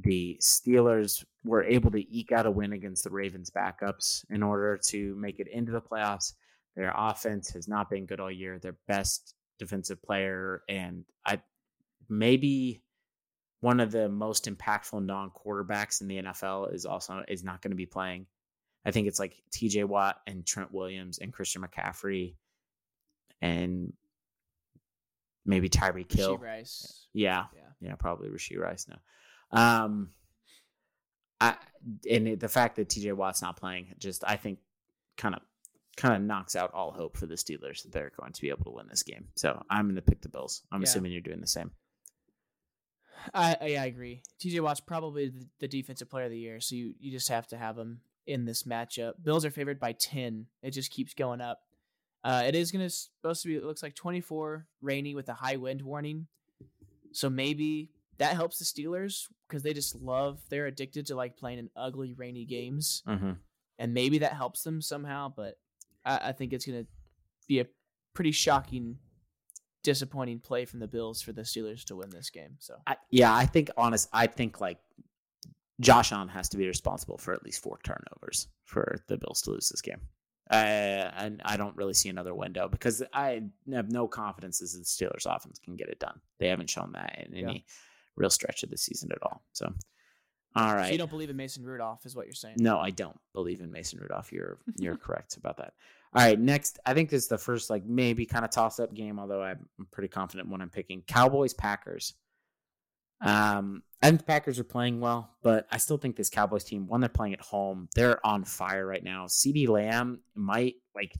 the 0.00 0.38
Steelers 0.42 1.24
were 1.44 1.62
able 1.62 1.90
to 1.92 2.16
eke 2.16 2.32
out 2.32 2.46
a 2.46 2.50
win 2.50 2.72
against 2.72 3.04
the 3.04 3.10
Ravens 3.10 3.50
backups 3.50 4.24
in 4.30 4.42
order 4.42 4.76
to 4.88 5.14
make 5.16 5.38
it 5.38 5.48
into 5.48 5.72
the 5.72 5.80
playoffs. 5.80 6.32
Their 6.76 6.92
offense 6.96 7.50
has 7.50 7.68
not 7.68 7.90
been 7.90 8.06
good 8.06 8.20
all 8.20 8.30
year. 8.30 8.58
Their 8.58 8.76
best 8.88 9.34
defensive 9.58 10.02
player 10.02 10.62
and 10.68 11.04
I 11.24 11.40
maybe 12.08 12.82
one 13.60 13.80
of 13.80 13.92
the 13.92 14.08
most 14.08 14.46
impactful 14.46 15.04
non-quarterbacks 15.04 16.00
in 16.00 16.08
the 16.08 16.22
NFL 16.22 16.74
is 16.74 16.84
also 16.84 17.22
is 17.28 17.44
not 17.44 17.62
going 17.62 17.70
to 17.70 17.76
be 17.76 17.86
playing. 17.86 18.26
I 18.84 18.90
think 18.90 19.06
it's 19.06 19.18
like 19.20 19.36
TJ 19.52 19.84
Watt 19.84 20.20
and 20.26 20.44
Trent 20.44 20.72
Williams 20.72 21.18
and 21.18 21.32
Christian 21.32 21.62
McCaffrey 21.62 22.34
and 23.40 23.92
maybe 25.46 25.68
Tyree. 25.68 26.04
Rashee 26.04 26.40
Rice. 26.40 27.06
Yeah, 27.14 27.44
Yeah. 27.54 27.62
yeah, 27.80 27.94
probably 27.94 28.28
Rashee 28.28 28.58
Rice 28.58 28.86
now. 28.88 28.98
Um, 29.54 30.10
I 31.40 31.56
and 32.10 32.28
it- 32.28 32.40
the 32.40 32.48
fact 32.48 32.76
that 32.76 32.88
T.J. 32.88 33.12
Watt's 33.12 33.42
not 33.42 33.56
playing, 33.56 33.94
just 33.98 34.24
I 34.26 34.36
think, 34.36 34.58
kind 35.16 35.34
of 35.34 35.40
kind 35.96 36.14
of 36.16 36.22
knocks 36.22 36.56
out 36.56 36.72
all 36.74 36.90
hope 36.90 37.16
for 37.16 37.26
the 37.26 37.36
Steelers 37.36 37.82
that 37.82 37.92
they're 37.92 38.10
going 38.18 38.32
to 38.32 38.40
be 38.40 38.50
able 38.50 38.64
to 38.64 38.70
win 38.70 38.86
this 38.88 39.02
game. 39.04 39.28
So 39.36 39.62
I'm 39.70 39.84
going 39.86 39.94
to 39.94 40.02
pick 40.02 40.22
the 40.22 40.28
Bills. 40.28 40.62
I'm 40.72 40.80
Yeah. 40.80 40.84
assuming 40.84 41.12
you're 41.12 41.20
doing 41.20 41.40
the 41.40 41.46
same. 41.46 41.70
I, 43.32 43.56
I 43.60 43.66
yeah, 43.66 43.82
I 43.82 43.86
agree. 43.86 44.22
TJ 44.40 44.60
Watt's 44.60 44.80
probably 44.80 45.28
the, 45.28 45.46
the 45.60 45.68
defensive 45.68 46.10
player 46.10 46.24
of 46.26 46.30
the 46.30 46.38
year, 46.38 46.60
so 46.60 46.74
you, 46.74 46.94
you 46.98 47.10
just 47.10 47.28
have 47.28 47.46
to 47.48 47.56
have 47.56 47.78
him 47.78 48.00
in 48.26 48.44
this 48.44 48.64
matchup. 48.64 49.12
Bills 49.22 49.44
are 49.44 49.50
favored 49.50 49.78
by 49.80 49.92
ten. 49.92 50.46
It 50.62 50.72
just 50.72 50.90
keeps 50.90 51.14
going 51.14 51.40
up. 51.40 51.60
Uh, 52.22 52.42
it 52.46 52.54
is 52.54 52.70
gonna 52.72 52.90
supposed 52.90 53.42
to 53.42 53.48
be. 53.48 53.56
It 53.56 53.64
looks 53.64 53.82
like 53.82 53.94
twenty 53.94 54.20
four 54.20 54.66
rainy 54.82 55.14
with 55.14 55.28
a 55.28 55.34
high 55.34 55.56
wind 55.56 55.80
warning. 55.82 56.26
So 57.12 57.30
maybe 57.30 57.90
that 58.18 58.34
helps 58.34 58.58
the 58.58 58.64
Steelers 58.64 59.28
because 59.54 59.62
they 59.62 59.72
just 59.72 59.94
love. 59.94 60.40
They're 60.48 60.66
addicted 60.66 61.06
to 61.06 61.14
like 61.14 61.36
playing 61.36 61.60
in 61.60 61.70
ugly 61.76 62.12
rainy 62.12 62.44
games, 62.44 63.02
Mm-hmm. 63.06 63.32
and 63.78 63.94
maybe 63.94 64.18
that 64.18 64.32
helps 64.32 64.62
them 64.64 64.82
somehow. 64.82 65.32
But 65.34 65.58
I, 66.04 66.30
I 66.30 66.32
think 66.32 66.52
it's 66.52 66.66
gonna 66.66 66.86
be 67.46 67.60
a 67.60 67.66
pretty 68.14 68.32
shocking, 68.32 68.98
disappointing 69.84 70.40
play 70.40 70.64
from 70.64 70.80
the 70.80 70.88
Bills 70.88 71.22
for 71.22 71.32
the 71.32 71.42
Steelers 71.42 71.84
to 71.84 71.94
win 71.96 72.10
this 72.10 72.30
game. 72.30 72.56
So 72.58 72.74
I, 72.86 72.96
yeah, 73.10 73.32
I 73.34 73.46
think 73.46 73.70
honest. 73.76 74.08
I 74.12 74.26
think 74.26 74.60
like 74.60 74.78
Josh 75.80 76.10
Allen 76.12 76.28
has 76.28 76.48
to 76.48 76.56
be 76.56 76.66
responsible 76.66 77.18
for 77.18 77.32
at 77.32 77.44
least 77.44 77.62
four 77.62 77.78
turnovers 77.84 78.48
for 78.64 78.96
the 79.08 79.16
Bills 79.18 79.42
to 79.42 79.50
lose 79.50 79.68
this 79.68 79.82
game. 79.82 80.00
Uh, 80.50 80.54
and 81.16 81.40
I 81.44 81.56
don't 81.56 81.74
really 81.76 81.94
see 81.94 82.10
another 82.10 82.34
window 82.34 82.68
because 82.68 83.02
I 83.14 83.42
have 83.72 83.90
no 83.90 84.06
confidence 84.08 84.58
that 84.58 84.66
the 84.76 84.84
Steelers 84.84 85.24
offense 85.26 85.58
can 85.58 85.74
get 85.76 85.88
it 85.88 85.98
done. 85.98 86.20
They 86.38 86.48
haven't 86.48 86.68
shown 86.70 86.92
that 86.92 87.24
in 87.26 87.34
Yeah. 87.34 87.48
any 87.48 87.64
real 88.16 88.30
stretch 88.30 88.62
of 88.62 88.70
the 88.70 88.78
season 88.78 89.10
at 89.12 89.22
all. 89.22 89.42
So, 89.52 89.72
all 90.56 90.74
right. 90.74 90.86
So 90.86 90.92
you 90.92 90.98
don't 90.98 91.10
believe 91.10 91.30
in 91.30 91.36
Mason 91.36 91.64
Rudolph, 91.64 92.06
is 92.06 92.14
what 92.14 92.26
you're 92.26 92.34
saying? 92.34 92.56
No, 92.58 92.78
I 92.78 92.90
don't 92.90 93.18
believe 93.32 93.60
in 93.60 93.70
Mason 93.70 93.98
Rudolph. 94.00 94.32
You're 94.32 94.58
you're 94.78 94.96
correct 94.96 95.36
about 95.36 95.56
that. 95.58 95.74
All 96.16 96.24
right, 96.24 96.38
next, 96.38 96.78
I 96.86 96.94
think 96.94 97.10
this 97.10 97.24
is 97.24 97.28
the 97.28 97.38
first 97.38 97.70
like 97.70 97.84
maybe 97.84 98.24
kind 98.24 98.44
of 98.44 98.52
toss 98.52 98.78
up 98.78 98.94
game, 98.94 99.18
although 99.18 99.42
I'm 99.42 99.66
pretty 99.90 100.08
confident 100.08 100.48
when 100.48 100.60
I'm 100.60 100.70
picking 100.70 101.02
Cowboys 101.02 101.54
Packers. 101.54 102.14
Um, 103.20 103.82
I 104.00 104.08
think 104.08 104.20
the 104.20 104.26
Packers 104.26 104.60
are 104.60 104.64
playing 104.64 105.00
well, 105.00 105.30
but 105.42 105.66
I 105.72 105.78
still 105.78 105.96
think 105.96 106.14
this 106.14 106.30
Cowboys 106.30 106.62
team, 106.62 106.86
when 106.86 107.00
they're 107.00 107.08
playing 107.08 107.34
at 107.34 107.40
home, 107.40 107.88
they're 107.96 108.24
on 108.24 108.44
fire 108.44 108.86
right 108.86 109.02
now. 109.02 109.26
CeeDee 109.26 109.68
Lamb 109.68 110.20
might 110.36 110.74
like 110.94 111.18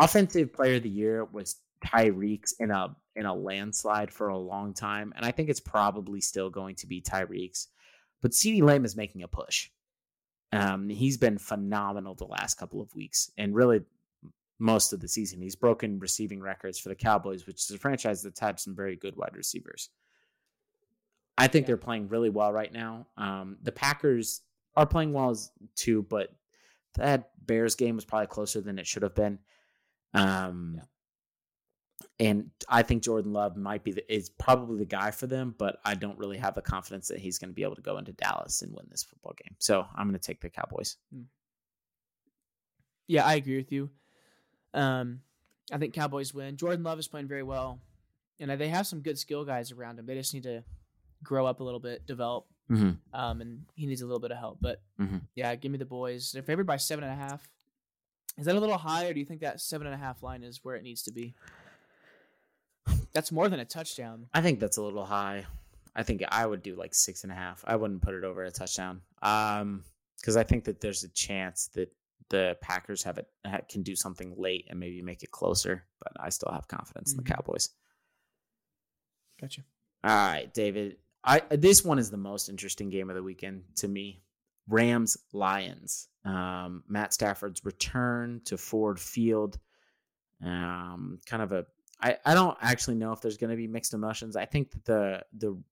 offensive 0.00 0.52
player 0.52 0.76
of 0.76 0.82
the 0.82 0.88
year 0.88 1.24
was 1.24 1.56
Tyreek's 1.84 2.52
in 2.58 2.70
a 2.70 2.96
in 3.16 3.26
a 3.26 3.34
landslide 3.34 4.10
for 4.12 4.28
a 4.28 4.38
long 4.38 4.74
time, 4.74 5.12
and 5.16 5.24
I 5.24 5.30
think 5.30 5.48
it's 5.48 5.60
probably 5.60 6.20
still 6.20 6.50
going 6.50 6.74
to 6.76 6.86
be 6.86 7.00
Tyreek's. 7.00 7.68
But 8.22 8.32
CeeDee 8.32 8.62
Lamb 8.62 8.84
is 8.84 8.96
making 8.96 9.22
a 9.22 9.28
push. 9.28 9.70
Um, 10.52 10.88
he's 10.88 11.16
been 11.16 11.38
phenomenal 11.38 12.14
the 12.14 12.24
last 12.26 12.54
couple 12.54 12.80
of 12.80 12.94
weeks, 12.94 13.30
and 13.38 13.54
really 13.54 13.82
most 14.58 14.92
of 14.92 15.00
the 15.00 15.08
season. 15.08 15.40
He's 15.42 15.56
broken 15.56 15.98
receiving 15.98 16.40
records 16.40 16.78
for 16.78 16.88
the 16.88 16.94
Cowboys, 16.94 17.46
which 17.46 17.56
is 17.56 17.70
a 17.72 17.78
franchise 17.78 18.22
that's 18.22 18.40
had 18.40 18.58
some 18.60 18.74
very 18.74 18.96
good 18.96 19.16
wide 19.16 19.36
receivers. 19.36 19.90
I 21.36 21.48
think 21.48 21.64
Yeah. 21.64 21.66
they're 21.68 21.76
playing 21.76 22.08
really 22.08 22.30
well 22.30 22.52
right 22.52 22.72
now. 22.72 23.06
Um, 23.16 23.58
the 23.62 23.72
Packers 23.72 24.42
are 24.76 24.86
playing 24.86 25.12
well 25.12 25.30
as- 25.30 25.50
too, 25.74 26.02
but 26.04 26.32
that 26.94 27.32
Bears 27.44 27.74
game 27.74 27.96
was 27.96 28.04
probably 28.04 28.28
closer 28.28 28.60
than 28.60 28.78
it 28.78 28.86
should 28.86 29.02
have 29.02 29.14
been. 29.16 29.40
Um, 30.14 30.74
Yeah. 30.76 30.82
And 32.20 32.50
I 32.68 32.82
think 32.82 33.02
Jordan 33.02 33.32
Love 33.32 33.56
might 33.56 33.82
be 33.84 33.92
the, 33.92 34.12
is 34.14 34.30
probably 34.30 34.78
the 34.78 34.84
guy 34.84 35.10
for 35.10 35.26
them, 35.26 35.54
but 35.58 35.78
I 35.84 35.94
don't 35.94 36.18
really 36.18 36.38
have 36.38 36.54
the 36.54 36.62
confidence 36.62 37.08
that 37.08 37.18
he's 37.18 37.38
going 37.38 37.50
to 37.50 37.54
be 37.54 37.62
able 37.62 37.76
to 37.76 37.82
go 37.82 37.98
into 37.98 38.12
Dallas 38.12 38.62
and 38.62 38.72
win 38.74 38.86
this 38.90 39.02
football 39.02 39.34
game. 39.42 39.56
So 39.58 39.86
I'm 39.94 40.06
going 40.08 40.18
to 40.18 40.24
take 40.26 40.40
the 40.40 40.50
Cowboys. 40.50 40.96
Yeah, 43.06 43.24
I 43.26 43.34
agree 43.34 43.56
with 43.56 43.70
you. 43.72 43.90
Um, 44.72 45.20
I 45.72 45.78
think 45.78 45.94
Cowboys 45.94 46.32
win. 46.34 46.56
Jordan 46.56 46.82
Love 46.82 46.98
is 46.98 47.08
playing 47.08 47.28
very 47.28 47.42
well, 47.42 47.80
and 48.40 48.50
they 48.50 48.68
have 48.68 48.86
some 48.86 49.00
good 49.00 49.18
skill 49.18 49.44
guys 49.44 49.72
around 49.72 49.98
him. 49.98 50.06
They 50.06 50.14
just 50.14 50.34
need 50.34 50.42
to 50.44 50.64
grow 51.22 51.46
up 51.46 51.60
a 51.60 51.64
little 51.64 51.80
bit, 51.80 52.06
develop, 52.06 52.46
Mm-hmm. 52.70 52.92
um, 53.18 53.42
and 53.42 53.66
he 53.74 53.84
needs 53.84 54.00
a 54.00 54.06
little 54.06 54.20
bit 54.20 54.30
of 54.30 54.38
help. 54.38 54.56
But 54.58 54.80
Mhm. 54.98 55.20
yeah, 55.34 55.54
give 55.54 55.70
me 55.70 55.76
the 55.76 55.84
boys. 55.84 56.32
They're 56.32 56.42
favored 56.42 56.66
by 56.66 56.78
seven 56.78 57.04
and 57.04 57.12
a 57.12 57.16
half. 57.16 57.46
Is 58.38 58.46
that 58.46 58.56
a 58.56 58.60
little 58.60 58.78
high, 58.78 59.04
or 59.06 59.12
do 59.12 59.20
you 59.20 59.26
think 59.26 59.42
that 59.42 59.60
seven 59.60 59.86
and 59.86 59.92
a 59.94 59.98
half 59.98 60.22
line 60.22 60.42
is 60.42 60.64
where 60.64 60.74
it 60.74 60.82
needs 60.82 61.02
to 61.02 61.12
be? 61.12 61.34
That's 63.14 63.30
more 63.32 63.48
than 63.48 63.60
a 63.60 63.64
touchdown. 63.64 64.26
I 64.34 64.42
think 64.42 64.60
that's 64.60 64.76
a 64.76 64.82
little 64.82 65.04
high. 65.06 65.46
I 65.96 66.02
think 66.02 66.22
I 66.28 66.44
would 66.44 66.62
do 66.62 66.74
like 66.74 66.94
six 66.94 67.22
and 67.22 67.32
a 67.32 67.36
half. 67.36 67.64
I 67.66 67.76
wouldn't 67.76 68.02
put 68.02 68.14
it 68.14 68.24
over 68.24 68.42
a 68.44 68.50
touchdown. 68.50 69.00
Um, 69.22 69.84
because 70.20 70.36
I 70.36 70.42
think 70.42 70.64
that 70.64 70.80
there's 70.80 71.04
a 71.04 71.08
chance 71.10 71.68
that 71.74 71.92
the 72.30 72.56
Packers 72.60 73.02
have 73.04 73.18
it 73.18 73.28
ha- 73.46 73.60
can 73.68 73.82
do 73.82 73.94
something 73.94 74.34
late 74.36 74.66
and 74.70 74.80
maybe 74.80 75.02
make 75.02 75.22
it 75.22 75.30
closer. 75.30 75.84
But 76.00 76.12
I 76.18 76.30
still 76.30 76.50
have 76.50 76.66
confidence 76.66 77.12
in 77.12 77.18
Mhm. 77.20 77.24
the 77.26 77.34
Cowboys. 77.34 77.68
Gotcha. 79.40 79.62
All 80.02 80.10
right, 80.10 80.52
David. 80.52 80.96
I 81.22 81.40
this 81.50 81.84
one 81.84 81.98
is 81.98 82.10
the 82.10 82.16
most 82.16 82.48
interesting 82.48 82.90
game 82.90 83.08
of 83.10 83.16
the 83.16 83.22
weekend 83.22 83.64
to 83.76 83.88
me. 83.88 84.22
Rams 84.68 85.16
Lions. 85.32 86.08
Um, 86.24 86.84
Matt 86.88 87.12
Stafford's 87.12 87.64
return 87.64 88.40
to 88.46 88.56
Ford 88.56 88.98
Field. 88.98 89.58
Um, 90.42 91.20
kind 91.26 91.42
of 91.42 91.52
a. 91.52 91.66
I, 92.04 92.18
I 92.24 92.34
don't 92.34 92.56
actually 92.60 92.96
know 92.96 93.12
if 93.12 93.20
there's 93.20 93.38
going 93.38 93.50
to 93.50 93.56
be 93.56 93.66
mixed 93.66 93.94
emotions. 93.94 94.36
I 94.36 94.44
think 94.44 94.70
that 94.72 94.84
the 94.84 95.24
the 95.36 95.62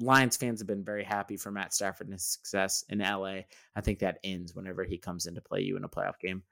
Lions 0.00 0.38
fans 0.38 0.60
have 0.60 0.66
been 0.66 0.84
very 0.84 1.04
happy 1.04 1.36
for 1.36 1.50
Matt 1.50 1.74
Stafford 1.74 2.06
and 2.06 2.14
his 2.14 2.24
success 2.24 2.84
in 2.88 3.00
LA. 3.00 3.42
I 3.76 3.82
think 3.82 3.98
that 3.98 4.18
ends 4.24 4.54
whenever 4.54 4.84
he 4.84 4.96
comes 4.96 5.26
in 5.26 5.34
to 5.34 5.42
play 5.42 5.60
you 5.60 5.76
in 5.76 5.84
a 5.84 5.88
playoff 5.88 6.18
game. 6.18 6.42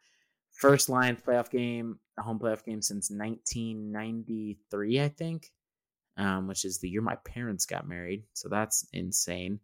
First 0.53 0.91
Lions 0.91 1.21
playoff 1.27 1.51
game, 1.51 1.99
a 2.19 2.23
home 2.23 2.39
playoff 2.39 2.65
game 2.65 2.83
since 2.83 3.11
1993, 3.11 5.01
I 5.01 5.09
think 5.09 5.51
um, 6.21 6.47
which 6.47 6.65
is 6.65 6.79
the 6.79 6.89
year 6.89 7.01
my 7.01 7.17
parents 7.17 7.67
got 7.67 7.89
married. 7.89 8.25
So 8.35 8.49
that's 8.49 8.87
insane. 8.93 9.61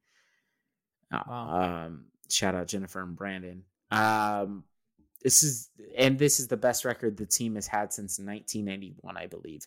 Wow. 1.13 1.87
Um, 1.87 2.07
shout 2.31 2.55
out 2.55 2.67
Jennifer 2.67 3.03
and 3.03 3.15
Brandon. 3.15 3.63
Um, 3.91 4.65
this 5.27 5.43
is 5.43 5.71
and 5.99 6.21
this 6.21 6.39
is 6.39 6.47
the 6.47 6.57
best 6.57 6.85
record 6.85 7.17
the 7.17 7.27
team 7.27 7.57
has 7.57 7.67
had 7.67 7.93
since 7.93 8.21
1991, 8.21 9.17
I 9.17 9.27
believe. 9.27 9.67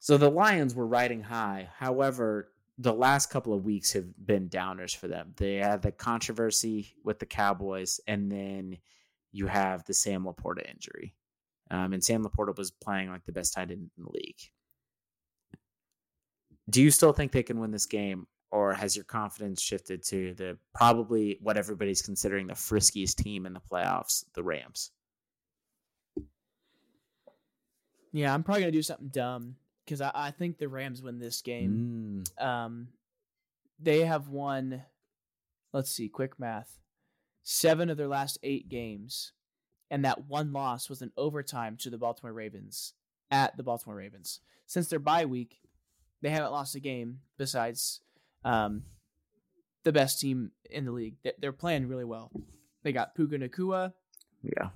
So 0.00 0.18
the 0.18 0.30
Lions 0.30 0.74
were 0.74 0.86
riding 0.86 1.22
high. 1.22 1.66
However, 1.78 2.52
the 2.76 2.92
last 2.92 3.30
couple 3.30 3.54
of 3.54 3.64
weeks 3.64 3.90
have 3.94 4.04
been 4.26 4.50
downers 4.50 4.94
for 4.94 5.08
them. 5.08 5.32
They 5.38 5.54
had 5.54 5.80
the 5.80 5.92
controversy 5.92 6.94
with 7.04 7.20
the 7.20 7.26
Cowboys, 7.26 8.00
and 8.06 8.30
then 8.30 8.76
you 9.32 9.46
have 9.46 9.82
the 9.86 9.94
Sam 9.94 10.26
LaPorta 10.26 10.70
injury. 10.70 11.14
Um, 11.70 11.94
and 11.94 12.04
Sam 12.04 12.22
LaPorta 12.22 12.58
was 12.58 12.70
playing 12.70 13.08
like 13.08 13.24
the 13.24 13.32
best 13.32 13.54
tight 13.54 13.70
end 13.70 13.88
in 13.96 14.04
the 14.04 14.10
league. 14.12 14.40
Do 16.68 16.82
you 16.82 16.90
still 16.90 17.14
think 17.14 17.32
they 17.32 17.42
can 17.42 17.60
win 17.60 17.70
this 17.70 17.86
game, 17.86 18.26
or 18.50 18.74
has 18.74 18.96
your 18.96 19.04
confidence 19.04 19.60
shifted 19.62 20.02
to 20.04 20.34
the 20.34 20.58
probably 20.74 21.38
what 21.40 21.56
everybody's 21.56 22.02
considering 22.02 22.46
the 22.46 22.54
friskiest 22.54 23.16
team 23.16 23.46
in 23.46 23.52
the 23.52 23.60
playoffs, 23.60 24.24
the 24.34 24.42
Rams? 24.42 24.90
Yeah, 28.12 28.34
I'm 28.34 28.42
probably 28.42 28.62
gonna 28.62 28.72
do 28.72 28.82
something 28.82 29.08
dumb 29.08 29.56
because 29.84 30.00
I, 30.00 30.10
I 30.14 30.30
think 30.32 30.58
the 30.58 30.68
Rams 30.68 31.02
win 31.02 31.18
this 31.18 31.42
game. 31.42 32.24
Mm, 32.38 32.44
Um, 32.44 32.88
they 33.78 34.04
have 34.04 34.28
won. 34.28 34.82
Let's 35.72 35.90
see, 35.90 36.08
quick 36.08 36.38
math. 36.38 36.78
Seven 37.42 37.88
of 37.88 37.96
their 37.96 38.08
last 38.08 38.38
eight 38.42 38.68
games, 38.68 39.32
and 39.90 40.04
that 40.04 40.26
one 40.26 40.52
loss 40.52 40.88
was 40.90 41.02
an 41.02 41.12
overtime 41.16 41.76
to 41.78 41.90
the 41.90 41.98
Baltimore 41.98 42.32
Ravens 42.32 42.94
at 43.30 43.56
the 43.56 43.62
Baltimore 43.62 43.96
Ravens. 43.96 44.40
Since 44.66 44.88
their 44.88 44.98
bye 44.98 45.24
week, 45.24 45.60
they 46.20 46.30
haven't 46.30 46.52
lost 46.52 46.74
a 46.74 46.80
game 46.80 47.20
besides 47.38 48.00
um, 48.44 48.82
the 49.84 49.92
best 49.92 50.20
team 50.20 50.52
in 50.70 50.84
the 50.84 50.92
league. 50.92 51.16
They- 51.22 51.32
They're 51.38 51.52
playing 51.52 51.86
really 51.88 52.04
well. 52.04 52.30
They 52.82 52.92
got 52.92 53.14
Puka 53.14 53.38
Nacua, 53.38 53.92
yeah, 54.42 54.70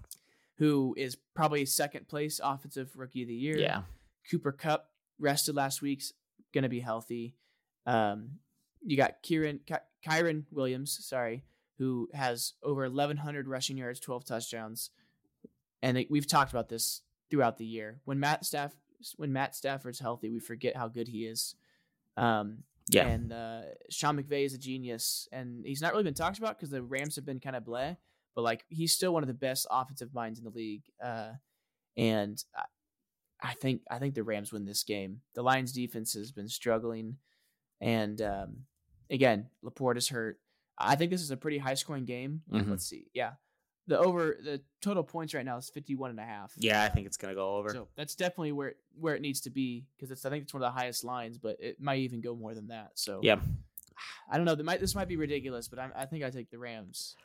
who 0.56 0.94
is 0.96 1.16
probably 1.34 1.64
second 1.66 2.06
place 2.08 2.40
offensive 2.42 2.90
rookie 2.96 3.22
of 3.22 3.28
the 3.28 3.34
year. 3.34 3.58
yeah, 3.58 3.82
Cooper 4.30 4.52
Kupp 4.52 4.90
rested 5.18 5.54
last 5.54 5.80
week's 5.82 6.12
going 6.52 6.62
to 6.64 6.68
be 6.68 6.80
healthy. 6.80 7.34
Um, 7.86 8.38
you 8.82 8.96
got 8.96 9.22
Kieran 9.22 9.60
Ky- 9.66 9.76
Kyren 10.06 10.44
Williams, 10.50 10.98
sorry, 11.06 11.44
who 11.78 12.08
has 12.12 12.52
over 12.62 12.82
1,100 12.82 13.48
rushing 13.48 13.78
yards, 13.78 14.00
12 14.00 14.24
touchdowns, 14.26 14.90
and 15.82 15.96
they, 15.96 16.06
we've 16.10 16.26
talked 16.26 16.52
about 16.52 16.68
this 16.68 17.00
throughout 17.30 17.56
the 17.58 17.64
year. 17.66 18.00
When 18.04 18.20
Matt 18.20 18.44
Staff 18.44 18.72
when 19.16 19.32
Matt 19.32 19.54
Stafford's 19.54 19.98
healthy, 19.98 20.30
we 20.30 20.38
forget 20.40 20.76
how 20.76 20.88
good 20.88 21.08
he 21.08 21.24
is. 21.26 21.54
Um, 22.16 22.64
yeah. 22.88 23.06
and 23.06 23.32
uh, 23.32 23.62
Sean 23.90 24.16
McVay 24.16 24.44
is 24.44 24.54
a 24.54 24.58
genius, 24.58 25.28
and 25.32 25.64
he's 25.64 25.80
not 25.80 25.92
really 25.92 26.04
been 26.04 26.14
talked 26.14 26.38
about 26.38 26.56
because 26.56 26.70
the 26.70 26.82
Rams 26.82 27.16
have 27.16 27.24
been 27.26 27.40
kind 27.40 27.56
of 27.56 27.64
bleh. 27.64 27.96
But 28.34 28.42
like, 28.42 28.64
he's 28.68 28.92
still 28.92 29.12
one 29.14 29.22
of 29.22 29.28
the 29.28 29.34
best 29.34 29.66
offensive 29.70 30.12
minds 30.12 30.38
in 30.38 30.44
the 30.44 30.50
league. 30.50 30.82
Uh, 31.02 31.32
and 31.96 32.42
I, 32.56 32.64
I 33.40 33.54
think 33.54 33.82
I 33.90 33.98
think 33.98 34.14
the 34.14 34.22
Rams 34.24 34.52
win 34.52 34.64
this 34.64 34.82
game. 34.84 35.20
The 35.34 35.42
Lions 35.42 35.72
defense 35.72 36.14
has 36.14 36.32
been 36.32 36.48
struggling, 36.48 37.18
and 37.80 38.20
um, 38.22 38.56
again, 39.10 39.48
LaPorta 39.64 39.98
is 39.98 40.08
hurt. 40.08 40.40
I 40.76 40.96
think 40.96 41.10
this 41.10 41.22
is 41.22 41.30
a 41.30 41.36
pretty 41.36 41.58
high 41.58 41.74
scoring 41.74 42.04
game. 42.04 42.42
Mhm. 42.50 42.70
Let's 42.70 42.86
see. 42.86 43.06
Yeah. 43.14 43.32
The 43.86 43.98
over 43.98 44.38
the 44.42 44.62
total 44.80 45.02
points 45.04 45.34
right 45.34 45.44
now 45.44 45.58
is 45.58 45.68
51 45.68 46.10
and 46.10 46.18
a 46.18 46.24
half. 46.24 46.52
Yeah, 46.56 46.82
I 46.82 46.88
think 46.88 47.06
it's 47.06 47.16
gonna 47.18 47.34
go 47.34 47.56
over. 47.56 47.68
So 47.70 47.88
that's 47.96 48.14
definitely 48.14 48.52
where 48.52 48.68
it- 48.68 48.78
where 48.98 49.14
it 49.14 49.20
needs 49.22 49.40
to 49.42 49.50
be 49.50 49.84
because 49.96 50.10
it's 50.10 50.24
I 50.24 50.30
think 50.30 50.44
it's 50.44 50.54
one 50.54 50.62
of 50.62 50.72
the 50.72 50.78
highest 50.78 51.04
lines, 51.04 51.36
but 51.38 51.56
it 51.60 51.80
might 51.80 51.98
even 52.00 52.20
go 52.20 52.34
more 52.34 52.54
than 52.54 52.68
that. 52.68 52.92
So 52.94 53.20
yeah, 53.22 53.40
I 54.30 54.36
don't 54.38 54.46
know. 54.46 54.56
Might 54.62 54.80
this 54.80 54.94
might 54.94 55.08
be 55.08 55.16
ridiculous, 55.16 55.68
but 55.68 55.78
I, 55.78 55.90
I 55.96 56.06
think 56.06 56.24
I 56.24 56.30
take 56.30 56.50
the 56.50 56.58
Rams. 56.58 57.16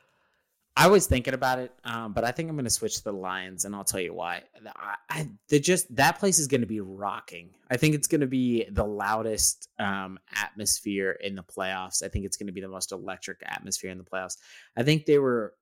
I 0.80 0.86
was 0.86 1.06
thinking 1.06 1.34
about 1.34 1.58
it, 1.58 1.72
um, 1.84 2.14
but 2.14 2.24
I 2.24 2.30
think 2.30 2.48
I'm 2.48 2.56
going 2.56 2.64
to 2.64 2.70
switch 2.70 2.96
to 2.96 3.04
the 3.04 3.12
Lions, 3.12 3.66
and 3.66 3.76
I'll 3.76 3.84
tell 3.84 4.00
you 4.00 4.14
why. 4.14 4.44
I, 4.74 4.94
I 5.10 5.28
they 5.50 5.58
just 5.60 5.94
that 5.96 6.18
place 6.18 6.38
is 6.38 6.46
going 6.46 6.62
to 6.62 6.66
be 6.66 6.80
rocking. 6.80 7.50
I 7.70 7.76
think 7.76 7.94
it's 7.94 8.06
going 8.06 8.22
to 8.22 8.26
be 8.26 8.64
the 8.70 8.84
loudest 8.84 9.68
um, 9.78 10.18
atmosphere 10.34 11.10
in 11.10 11.34
the 11.34 11.42
playoffs. 11.42 12.02
I 12.02 12.08
think 12.08 12.24
it's 12.24 12.38
going 12.38 12.46
to 12.46 12.54
be 12.54 12.62
the 12.62 12.68
most 12.68 12.92
electric 12.92 13.42
atmosphere 13.44 13.90
in 13.90 13.98
the 13.98 14.04
playoffs. 14.04 14.38
I 14.74 14.82
think 14.82 15.04
they 15.04 15.18
were 15.18 15.52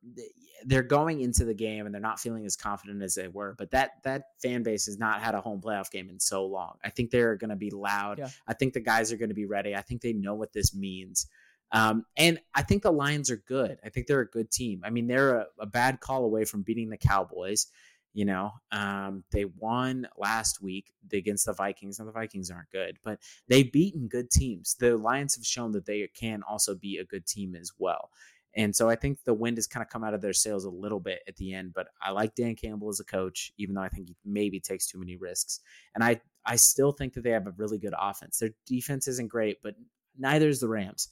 they're 0.65 0.85
going 0.85 1.21
into 1.21 1.45
the 1.45 1.55
game 1.55 1.87
and 1.87 1.93
they're 1.93 2.01
not 2.01 2.21
feeling 2.21 2.47
as 2.47 2.55
confident 2.55 3.03
as 3.03 3.17
they 3.17 3.27
were, 3.27 3.57
but 3.59 3.73
that 3.73 3.95
that 4.05 4.23
fan 4.41 4.63
base 4.63 4.87
has 4.87 5.01
not 5.01 5.21
had 5.21 5.35
a 5.35 5.41
home 5.41 5.61
playoff 5.61 5.91
game 5.91 6.11
in 6.11 6.21
so 6.21 6.47
long. 6.47 6.77
I 6.85 6.91
think 6.91 7.11
they're 7.11 7.35
going 7.35 7.51
to 7.51 7.57
be 7.57 7.71
loud. 7.71 8.21
Yeah. 8.21 8.29
I 8.47 8.55
think 8.55 8.73
the 8.73 8.81
guys 8.81 9.13
are 9.13 9.17
going 9.17 9.31
to 9.31 9.35
be 9.35 9.47
ready. 9.47 9.75
I 9.75 9.83
think 9.83 10.01
they 10.01 10.13
know 10.13 10.35
what 10.35 10.53
this 10.53 10.77
means. 10.77 11.27
Um, 11.73 12.05
and 12.17 12.41
I 12.55 12.63
think 12.63 12.83
the 12.83 12.91
Lions 12.91 13.31
are 13.31 13.37
good. 13.37 13.79
I 13.85 13.91
think 13.91 14.07
they're 14.07 14.21
a 14.21 14.29
good 14.29 14.51
team. 14.51 14.83
I 14.85 14.91
mean, 14.91 15.07
they're 15.07 15.37
a, 15.37 15.47
a 15.61 15.67
bad 15.67 16.01
call 16.01 16.25
away 16.25 16.45
from 16.45 16.63
beating 16.63 16.91
the 16.91 16.97
Cowboys. 16.97 17.67
You 18.15 18.25
know, 18.25 18.53
um, 18.73 19.23
they 19.31 19.45
won 19.45 20.09
last 20.17 20.63
week 20.63 20.93
against 21.13 21.47
the 21.47 21.53
Vikings, 21.53 21.99
and 21.99 22.09
the 22.09 22.13
Vikings 22.13 22.51
aren't 22.51 22.71
good, 22.71 22.97
but 23.05 23.21
they've 23.49 23.71
beaten 23.71 24.09
good 24.09 24.31
teams. 24.31 24.75
The 24.81 24.97
Lions 24.97 25.37
have 25.37 25.45
shown 25.45 25.73
that 25.73 25.87
they 25.87 26.09
can 26.19 26.43
also 26.43 26.75
be 26.75 26.97
a 26.97 27.05
good 27.05 27.27
team 27.27 27.55
as 27.55 27.71
well. 27.79 28.11
And 28.57 28.75
so 28.75 28.89
I 28.89 28.97
think 28.97 29.23
the 29.23 29.35
wind 29.35 29.57
has 29.59 29.67
kind 29.67 29.85
of 29.85 29.91
come 29.91 30.03
out 30.03 30.15
of 30.15 30.21
their 30.21 30.33
sails 30.33 30.65
a 30.65 30.71
little 30.71 30.99
bit 30.99 31.21
at 31.29 31.37
the 31.37 31.55
end, 31.55 31.75
but 31.75 31.89
I 32.03 32.11
like 32.11 32.35
Dan 32.35 32.57
Campbell 32.57 32.89
as 32.89 32.99
a 32.99 33.05
coach, 33.05 33.53
even 33.59 33.75
though 33.75 33.83
I 33.83 33.89
think 33.89 34.09
he 34.09 34.17
maybe 34.25 34.59
takes 34.59 34.89
too 34.89 34.99
many 34.99 35.17
risks. 35.17 35.61
And 35.95 36.03
I, 36.03 36.21
I 36.45 36.57
still 36.57 36.91
think 36.91 37.13
that 37.13 37.23
they 37.23 37.31
have 37.31 37.47
a 37.47 37.55
really 37.57 37.79
good 37.79 37.95
offense. 37.97 38.39
Their 38.39 38.51
defense 38.67 39.07
isn't 39.07 39.29
great, 39.29 39.59
but 39.63 39.75
neither 40.19 40.49
is 40.49 40.61
the 40.61 40.69
Rams. 40.69 41.09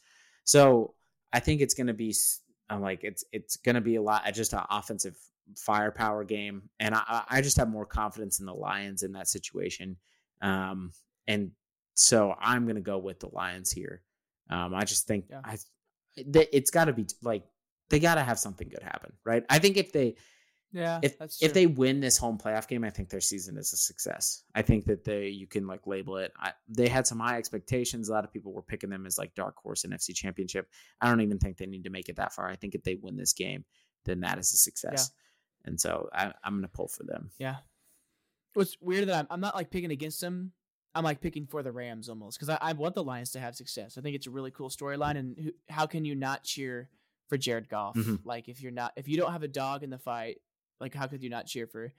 So 0.46 0.94
I 1.32 1.40
think 1.40 1.60
it's 1.60 1.74
going 1.74 1.88
to 1.88 1.94
be 1.94 2.14
I'm 2.70 2.80
like 2.80 3.04
it's 3.04 3.24
it's 3.32 3.56
going 3.56 3.74
to 3.74 3.80
be 3.80 3.96
a 3.96 4.02
lot 4.02 4.22
just 4.32 4.54
an 4.54 4.62
offensive 4.70 5.16
firepower 5.56 6.24
game, 6.24 6.70
and 6.80 6.94
I 6.94 7.24
I 7.28 7.42
just 7.42 7.58
have 7.58 7.68
more 7.68 7.84
confidence 7.84 8.40
in 8.40 8.46
the 8.46 8.54
Lions 8.54 9.02
in 9.02 9.12
that 9.12 9.28
situation, 9.28 9.96
um, 10.40 10.92
and 11.26 11.50
so 11.94 12.34
I'm 12.40 12.64
going 12.64 12.76
to 12.76 12.80
go 12.82 12.98
with 12.98 13.20
the 13.20 13.28
Lions 13.32 13.70
here. 13.70 14.02
Um, 14.48 14.74
I 14.74 14.84
just 14.84 15.06
think 15.06 15.26
Yeah. 15.30 15.40
I 15.44 15.58
it's 16.16 16.70
got 16.70 16.86
to 16.86 16.92
be 16.92 17.06
like 17.22 17.44
they 17.90 18.00
got 18.00 18.14
to 18.14 18.22
have 18.22 18.38
something 18.38 18.68
good 18.68 18.82
happen, 18.82 19.12
right? 19.24 19.44
I 19.50 19.58
think 19.58 19.76
if 19.76 19.92
they 19.92 20.16
Yeah, 20.72 21.00
if 21.02 21.16
if 21.40 21.54
they 21.54 21.66
win 21.66 22.00
this 22.00 22.18
home 22.18 22.38
playoff 22.38 22.68
game, 22.68 22.84
I 22.84 22.90
think 22.90 23.08
their 23.08 23.20
season 23.20 23.56
is 23.56 23.72
a 23.72 23.76
success. 23.76 24.42
I 24.54 24.62
think 24.62 24.84
that 24.86 25.04
they 25.04 25.28
you 25.28 25.46
can 25.46 25.66
like 25.66 25.86
label 25.86 26.16
it. 26.18 26.32
I, 26.38 26.52
they 26.68 26.88
had 26.88 27.06
some 27.06 27.20
high 27.20 27.38
expectations. 27.38 28.08
A 28.08 28.12
lot 28.12 28.24
of 28.24 28.32
people 28.32 28.52
were 28.52 28.62
picking 28.62 28.90
them 28.90 29.06
as 29.06 29.16
like 29.16 29.34
dark 29.34 29.56
horse 29.56 29.84
NFC 29.84 30.14
Championship. 30.14 30.68
I 31.00 31.08
don't 31.08 31.20
even 31.20 31.38
think 31.38 31.56
they 31.56 31.66
need 31.66 31.84
to 31.84 31.90
make 31.90 32.08
it 32.08 32.16
that 32.16 32.32
far. 32.32 32.48
I 32.48 32.56
think 32.56 32.74
if 32.74 32.82
they 32.82 32.96
win 32.96 33.16
this 33.16 33.32
game, 33.32 33.64
then 34.04 34.20
that 34.20 34.38
is 34.38 34.52
a 34.52 34.56
success. 34.56 35.10
And 35.64 35.80
so 35.80 36.08
I, 36.12 36.32
I'm 36.44 36.54
going 36.54 36.62
to 36.62 36.68
pull 36.68 36.88
for 36.88 37.04
them. 37.04 37.30
Yeah. 37.38 37.56
What's 38.54 38.76
weird 38.80 39.08
that 39.08 39.18
I'm, 39.18 39.26
I'm 39.30 39.40
not 39.40 39.54
like 39.54 39.70
picking 39.70 39.90
against 39.90 40.20
them. 40.20 40.52
I'm 40.94 41.04
like 41.04 41.20
picking 41.20 41.46
for 41.46 41.62
the 41.62 41.72
Rams 41.72 42.08
almost 42.08 42.38
because 42.38 42.48
I, 42.48 42.58
I 42.60 42.72
want 42.72 42.94
the 42.94 43.04
Lions 43.04 43.32
to 43.32 43.40
have 43.40 43.54
success. 43.54 43.98
I 43.98 44.00
think 44.00 44.16
it's 44.16 44.26
a 44.26 44.30
really 44.30 44.50
cool 44.50 44.70
storyline, 44.70 45.16
and 45.16 45.36
who, 45.38 45.50
how 45.68 45.86
can 45.86 46.06
you 46.06 46.14
not 46.14 46.42
cheer 46.42 46.88
for 47.28 47.36
Jared 47.36 47.68
Goff? 47.68 47.96
Mhm. 47.96 48.20
Like 48.24 48.48
if 48.48 48.62
you're 48.62 48.72
not, 48.72 48.92
if 48.96 49.06
you 49.06 49.18
don't 49.18 49.32
have 49.32 49.42
a 49.42 49.48
dog 49.48 49.82
in 49.82 49.90
the 49.90 49.98
fight, 49.98 50.38
like 50.80 50.94
how 50.94 51.06
could 51.06 51.22
you 51.22 51.30
not 51.30 51.46
cheer 51.46 51.66
for 51.66 51.92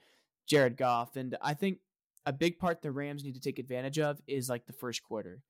Jared 0.47 0.77
Goff? 0.77 1.15
And 1.15 1.37
I 1.41 1.53
think 1.53 1.79
a 2.25 2.33
big 2.33 2.59
part 2.59 2.81
the 2.81 2.91
Rams 2.91 3.23
need 3.23 3.35
to 3.35 3.41
take 3.41 3.59
advantage 3.59 3.99
of 3.99 4.21
is 4.27 4.49
like 4.49 4.65
the 4.65 4.73
first 4.73 5.03
quarter, 5.03 5.41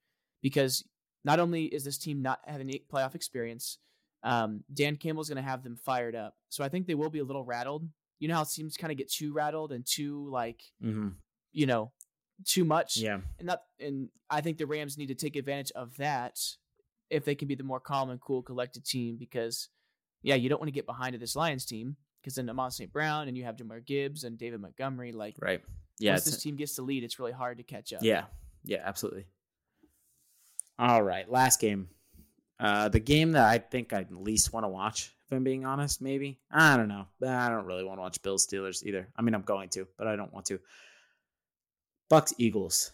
because 0.42 0.84
not 1.26 1.40
only 1.40 1.66
is 1.66 1.84
this 1.84 1.98
team 1.98 2.22
not 2.22 2.40
having 2.46 2.70
any 2.70 2.84
playoff 2.92 3.16
experience, 3.16 3.80
um, 4.24 4.64
Dan 4.74 4.96
Campbell's 4.96 5.30
going 5.30 5.42
to 5.44 5.50
have 5.50 5.64
them 5.64 5.76
fired 5.76 6.16
up. 6.16 6.36
So 6.50 6.64
I 6.64 6.70
think 6.70 6.88
they 6.88 6.96
will 6.96 7.10
be 7.10 7.20
a 7.20 7.24
little 7.24 7.44
rattled. 7.44 7.88
You 8.20 8.28
know 8.28 8.36
how 8.36 8.44
teams 8.46 8.78
kind 8.78 8.92
of 8.92 8.98
get 8.98 9.12
too 9.12 9.34
rattled 9.34 9.72
and 9.72 9.86
too 9.86 10.28
like 10.32 10.62
Mm-hmm. 10.84 11.10
you 11.52 11.66
know 11.68 11.92
too 12.46 12.64
much 12.66 12.98
Yeah. 12.98 13.20
and 13.40 13.50
that 13.50 13.64
and 13.80 14.10
I 14.30 14.42
think 14.42 14.58
the 14.58 14.66
Rams 14.68 14.98
need 14.98 15.08
to 15.08 15.16
take 15.16 15.36
advantage 15.36 15.72
of 15.76 15.98
that 15.98 16.40
if 17.10 17.26
they 17.26 17.34
can 17.36 17.48
be 17.48 17.56
the 17.56 17.64
more 17.64 17.80
calm 17.80 18.10
and 18.12 18.20
cool 18.22 18.42
collected 18.44 18.86
team 18.86 19.18
because 19.18 19.70
yeah 20.22 20.36
you 20.36 20.50
don't 20.50 20.60
want 20.60 20.68
to 20.68 20.74
get 20.74 20.86
behind 20.86 21.14
to 21.14 21.20
this 21.20 21.36
Lions 21.36 21.66
team 21.66 21.96
because 22.22 22.36
then 22.36 22.50
Amon 22.50 22.72
St. 22.72 22.92
Brown 22.92 23.28
and 23.28 23.38
you 23.38 23.44
have 23.44 23.56
Jahmyr 23.56 23.86
Gibbs 23.86 24.24
and 24.24 24.38
David 24.38 24.62
Montgomery 24.62 25.12
like 25.12 25.36
Right. 25.40 25.62
Yeah. 26.00 26.14
once 26.14 26.26
this 26.26 26.42
team 26.42 26.56
gets 26.56 26.76
to 26.76 26.82
lead 26.84 27.04
it's 27.04 27.20
really 27.20 27.32
hard 27.32 27.58
to 27.58 27.64
catch 27.64 27.94
up 27.94 28.02
Yeah. 28.04 28.26
Yeah, 28.64 28.82
absolutely. 28.84 29.26
All 30.80 31.02
right. 31.02 31.30
Last 31.30 31.60
game. 31.60 31.90
Uh, 32.60 32.90
the 32.90 33.00
game 33.00 33.34
that 33.34 33.46
I 33.46 33.60
think 33.60 33.94
I 33.94 34.06
least 34.10 34.52
want 34.52 34.64
to 34.64 34.68
watch, 34.70 35.14
if 35.26 35.32
I'm 35.36 35.44
being 35.44 35.66
honest, 35.66 36.02
maybe. 36.02 36.40
I 36.52 36.76
don't 36.76 36.88
know. 36.88 37.06
I 37.26 37.50
don't 37.50 37.66
really 37.66 37.84
want 37.84 37.98
to 38.00 38.02
watch 38.02 38.22
Bills 38.24 38.48
Steelers 38.48 38.84
either. 38.84 39.08
I 39.16 39.22
mean, 39.22 39.36
I'm 39.36 39.44
going 39.44 39.70
to, 39.70 39.88
but 39.98 40.08
I 40.08 40.16
don't 40.16 40.34
want 40.34 40.48
to. 40.48 40.60
Bucks 42.10 42.34
Eagles. 42.38 42.92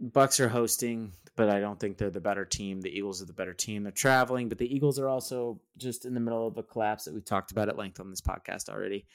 Bucks 0.00 0.40
are 0.40 0.48
hosting, 0.48 1.12
but 1.38 1.48
I 1.48 1.60
don't 1.60 1.78
think 1.78 1.96
they're 1.96 2.10
the 2.10 2.20
better 2.20 2.44
team. 2.44 2.80
The 2.80 2.90
Eagles 2.90 3.22
are 3.22 3.26
the 3.26 3.32
better 3.32 3.54
team. 3.54 3.84
They're 3.84 3.92
traveling, 3.92 4.48
but 4.48 4.58
the 4.58 4.74
Eagles 4.74 4.98
are 4.98 5.08
also 5.08 5.60
just 5.76 6.04
in 6.04 6.12
the 6.12 6.18
middle 6.20 6.48
of 6.48 6.58
a 6.58 6.64
collapse 6.64 7.04
that 7.04 7.14
we've 7.14 7.24
talked 7.24 7.52
about 7.52 7.68
at 7.68 7.78
length 7.78 8.00
on 8.00 8.10
this 8.10 8.20
podcast 8.20 8.68
already. 8.68 9.06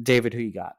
David, 0.00 0.32
who 0.32 0.40
you 0.40 0.52
got? 0.52 0.76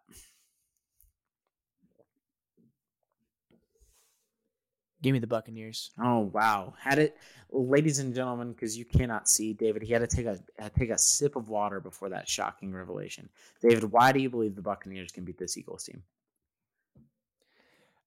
give 5.01 5.11
me 5.13 5.19
the 5.19 5.27
Buccaneers 5.27 5.91
Oh 6.01 6.31
wow! 6.33 6.73
Had 6.79 6.97
it, 6.97 7.17
ladies 7.51 7.99
and 7.99 8.15
gentlemen, 8.15 8.53
because 8.53 8.75
you 8.75 8.85
cannot 8.85 9.29
see 9.29 9.53
David. 9.53 9.83
He 9.83 9.93
had 9.93 9.99
to 9.99 10.07
take 10.07 10.25
a 10.25 10.39
to 10.63 10.69
take 10.79 10.89
a 10.89 10.97
sip 10.97 11.35
of 11.35 11.49
water 11.49 11.81
before 11.81 12.09
that 12.09 12.27
shocking 12.27 12.73
revelation. 12.73 13.29
David, 13.61 13.91
why 13.91 14.13
do 14.13 14.19
you 14.19 14.29
believe 14.29 14.55
the 14.55 14.63
Buccaneers 14.63 15.11
can 15.11 15.25
beat 15.25 15.37
this 15.37 15.57
Eagles 15.57 15.83
team? 15.83 16.01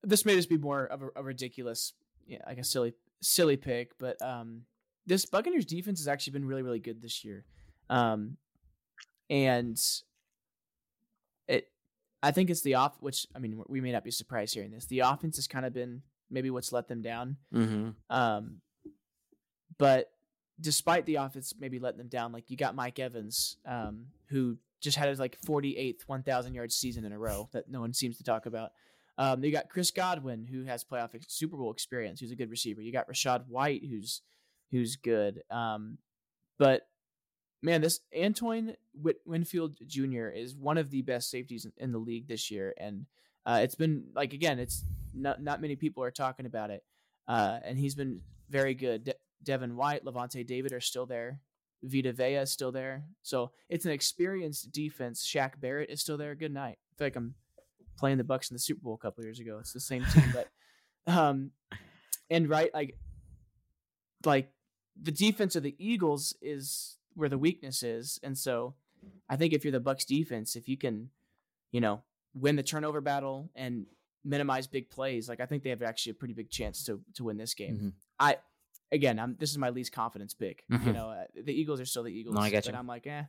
This 0.03 0.25
may 0.25 0.35
just 0.35 0.49
be 0.49 0.59
more 0.59 0.87
of 0.87 1.03
a, 1.03 1.09
a 1.17 1.23
ridiculous 1.23 1.93
yeah 2.27 2.39
like 2.47 2.59
a 2.59 2.65
silly 2.65 2.95
silly 3.21 3.57
pick 3.57 3.99
but 3.99 4.21
um 4.23 4.63
this 5.09 5.25
Buccaneers 5.25 5.65
defense 5.65 6.01
has 6.01 6.07
actually 6.07 6.35
been 6.35 6.45
really 6.45 6.63
really 6.63 6.79
good 6.79 7.03
this 7.03 7.25
year. 7.25 7.45
Um 7.91 8.37
and 9.31 9.81
it 11.49 11.69
I 12.23 12.31
think 12.31 12.51
it's 12.51 12.61
the 12.61 12.75
off 12.75 12.97
which 13.01 13.27
I 13.35 13.39
mean 13.39 13.63
we 13.69 13.81
may 13.81 13.91
not 13.91 14.05
be 14.05 14.11
surprised 14.11 14.55
hearing 14.55 14.71
this. 14.71 14.87
The 14.87 15.01
offense 15.01 15.37
has 15.37 15.49
kind 15.49 15.65
of 15.65 15.73
been 15.73 16.03
maybe 16.31 16.51
what's 16.51 16.73
let 16.73 16.89
them 16.89 17.03
down. 17.03 17.37
Mm-hmm. 17.53 17.91
um 18.11 18.59
but 19.79 20.11
despite 20.61 21.07
the 21.07 21.17
offense 21.17 21.55
maybe 21.59 21.79
letting 21.79 21.99
them 21.99 22.09
down 22.09 22.33
like 22.33 22.51
you 22.51 22.57
got 22.57 22.75
Mike 22.75 22.99
Evans 22.99 23.57
um 23.67 24.07
who 24.29 24.59
just 24.81 24.99
had 24.99 25.09
his 25.09 25.19
like 25.19 25.41
48th 25.41 26.03
1000 26.07 26.55
yard 26.55 26.71
season 26.71 27.05
in 27.05 27.13
a 27.13 27.19
row 27.19 27.49
that 27.53 27.71
no 27.71 27.81
one 27.81 27.95
seems 27.95 28.19
to 28.19 28.25
talk 28.25 28.47
about 28.47 28.73
um, 29.19 29.43
you 29.43 29.51
got 29.51 29.69
Chris 29.69 29.91
Godwin, 29.91 30.47
who 30.47 30.65
has 30.65 30.85
playoff 30.85 31.15
ex- 31.15 31.27
Super 31.29 31.57
Bowl 31.57 31.73
experience, 31.73 32.21
who's 32.21 32.31
a 32.31 32.37
good 32.37 32.51
receiver. 32.51 32.81
You 32.81 32.93
got 32.93 33.09
Rachaad 33.09 33.49
White, 33.49 33.83
who's 33.85 34.23
who's 34.71 34.95
good. 34.95 35.43
Um, 35.51 35.99
but 36.57 36.83
man, 37.61 37.81
this 37.81 37.99
Antoine 38.17 38.77
Whit- 38.95 39.21
Winfield 39.27 39.77
Jr. 39.87 40.29
is 40.29 40.55
one 40.55 40.79
of 40.79 40.91
the 40.91 41.03
best 41.03 41.31
safeties 41.31 41.65
in, 41.65 41.73
in 41.77 41.93
the 41.93 41.99
league 41.99 42.29
this 42.29 42.49
year, 42.49 42.73
and 42.79 43.07
uh, 43.45 43.59
it's 43.63 43.75
been 43.75 44.05
like 44.15 44.33
again, 44.33 44.61
it's 44.61 44.85
not 45.13 45.43
not 45.43 45.61
many 45.61 45.75
people 45.75 46.05
are 46.05 46.13
talking 46.13 46.47
about 46.47 46.71
it, 46.71 46.85
uh, 47.27 47.59
and 47.65 47.77
he's 47.77 47.97
been 47.97 48.21
very 48.49 48.75
good. 48.75 49.05
De- 49.05 49.15
Devin 49.43 49.77
White, 49.77 50.05
Lavonte 50.05 50.47
David 50.47 50.73
are 50.73 50.81
still 50.81 51.07
there. 51.07 51.41
Vita 51.83 52.13
Vea 52.13 52.37
is 52.37 52.51
still 52.51 52.73
there. 52.73 53.05
So 53.23 53.53
it's 53.69 53.85
an 53.85 53.93
experienced 53.93 54.73
defense. 54.73 55.25
Shaq 55.25 55.61
Barrett 55.61 55.91
is 55.91 56.01
still 56.01 56.17
there. 56.17 56.35
Good 56.35 56.53
night. 56.53 56.79
I 56.93 56.99
feel 56.99 57.07
like 57.07 57.17
I'm 57.17 57.35
playing 57.99 58.17
the 58.19 58.25
Bucks 58.25 58.51
in 58.51 58.55
the 58.55 58.59
Super 58.61 58.81
Bowl 58.83 58.95
a 58.95 58.99
couple 58.99 59.25
years 59.25 59.41
ago. 59.41 59.59
It's 59.59 59.73
the 59.73 59.81
same 59.81 60.05
team, 60.07 60.33
but 60.33 60.49
um, 61.13 61.51
and 62.31 62.49
right 62.49 62.73
like 62.73 62.97
like 64.25 64.51
the 65.01 65.13
defense 65.13 65.57
of 65.57 65.63
the 65.63 65.75
Eagles 65.79 66.35
is 66.43 66.97
where 67.15 67.29
the 67.29 67.39
weakness 67.39 67.83
is, 67.83 68.19
and 68.23 68.37
so 68.37 68.75
I 69.29 69.37
think 69.37 69.53
if 69.53 69.65
you're 69.65 69.73
the 69.73 69.81
Bucks 69.81 70.05
defense, 70.05 70.57
if 70.57 70.69
you 70.69 70.77
can, 70.77 71.11
you 71.73 71.81
know, 71.81 72.03
win 72.35 72.57
the 72.57 72.63
turnover 72.63 73.01
battle 73.01 73.51
and 73.55 73.87
minimize 74.25 74.67
big 74.67 74.91
plays, 74.91 75.29
like 75.29 75.41
I 75.41 75.47
think 75.47 75.63
they 75.63 75.71
have 75.71 75.83
actually 75.83 76.11
a 76.13 76.15
pretty 76.15 76.35
big 76.35 76.51
chance 76.51 76.85
to 76.85 77.01
to 77.15 77.25
win 77.25 77.37
this 77.37 77.55
game. 77.55 77.77
Mhm. 77.79 77.93
I 78.19 78.37
again, 78.93 79.19
I'm 79.19 79.37
this 79.39 79.51
is 79.51 79.59
my 79.59 79.71
least 79.71 79.93
confidence 79.93 80.35
pick. 80.35 80.65
You 80.69 80.79
Mhm. 80.79 80.95
know, 80.95 81.11
uh, 81.11 81.25
the 81.35 81.53
Eagles 81.53 81.81
are 81.81 81.85
still 81.87 82.03
the 82.03 82.13
Eagles. 82.13 82.35
No, 82.35 82.41
I 82.41 82.51
get 82.51 82.65
but 82.65 82.73
you. 82.75 82.79
I'm 82.79 82.87
like, 82.87 83.07
eh, 83.07 83.25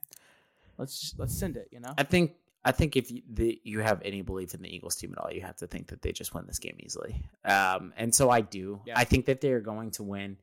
let's 0.78 0.99
just 0.99 1.20
let's 1.20 1.36
send 1.38 1.57
it. 1.57 1.67
You 1.72 1.80
know, 1.82 1.93
I 1.97 2.03
think 2.03 2.36
I 2.64 2.72
think 2.72 2.97
if 2.97 3.10
you, 3.10 3.22
the, 3.32 3.60
you 3.64 3.80
have 3.80 4.01
any 4.03 4.22
belief 4.22 4.53
in 4.53 4.62
the 4.62 4.74
Eagles 4.74 4.95
team 4.95 5.14
at 5.14 5.24
all, 5.24 5.32
you 5.32 5.41
have 5.41 5.55
to 5.57 5.68
think 5.68 5.88
that 5.88 6.01
they 6.01 6.12
just 6.12 6.34
win 6.34 6.45
this 6.45 6.60
game 6.60 6.76
easily. 6.80 7.24
Um, 7.45 7.93
and 7.95 8.14
so 8.14 8.30
I 8.30 8.41
do. 8.41 8.82
Yeah. 8.86 8.93
I 8.97 9.05
think 9.05 9.26
that 9.26 9.39
they're 9.39 9.62
going 9.62 9.91
to 9.91 10.03
win. 10.03 10.38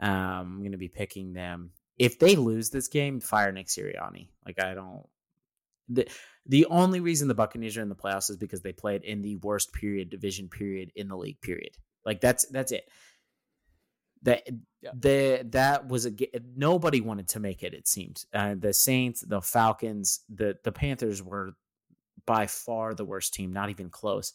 Um, 0.00 0.10
I'm 0.10 0.58
going 0.60 0.72
to 0.72 0.78
be 0.78 0.88
picking 0.88 1.34
them. 1.34 1.72
If 1.98 2.18
they 2.18 2.36
lose 2.36 2.70
this 2.70 2.88
game, 2.88 3.20
fire 3.20 3.52
Nick 3.52 3.66
Sirianni. 3.66 4.28
Like 4.46 4.60
I 4.60 4.74
don't. 4.74 5.06
The 5.88 6.08
the 6.46 6.66
only 6.66 7.00
reason 7.00 7.28
the 7.28 7.34
Buccaneers 7.34 7.76
are 7.76 7.82
in 7.82 7.88
the 7.88 7.96
playoffs 7.96 8.30
is 8.30 8.36
because 8.36 8.62
they 8.62 8.72
played 8.72 9.04
in 9.04 9.22
the 9.22 9.36
worst 9.36 9.72
period 9.72 10.10
division 10.10 10.48
period 10.48 10.92
in 10.94 11.08
the 11.08 11.16
league 11.16 11.40
period. 11.40 11.72
Like 12.04 12.20
that's 12.20 12.46
that's 12.46 12.72
it. 12.72 12.88
That 14.22 14.42
Yeah. 14.80 14.90
the 14.94 15.46
that 15.50 15.88
was 15.88 16.06
a 16.06 16.12
nobody 16.56 17.00
wanted 17.00 17.28
to 17.28 17.40
make 17.40 17.62
it. 17.62 17.74
It 17.74 17.86
seemed 17.88 18.24
uh, 18.32 18.54
the 18.58 18.72
Saints, 18.72 19.20
the 19.20 19.40
Falcons, 19.40 20.20
the 20.28 20.56
the 20.64 20.72
Panthers 20.72 21.22
were 21.22 21.52
by 22.26 22.46
far 22.46 22.94
the 22.94 23.04
worst 23.04 23.32
team, 23.34 23.52
not 23.52 23.70
even 23.70 23.90
close. 23.90 24.32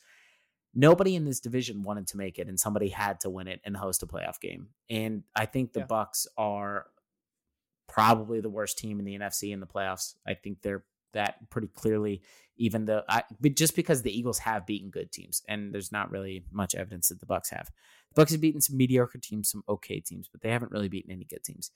Nobody 0.74 1.16
in 1.16 1.26
this 1.26 1.40
division 1.40 1.84
wanted 1.84 2.08
to 2.08 2.18
make 2.18 2.40
it, 2.40 2.48
and 2.48 2.60
somebody 2.60 2.90
had 2.90 3.20
to 3.22 3.30
win 3.30 3.48
it 3.48 3.62
and 3.64 3.78
host 3.78 4.02
a 4.04 4.08
playoff 4.08 4.40
game. 4.40 4.70
And 4.90 5.24
I 5.36 5.46
think 5.46 5.74
the 5.74 5.82
Yeah. 5.82 5.86
Bucks 5.86 6.26
are 6.38 6.88
probably 7.88 8.42
the 8.42 8.50
worst 8.50 8.78
team 8.78 9.00
in 9.00 9.06
the 9.06 9.16
NFC 9.16 9.52
in 9.52 9.60
the 9.60 9.68
playoffs. 9.68 10.16
I 10.26 10.34
think 10.34 10.62
they're 10.62 10.84
that 11.14 11.50
pretty 11.50 11.68
clearly. 11.68 12.22
Even 12.56 12.86
though, 12.86 13.02
I, 13.10 13.24
but 13.40 13.56
just 13.56 13.76
because 13.76 14.04
the 14.04 14.16
Eagles 14.16 14.38
have 14.40 14.68
beaten 14.68 14.92
good 14.92 15.12
teams, 15.12 15.42
and 15.48 15.74
there's 15.74 15.92
not 15.92 16.12
really 16.12 16.46
much 16.52 16.76
evidence 16.76 17.10
that 17.10 17.20
the 17.20 17.26
Bucks 17.26 17.50
have. 17.50 17.72
The 18.14 18.22
Bucks 18.22 18.32
have 18.32 18.42
beaten 18.42 18.62
some 18.62 18.78
mediocre 18.78 19.18
teams, 19.18 19.50
some 19.50 19.64
okay 19.68 20.00
teams, 20.00 20.28
but 20.32 20.42
they 20.42 20.52
haven't 20.52 20.72
really 20.72 20.90
beaten 20.90 21.12
any 21.12 21.26
good 21.26 21.44
teams. 21.44 21.72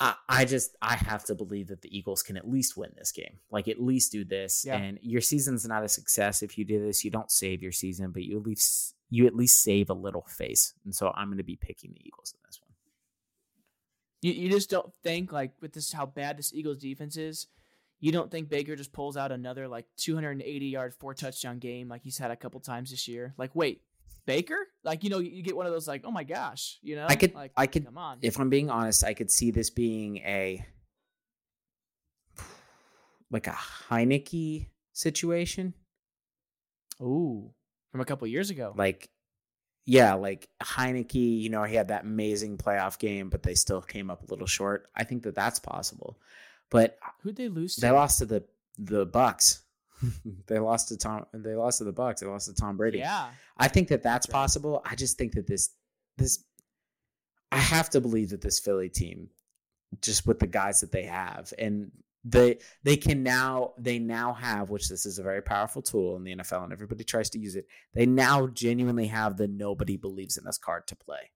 I, 0.00 0.14
I 0.28 0.44
just 0.44 0.76
I 0.80 0.94
have 0.94 1.24
to 1.24 1.34
believe 1.34 1.68
that 1.68 1.82
the 1.82 1.96
Eagles 1.96 2.22
can 2.22 2.36
at 2.36 2.48
least 2.48 2.76
win 2.76 2.90
this 2.96 3.12
game. 3.12 3.38
Like 3.50 3.68
at 3.68 3.80
least 3.80 4.12
do 4.12 4.24
this. 4.24 4.64
Yeah. 4.66 4.76
And 4.76 4.98
your 5.02 5.20
season's 5.20 5.66
not 5.66 5.84
a 5.84 5.88
success 5.88 6.42
if 6.42 6.56
you 6.56 6.64
do 6.64 6.84
this. 6.84 7.04
You 7.04 7.10
don't 7.10 7.30
save 7.30 7.62
your 7.62 7.72
season, 7.72 8.12
but 8.12 8.22
you 8.22 8.38
at 8.38 8.46
least 8.46 8.94
you 9.10 9.26
at 9.26 9.34
least 9.34 9.62
save 9.62 9.90
a 9.90 9.94
little 9.94 10.26
face. 10.28 10.74
And 10.84 10.94
so 10.94 11.12
I'm 11.14 11.28
going 11.28 11.38
to 11.38 11.44
be 11.44 11.56
picking 11.56 11.92
the 11.92 12.06
Eagles 12.06 12.34
in 12.34 12.40
this 12.46 12.60
one. 12.60 12.74
You 14.22 14.32
you 14.32 14.50
just 14.50 14.70
don't 14.70 14.92
think 15.02 15.32
like 15.32 15.52
with 15.60 15.72
this 15.72 15.92
how 15.92 16.06
bad 16.06 16.38
this 16.38 16.54
Eagles 16.54 16.78
defense 16.78 17.16
is. 17.16 17.46
You 18.00 18.12
don't 18.12 18.30
think 18.30 18.48
Baker 18.48 18.76
just 18.76 18.92
pulls 18.92 19.16
out 19.16 19.32
another 19.32 19.66
like 19.66 19.86
280 19.96 20.66
yard 20.66 20.94
four 20.94 21.14
touchdown 21.14 21.58
game 21.58 21.88
like 21.88 22.02
he's 22.02 22.18
had 22.18 22.30
a 22.30 22.36
couple 22.36 22.60
times 22.60 22.90
this 22.90 23.08
year? 23.08 23.34
Like 23.36 23.56
wait, 23.56 23.82
Baker? 24.26 24.58
Like 24.84 25.04
you 25.04 25.10
know 25.10 25.18
you 25.18 25.42
get 25.42 25.56
one 25.56 25.66
of 25.66 25.72
those 25.72 25.88
like 25.88 26.02
oh 26.04 26.10
my 26.10 26.24
gosh, 26.24 26.78
you 26.82 26.96
know? 26.96 27.06
I 27.08 27.16
could- 27.16 27.34
like 27.34 27.52
I 27.56 27.66
could- 27.66 27.84
come 27.84 27.98
on. 27.98 28.18
If 28.22 28.38
I'm 28.38 28.50
being 28.50 28.70
honest, 28.70 29.04
I 29.04 29.14
could 29.14 29.30
see 29.30 29.50
this 29.50 29.70
being 29.70 30.18
a 30.18 30.64
like 33.30 33.46
a 33.46 33.56
Heinicke 33.90 34.68
situation. 34.92 35.74
Ooh, 37.00 37.52
from 37.92 38.00
a 38.00 38.04
couple 38.04 38.26
years 38.26 38.50
ago. 38.50 38.74
Like 38.76 39.08
yeah, 39.84 40.14
like 40.14 40.48
Heinicke, 40.62 41.40
you 41.40 41.48
know, 41.48 41.62
he 41.64 41.74
had 41.74 41.88
that 41.88 42.04
amazing 42.04 42.58
playoff 42.58 42.98
game, 42.98 43.30
but 43.30 43.42
they 43.42 43.54
still 43.54 43.80
came 43.80 44.10
up 44.10 44.22
a 44.22 44.26
little 44.30 44.46
short. 44.46 44.88
I 44.94 45.04
think 45.04 45.22
that 45.22 45.34
that's 45.34 45.58
possible. 45.58 46.18
But 46.70 46.98
Who'd 47.22 47.36
they 47.36 47.48
lose 47.48 47.76
to? 47.76 47.80
They 47.80 47.90
lost 47.90 48.18
to 48.18 48.26
the 48.26 48.44
the 48.76 49.06
Bucks. 49.06 49.62
they 50.46 50.58
lost 50.58 50.88
to 50.88 50.96
Tom. 50.96 51.26
They 51.32 51.54
lost 51.54 51.78
to 51.78 51.84
the 51.84 51.92
Bucks. 51.92 52.20
They 52.20 52.26
lost 52.26 52.46
to 52.46 52.54
Tom 52.54 52.76
Brady. 52.76 52.98
Yeah. 52.98 53.30
I 53.56 53.68
think 53.68 53.88
that 53.88 54.02
that's 54.02 54.26
That's 54.26 54.34
right. 54.34 54.40
possible. 54.40 54.82
I 54.84 54.94
just 54.94 55.18
think 55.18 55.32
that 55.34 55.46
this 55.46 55.70
this 56.16 56.44
I 57.50 57.58
have 57.58 57.90
to 57.90 58.00
believe 58.00 58.30
that 58.30 58.40
this 58.42 58.58
Philly 58.60 58.88
team, 58.88 59.30
just 60.02 60.26
with 60.26 60.38
the 60.38 60.46
guys 60.46 60.80
that 60.80 60.92
they 60.92 61.04
have, 61.04 61.52
and 61.58 61.90
they 62.24 62.58
they 62.82 62.96
can 62.96 63.22
now 63.22 63.72
they 63.78 63.98
now 63.98 64.32
have, 64.34 64.70
which 64.70 64.88
this 64.88 65.06
is 65.06 65.18
a 65.18 65.22
very 65.22 65.42
powerful 65.42 65.80
tool 65.82 66.16
in 66.16 66.24
the 66.24 66.34
NFL, 66.36 66.64
and 66.64 66.72
everybody 66.72 67.04
tries 67.04 67.30
to 67.30 67.38
use 67.38 67.56
it. 67.56 67.66
They 67.94 68.06
now 68.06 68.48
genuinely 68.48 69.06
have 69.06 69.36
the 69.36 69.48
nobody 69.48 69.96
believes 69.96 70.36
in 70.36 70.46
us 70.46 70.58
card 70.58 70.86
to 70.88 70.96
play, 70.96 71.30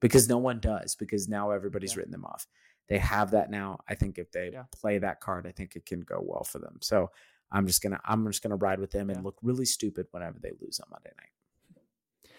because 0.00 0.28
no 0.28 0.38
one 0.38 0.58
does. 0.60 0.94
Because 0.96 1.28
now 1.28 1.50
everybody's 1.50 1.92
Yeah. 1.92 1.98
written 1.98 2.12
them 2.12 2.24
off. 2.24 2.46
They 2.88 2.98
have 2.98 3.30
that 3.32 3.50
now. 3.50 3.80
I 3.86 3.94
think 3.94 4.18
if 4.18 4.32
they 4.32 4.50
Yeah. 4.50 4.64
play 4.72 4.98
that 4.98 5.20
card, 5.20 5.46
I 5.46 5.52
think 5.52 5.76
it 5.76 5.84
can 5.86 6.00
go 6.00 6.20
well 6.26 6.42
for 6.44 6.58
them. 6.58 6.78
So 6.80 7.10
I'm 7.50 7.66
just 7.66 7.82
gonna 7.82 8.00
I'm 8.04 8.26
just 8.26 8.42
gonna 8.42 8.56
ride 8.56 8.78
with 8.80 8.90
them 8.90 9.10
and 9.10 9.18
Yeah. 9.18 9.24
look 9.24 9.36
really 9.42 9.64
stupid 9.64 10.06
whenever 10.10 10.38
they 10.38 10.52
lose 10.60 10.80
on 10.80 10.88
Monday 10.90 11.10
night. 11.16 12.32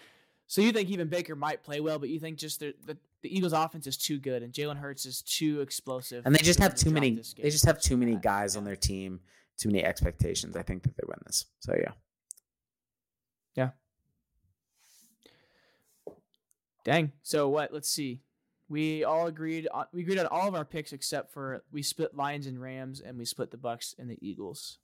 So 0.46 0.60
you 0.60 0.72
think 0.72 0.88
even 0.90 1.08
Baker 1.08 1.36
might 1.36 1.62
play 1.62 1.80
well, 1.80 1.98
but 1.98 2.08
you 2.08 2.18
think 2.20 2.38
just 2.38 2.60
the 2.60 2.74
the, 2.86 2.96
the 3.22 3.36
Eagles' 3.36 3.52
offense 3.52 3.86
is 3.86 3.96
too 3.96 4.18
good 4.18 4.42
and 4.42 4.52
Jalen 4.52 4.76
Hurts 4.78 5.06
is 5.06 5.22
too 5.22 5.60
explosive, 5.60 6.24
And 6.26 6.34
they 6.34 6.42
just 6.42 6.58
have 6.58 6.74
too 6.74 6.90
many. 6.90 7.10
They 7.36 7.50
just 7.50 7.64
have 7.66 7.80
too 7.80 7.96
many 7.96 8.16
guys 8.16 8.56
on 8.56 8.64
their 8.64 8.76
team, 8.76 9.20
too 9.58 9.68
many 9.68 9.84
expectations. 9.84 10.56
I 10.56 10.62
think 10.62 10.82
that 10.84 10.96
they 10.96 11.02
win 11.06 11.18
this. 11.26 11.46
So 11.60 11.74
yeah, 11.76 11.92
yeah, 13.56 13.70
Dang. 16.84 17.12
So 17.22 17.48
what? 17.48 17.72
Let's 17.72 17.88
see. 17.88 18.20
We 18.68 19.04
all 19.04 19.26
agreed. 19.26 19.68
On, 19.72 19.84
we 19.92 20.02
agreed 20.02 20.18
on 20.18 20.26
all 20.26 20.48
of 20.48 20.54
our 20.54 20.64
picks 20.64 20.92
except 20.92 21.32
for 21.32 21.62
we 21.72 21.82
split 21.82 22.16
Lions 22.16 22.46
and 22.46 22.60
Rams, 22.60 23.00
and 23.00 23.18
we 23.18 23.24
split 23.24 23.50
the 23.50 23.56
Bucks 23.56 23.94
and 23.98 24.08
the 24.10 24.18
Eagles. 24.20 24.78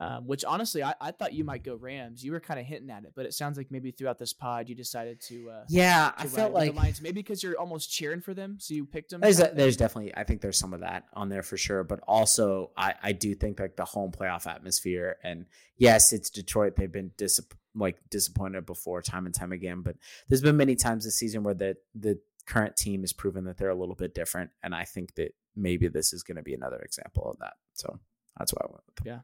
Um, 0.00 0.28
which 0.28 0.44
honestly, 0.44 0.82
I, 0.82 0.94
I 1.00 1.10
thought 1.10 1.32
you 1.32 1.42
might 1.42 1.64
go 1.64 1.74
Rams. 1.74 2.24
You 2.24 2.30
were 2.30 2.38
kind 2.38 2.60
of 2.60 2.66
hinting 2.66 2.88
at 2.90 3.02
it, 3.02 3.12
but 3.16 3.26
it 3.26 3.34
sounds 3.34 3.56
like 3.56 3.72
maybe 3.72 3.90
throughout 3.90 4.16
this 4.16 4.32
pod 4.32 4.68
you 4.68 4.76
decided 4.76 5.20
to. 5.22 5.50
Uh, 5.50 5.64
yeah. 5.68 6.12
to 6.16 6.22
I 6.22 6.26
felt 6.28 6.52
like 6.52 6.72
the 6.72 6.80
Lions, 6.80 7.02
maybe 7.02 7.14
because 7.14 7.42
you're 7.42 7.58
almost 7.58 7.90
cheering 7.90 8.20
for 8.20 8.32
them, 8.32 8.58
so 8.60 8.74
you 8.74 8.84
picked 8.84 9.10
them. 9.10 9.20
there's 9.20 9.40
a, 9.40 9.50
there's 9.52 9.76
definitely. 9.76 10.16
I 10.16 10.22
think 10.22 10.40
there's 10.40 10.58
some 10.58 10.72
of 10.72 10.80
that 10.80 11.06
on 11.14 11.28
there 11.28 11.42
for 11.42 11.56
sure. 11.56 11.82
But 11.82 11.98
also, 12.06 12.70
I 12.76 12.94
I 13.02 13.12
do 13.12 13.34
think 13.34 13.58
like 13.58 13.74
the 13.74 13.84
home 13.84 14.12
playoff 14.12 14.46
atmosphere, 14.46 15.16
and 15.24 15.46
yes, 15.76 16.12
it's 16.12 16.30
Detroit. 16.30 16.76
They've 16.76 16.90
been 16.90 17.10
dis 17.16 17.40
like 17.74 17.98
disappointed 18.08 18.66
before, 18.66 19.02
time 19.02 19.26
and 19.26 19.34
time 19.34 19.50
again. 19.50 19.82
But 19.82 19.96
there's 20.28 20.42
been 20.42 20.56
many 20.56 20.76
times 20.76 21.06
this 21.06 21.16
season 21.16 21.42
where 21.42 21.54
the 21.54 21.76
the 21.96 22.20
current 22.46 22.76
team 22.76 23.00
has 23.00 23.12
proven 23.12 23.44
that 23.44 23.58
they're 23.58 23.68
a 23.68 23.74
little 23.74 23.96
bit 23.96 24.14
different, 24.14 24.50
and 24.62 24.76
I 24.76 24.84
think 24.84 25.16
that 25.16 25.34
maybe 25.56 25.88
this 25.88 26.12
is 26.12 26.22
going 26.22 26.36
to 26.36 26.42
be 26.42 26.54
another 26.54 26.78
example 26.78 27.28
of 27.30 27.38
that. 27.40 27.54
So 27.74 27.98
that's 28.38 28.52
why 28.52 28.62
I 28.62 28.70
went 28.70 28.84
with 28.86 28.94
them. 28.96 29.06
Yeah. 29.06 29.18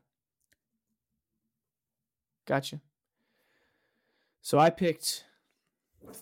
Gotcha. 2.47 2.80
So 4.42 4.59
I 4.59 4.70
picked 4.70 5.24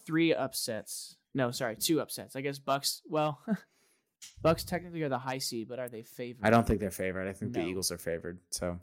three 0.07 0.33
upsets. 0.33 1.17
No, 1.35 1.51
sorry, 1.51 1.77
two 1.77 2.01
upsets. 2.01 2.37
I 2.37 2.41
guess 2.41 2.59
Bucks. 2.59 3.03
Well, 3.09 3.41
Bucks 4.43 4.65
technically 4.65 5.03
are 5.03 5.09
the 5.09 5.19
high 5.19 5.39
seed, 5.39 5.69
but 5.69 5.79
are 5.79 5.89
they 5.89 6.03
favored? 6.03 6.45
I 6.47 6.51
don't 6.51 6.67
think 6.67 6.81
they're 6.81 6.91
favored. 6.91 7.27
I 7.29 7.33
think 7.33 7.53
the 7.53 7.65
Eagles 7.65 7.91
are 7.91 7.99
favored. 7.99 8.39
So 8.51 8.79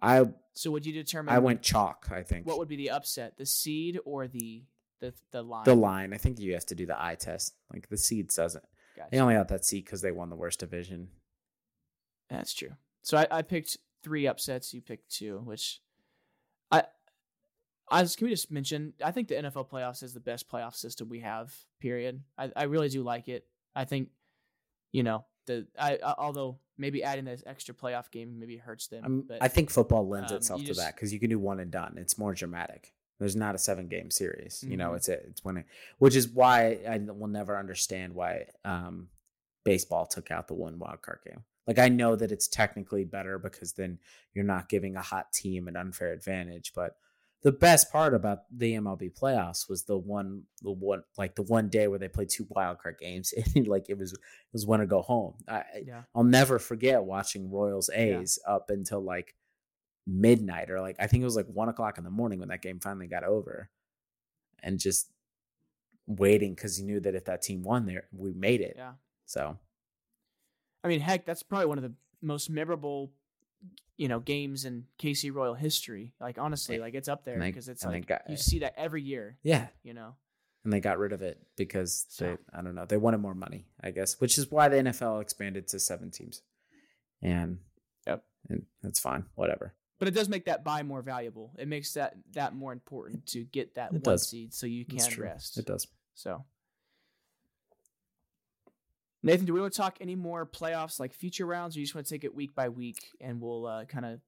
I 0.00 0.24
So 0.52 0.70
would 0.70 0.86
you 0.86 0.92
determine? 0.92 1.34
I 1.34 1.38
went 1.38 1.62
chalk. 1.62 2.08
I 2.10 2.22
think 2.22 2.46
What 2.46 2.58
would 2.58 2.68
be 2.68 2.76
the 2.76 2.90
upset? 2.90 3.36
The 3.38 3.46
seed 3.46 3.98
or 4.04 4.28
the 4.28 4.64
the 5.00 5.12
the 5.32 5.42
line? 5.42 5.64
the 5.64 5.74
line. 5.74 6.12
I 6.12 6.18
think 6.18 6.38
you 6.38 6.52
have 6.54 6.66
to 6.66 6.74
do 6.74 6.86
the 6.86 7.00
eye 7.02 7.16
test. 7.16 7.54
Like 7.72 7.88
the 7.88 7.96
seeds 7.98 8.36
doesn't. 8.36 8.64
Gotcha. 8.96 9.08
They 9.10 9.18
only 9.18 9.34
got 9.34 9.48
that 9.48 9.64
seed 9.64 9.84
because 9.84 10.00
they 10.02 10.12
won 10.12 10.30
the 10.30 10.36
worst 10.36 10.60
division. 10.60 11.08
That's 12.30 12.54
true. 12.54 12.72
So 13.02 13.18
I, 13.18 13.26
I 13.30 13.42
picked 13.42 13.78
three 14.02 14.26
upsets. 14.26 14.72
You 14.74 14.80
picked 14.80 15.10
two, 15.10 15.38
which 15.44 15.80
I 16.70 16.84
I 17.90 18.02
was, 18.02 18.16
can 18.16 18.26
we 18.26 18.32
just 18.32 18.50
mention? 18.50 18.94
I 19.04 19.12
think 19.12 19.28
the 19.28 19.36
NFL 19.36 19.70
playoffs 19.70 20.02
is 20.02 20.12
the 20.12 20.20
best 20.20 20.48
playoff 20.50 20.74
system 20.74 21.08
we 21.08 21.20
have. 21.20 21.54
Period. 21.80 22.22
I, 22.36 22.50
I 22.56 22.62
really 22.64 22.88
do 22.88 23.02
like 23.02 23.28
it. 23.28 23.46
I 23.74 23.84
think 23.84 24.08
you 24.92 25.02
know 25.02 25.24
the 25.46 25.66
I, 25.78 25.98
I 26.04 26.14
although 26.18 26.58
maybe 26.78 27.02
adding 27.02 27.24
this 27.24 27.42
extra 27.46 27.74
playoff 27.74 28.10
game 28.10 28.38
maybe 28.38 28.56
hurts 28.56 28.88
them. 28.88 29.04
Um, 29.04 29.24
but 29.28 29.42
I 29.42 29.48
think 29.48 29.70
football 29.70 30.08
lends 30.08 30.32
um, 30.32 30.38
itself 30.38 30.60
to 30.60 30.66
just- 30.66 30.80
that 30.80 30.94
because 30.94 31.12
you 31.12 31.20
can 31.20 31.30
do 31.30 31.38
one 31.38 31.60
and 31.60 31.70
done. 31.70 31.94
It's 31.98 32.18
more 32.18 32.34
dramatic. 32.34 32.92
There's 33.18 33.36
not 33.36 33.54
a 33.54 33.58
seven 33.58 33.88
game 33.88 34.10
series. 34.10 34.62
You 34.62 34.76
know, 34.76 34.90
Mhm. 34.90 34.96
it's 34.96 35.08
it. 35.08 35.24
It's 35.30 35.42
winning, 35.44 35.64
which 35.98 36.14
is 36.14 36.28
why 36.28 36.80
I 36.86 36.98
will 36.98 37.28
never 37.28 37.56
understand 37.58 38.14
why 38.14 38.46
um, 38.62 39.08
baseball 39.64 40.04
took 40.04 40.30
out 40.30 40.48
the 40.48 40.54
one 40.54 40.78
wild 40.78 41.00
card 41.00 41.20
game. 41.24 41.42
Like 41.66 41.78
I 41.78 41.88
know 41.88 42.16
that 42.16 42.32
it's 42.32 42.48
technically 42.48 43.04
better 43.04 43.38
because 43.38 43.72
then 43.72 43.98
you're 44.34 44.44
not 44.44 44.68
giving 44.68 44.96
a 44.96 45.02
hot 45.02 45.32
team 45.32 45.68
an 45.68 45.76
unfair 45.76 46.12
advantage, 46.12 46.72
but 46.74 46.96
the 47.42 47.52
best 47.52 47.92
part 47.92 48.14
about 48.14 48.40
the 48.50 48.74
MLB 48.74 49.12
playoffs 49.16 49.68
was 49.68 49.84
the 49.84 49.96
one, 49.96 50.42
the 50.62 50.70
one, 50.72 51.02
like 51.16 51.34
the 51.34 51.42
one 51.42 51.68
day 51.68 51.86
where 51.86 51.98
they 51.98 52.08
played 52.08 52.28
two 52.28 52.46
wild 52.50 52.78
card 52.78 52.96
games, 52.98 53.32
and 53.54 53.66
like 53.68 53.86
it 53.88 53.98
was, 53.98 54.12
it 54.12 54.18
was 54.52 54.66
when 54.66 54.80
to 54.80 54.86
go 54.86 55.02
home. 55.02 55.34
I, 55.48 55.62
yeah, 55.84 56.02
I'll 56.14 56.24
never 56.24 56.58
forget 56.58 57.04
watching 57.04 57.50
Royals 57.50 57.90
A's 57.92 58.38
up 58.48 58.70
until 58.70 59.00
like 59.00 59.34
midnight 60.06 60.70
or 60.70 60.80
like 60.80 60.96
I 60.98 61.06
think 61.08 61.22
it 61.22 61.24
was 61.24 61.36
like 61.36 61.46
one 61.46 61.68
o'clock 61.68 61.98
in 61.98 62.04
the 62.04 62.10
morning 62.10 62.38
when 62.38 62.48
that 62.48 62.62
game 62.62 62.80
finally 62.80 63.06
got 63.06 63.24
over, 63.24 63.70
and 64.62 64.78
just 64.78 65.12
waiting 66.06 66.54
because 66.54 66.80
you 66.80 66.86
knew 66.86 67.00
that 67.00 67.14
if 67.14 67.26
that 67.26 67.42
team 67.42 67.62
won, 67.62 67.86
there 67.86 68.04
we 68.12 68.32
made 68.32 68.60
it. 68.60 68.74
yeah. 68.76 68.92
So 69.26 69.58
I 70.86 70.88
mean, 70.88 71.00
heck, 71.00 71.26
that's 71.26 71.42
probably 71.42 71.66
one 71.66 71.78
of 71.78 71.82
the 71.82 71.92
most 72.22 72.48
memorable, 72.48 73.12
you 73.96 74.06
know, 74.08 74.20
games 74.20 74.64
in 74.64 74.84
KC 75.00 75.32
Royal 75.34 75.54
history. 75.54 76.12
Like 76.20 76.38
honestly, 76.38 76.78
like 76.78 76.94
it's 76.94 77.08
up 77.08 77.24
there 77.24 77.38
because 77.40 77.68
it's 77.68 77.84
like 77.84 78.06
got- 78.06 78.22
you 78.30 78.36
see 78.36 78.60
that 78.60 78.74
every 78.76 79.02
year. 79.02 79.38
yeah, 79.42 79.68
You 79.82 79.94
know. 79.94 80.14
and 80.64 80.72
they 80.72 80.80
got 80.80 80.98
rid 80.98 81.12
of 81.12 81.22
it 81.22 81.40
because 81.56 82.06
So- 82.08 82.24
they 82.26 82.58
I 82.58 82.62
don't 82.62 82.74
know 82.76 82.84
they 82.86 82.96
wanted 82.96 83.18
more 83.18 83.34
money 83.34 83.66
I 83.82 83.90
guess, 83.90 84.20
which 84.20 84.38
is 84.38 84.50
why 84.50 84.68
the 84.68 84.76
NFL 84.76 85.20
expanded 85.20 85.66
to 85.68 85.78
seven 85.80 86.10
teams, 86.10 86.42
and 87.20 87.58
Yep. 88.06 88.24
and 88.48 88.66
that's 88.82 89.00
fine. 89.00 89.26
Whatever. 89.34 89.74
But 89.98 90.08
it 90.08 90.10
does 90.12 90.28
make 90.28 90.44
that 90.44 90.62
bye 90.62 90.82
more 90.82 91.02
valuable. 91.02 91.52
It 91.58 91.68
makes 91.68 91.94
that 91.94 92.14
that 92.32 92.54
more 92.54 92.72
important 92.72 93.26
to 93.28 93.44
get 93.44 93.74
that 93.74 93.88
It 93.90 93.92
one 93.94 94.02
does. 94.02 94.28
seed 94.28 94.54
so 94.54 94.66
you 94.66 94.84
can 94.84 94.98
rest. 95.20 95.58
It 95.58 95.66
does. 95.66 95.86
So, 96.14 96.44
Nathan, 99.26 99.44
do 99.44 99.52
we 99.52 99.60
want 99.60 99.72
to 99.72 99.76
talk 99.76 99.98
any 100.00 100.14
more 100.14 100.46
playoffs 100.46 101.00
like 101.00 101.12
future 101.12 101.46
rounds, 101.46 101.76
or 101.76 101.80
you 101.80 101.84
just 101.84 101.94
want 101.96 102.06
to 102.06 102.14
take 102.14 102.22
it 102.22 102.32
week 102.34 102.54
by 102.54 102.68
week 102.68 103.08
and 103.20 103.40
we'll 103.40 103.66
uh, 103.66 103.84
kind 103.84 104.06
of 104.06 104.20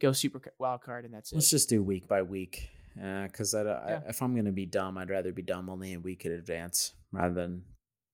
go 0.00 0.12
super 0.12 0.40
wild 0.58 0.82
card 0.82 1.04
and 1.04 1.12
that's 1.12 1.32
it? 1.32 1.34
Let's 1.34 1.50
just 1.50 1.68
do 1.68 1.82
week 1.82 2.06
by 2.06 2.22
week. 2.22 2.70
Because 2.94 3.54
I, 3.54 3.62
Yeah. 3.62 4.00
if 4.08 4.22
I'm 4.22 4.32
going 4.34 4.46
to 4.46 4.52
be 4.52 4.64
dumb, 4.64 4.96
I'd 4.96 5.10
rather 5.10 5.32
be 5.32 5.42
dumb 5.42 5.68
only 5.68 5.92
a 5.94 6.00
week 6.00 6.24
in 6.24 6.32
advance 6.32 6.94
rather 7.12 7.34
than 7.34 7.62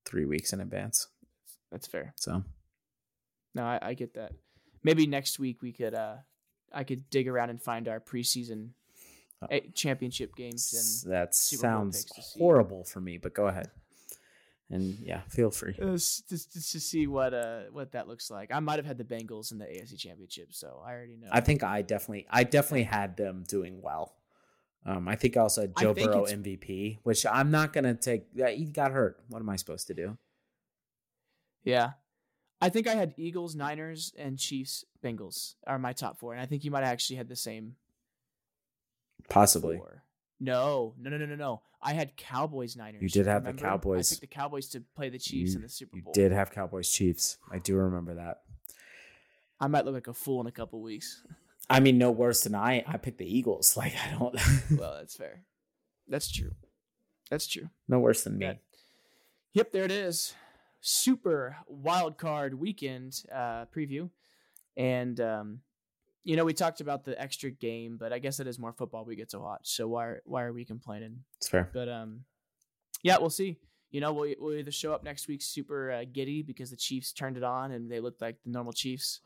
three 0.07 0.25
weeks 0.25 0.53
in 0.53 0.61
advance. 0.61 1.07
That's 1.71 1.87
fair. 1.87 2.15
So 2.17 2.43
No, 3.55 3.63
I, 3.65 3.79
I 3.83 3.95
get 3.95 4.15
that. 4.15 4.33
Maybe 4.83 5.07
next 5.07 5.39
week 5.39 5.61
we 5.63 5.73
could, 5.73 5.95
uh, 5.95 6.17
I 6.73 6.83
could 6.85 7.09
dig 7.11 7.29
around 7.29 7.51
and 7.51 7.63
find 7.63 7.87
our 7.89 8.01
preseason 8.01 8.71
Uh, 9.43 9.49
eh, 9.51 9.61
championship 9.75 10.35
games 10.35 10.73
and 11.05 11.13
that 11.13 11.35
sounds 11.35 12.05
picks 12.05 12.15
to 12.17 12.23
see. 12.23 12.39
horrible 12.41 12.85
for 12.85 13.01
me, 13.01 13.19
but 13.19 13.35
go 13.35 13.49
ahead. 13.49 13.71
And 14.73 14.97
yeah, 15.05 15.21
feel 15.29 15.51
free. 15.51 15.77
uh, 15.81 15.93
s- 15.93 16.23
just, 16.29 16.55
just 16.55 16.73
to 16.73 16.81
see 16.81 17.07
what 17.07 17.35
uh 17.35 17.65
what 17.73 17.93
that 17.93 18.09
looks 18.09 18.31
like. 18.31 18.51
I 18.51 18.59
might 18.59 18.77
have 18.79 18.87
had 18.87 18.97
the 18.97 19.05
Bengals 19.05 19.53
in 19.53 19.59
the 19.59 19.67
AFC 19.67 19.99
Championship, 19.99 20.49
so 20.55 20.83
I 20.85 20.93
already 20.93 21.17
know. 21.17 21.29
I 21.31 21.41
think 21.41 21.63
I 21.63 21.83
definitely, 21.83 22.27
I 22.31 22.45
definitely 22.45 22.85
had 22.85 23.17
them 23.19 23.45
doing 23.47 23.83
well. 23.83 24.17
Um, 24.87 25.07
I 25.09 25.15
think 25.15 25.37
I 25.37 25.41
also 25.41 25.61
had 25.61 25.77
Joe 25.77 25.93
Burrow 25.95 26.25
MVP, 26.25 26.99
which 27.03 27.25
I'm 27.27 27.51
not 27.51 27.73
gonna 27.75 27.95
take. 27.95 28.25
Yeah, 28.35 28.49
he 28.49 28.65
got 28.65 28.93
hurt. 28.93 29.23
What 29.29 29.41
am 29.41 29.49
I 29.51 29.57
supposed 29.57 29.87
to 29.89 29.95
do? 29.95 30.17
Yeah. 31.65 31.93
I 32.61 32.69
think 32.69 32.87
I 32.87 32.95
had 32.95 33.13
Eagles, 33.17 33.55
Niners, 33.55 34.13
and 34.17 34.39
Chiefs, 34.39 34.85
Bengals 35.05 35.55
are 35.67 35.79
my 35.81 35.93
top 35.93 36.19
four. 36.19 36.33
And 36.33 36.41
I 36.41 36.47
think 36.47 36.65
you 36.65 36.71
might 36.71 36.85
have 36.85 36.93
actually 36.93 37.17
had 37.17 37.29
the 37.29 37.35
same 37.37 37.75
Possibly. 39.29 39.77
four. 39.79 40.02
No, 40.43 40.93
no, 40.99 41.09
no, 41.09 41.19
no, 41.19 41.27
no, 41.27 41.37
no. 41.37 41.63
I 41.81 41.93
had 41.93 42.17
Cowboys, 42.17 42.77
Niners. 42.77 43.01
You 43.01 43.09
did 43.09 43.27
have 43.27 43.45
the? 43.45 43.53
Cowboys. 43.53 44.11
I 44.11 44.15
picked 44.15 44.21
the 44.23 44.27
Cowboys 44.27 44.69
to 44.71 44.83
play 44.97 45.09
the 45.09 45.19
Chiefs 45.19 45.53
You- 45.53 45.57
in 45.59 45.63
the 45.63 45.69
Super 45.69 45.99
Bowl. 46.01 46.13
You 46.17 46.21
did 46.21 46.33
have 46.33 46.51
Cowboys 46.51 46.91
Chiefs. 46.91 47.39
I 47.51 47.59
do 47.61 47.77
remember 47.77 48.15
that. 48.15 48.43
I 49.61 49.69
might 49.69 49.85
look 49.85 49.95
like 49.95 50.09
a 50.09 50.15
fool 50.15 50.41
in 50.41 50.49
a 50.49 50.53
couple 50.53 50.83
weeks. 50.83 51.23
I 51.71 51.79
mean, 51.79 51.97
no 51.97 52.11
worse 52.11 52.41
than 52.43 52.57
I. 52.57 52.83
I 52.89 52.97
picked 52.97 53.19
the 53.19 53.39
Eagles. 53.39 53.77
Like 53.77 53.95
I 54.05 54.19
don't. 54.19 54.35
well, 54.79 54.97
that's 54.99 55.15
fair. 55.17 55.45
That's 56.09 56.31
true. 56.31 56.51
That's 57.31 57.47
true. 57.47 57.71
no 57.89 58.01
worse 58.01 58.25
than 58.25 58.37
me. 58.39 58.59
Yep, 59.55 59.71
there 59.71 59.85
it 59.85 59.93
is. 59.93 60.35
Super 60.81 61.57
wild 61.69 62.19
card 62.19 62.55
weekend 62.59 63.23
uh, 63.33 63.67
preview, 63.75 64.11
and 64.77 65.21
um, 65.21 65.61
you 66.25 66.37
know 66.37 66.45
we 66.45 66.53
talked 66.53 66.81
about 66.81 67.05
the 67.05 67.21
extra 67.21 67.51
game, 67.51 67.97
but 67.99 68.13
I 68.13 68.19
guess 68.19 68.41
it 68.41 68.47
is 68.47 68.59
more 68.59 68.73
football 68.73 69.05
we 69.05 69.17
get 69.17 69.31
to 69.31 69.41
watch. 69.41 69.69
So 69.77 69.89
why 69.89 70.05
are, 70.07 70.23
why 70.25 70.43
are 70.43 70.53
we 70.53 70.65
complaining? 70.65 71.25
It's 71.39 71.49
fair. 71.49 71.69
But 71.73 71.89
um, 71.89 72.25
yeah, 73.03 73.19
we'll 73.19 73.31
see. 73.31 73.59
You 73.91 74.01
know, 74.01 74.13
we'll, 74.13 74.35
we'll 74.39 74.57
either 74.57 74.71
show 74.71 74.95
up 74.95 75.05
next 75.05 75.29
week 75.29 75.43
super 75.43 75.91
uh, 75.91 76.05
giddy 76.11 76.43
because 76.43 76.71
the 76.71 76.77
Chiefs 76.77 77.13
turned 77.13 77.37
it 77.37 77.43
on 77.43 77.73
and 77.73 77.91
they 77.91 78.01
looked 78.01 78.23
like 78.23 78.37
the 78.45 78.51
normal 78.51 78.73
Chiefs, 78.73 79.21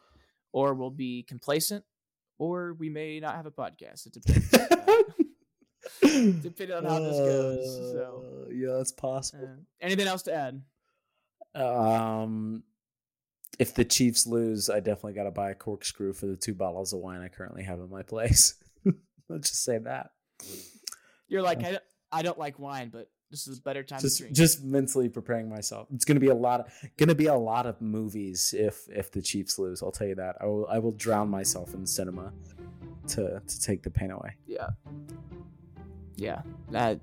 or 0.52 0.74
we'll 0.74 0.90
be 0.90 1.22
complacent, 1.22 1.84
or 2.38 2.74
we 2.74 2.88
may 2.88 3.20
not 3.20 3.36
have 3.36 3.46
a 3.46 3.50
podcast. 3.52 4.06
It 4.06 4.14
depends. 4.14 4.50
Depending 6.42 6.76
on 6.76 6.84
how 6.84 6.98
this 6.98 7.16
goes. 7.18 7.92
So, 7.92 8.24
Uh, 8.24 8.50
yeah, 8.52 8.80
it's 8.80 8.90
possible. 8.92 9.44
uh, 9.44 9.60
anything 9.80 10.06
else 10.08 10.22
to 10.22 10.34
add? 10.34 10.62
Um, 11.54 12.64
if 13.58 13.74
the 13.74 13.84
Chiefs 13.84 14.26
lose, 14.26 14.68
I 14.70 14.80
definitely 14.80 15.14
got 15.14 15.24
to 15.24 15.30
buy 15.30 15.50
a 15.50 15.54
corkscrew 15.54 16.12
for 16.12 16.26
the 16.26 16.36
two 16.36 16.54
bottles 16.54 16.92
of 16.92 17.00
wine 17.00 17.20
I 17.20 17.28
currently 17.28 17.62
have 17.64 17.78
in 17.80 17.90
my 17.90 18.02
place. 18.02 18.54
Let's 19.28 19.50
just 19.50 19.64
say 19.64 19.78
that. 19.78 20.10
You're 21.28 21.42
like, 21.42 21.64
I 21.64 21.72
don't, 21.72 21.82
I 22.12 22.22
don't 22.22 22.38
like 22.38 22.58
wine, 22.58 22.90
but 22.92 23.10
this 23.30 23.48
is 23.48 23.58
a 23.58 23.62
better 23.62 23.82
time 23.82 23.98
to 23.98 24.04
Just, 24.04 24.18
drink. 24.18 24.34
just 24.36 24.62
mentally 24.62 25.08
preparing 25.08 25.48
myself. 25.48 25.88
It's 25.92 26.04
gonna 26.04 26.20
be 26.20 26.28
a 26.28 26.34
lot 26.34 26.60
of, 26.60 26.66
gonna 26.96 27.14
be 27.16 27.26
a 27.26 27.34
lot 27.34 27.66
of 27.66 27.80
movies 27.80 28.54
if 28.56 28.86
if 28.88 29.10
the 29.10 29.20
Chiefs 29.20 29.58
lose. 29.58 29.82
I'll 29.82 29.90
tell 29.90 30.06
you 30.06 30.14
that. 30.14 30.36
I 30.40 30.46
will, 30.46 30.66
I 30.68 30.78
will 30.78 30.92
drown 30.92 31.28
myself 31.28 31.74
in 31.74 31.84
cinema 31.86 32.32
to 33.08 33.42
to 33.44 33.60
take 33.60 33.82
the 33.82 33.90
pain 33.90 34.12
away. 34.12 34.36
yeah, 34.46 34.68
yeah. 36.14 36.42
That 36.70 37.00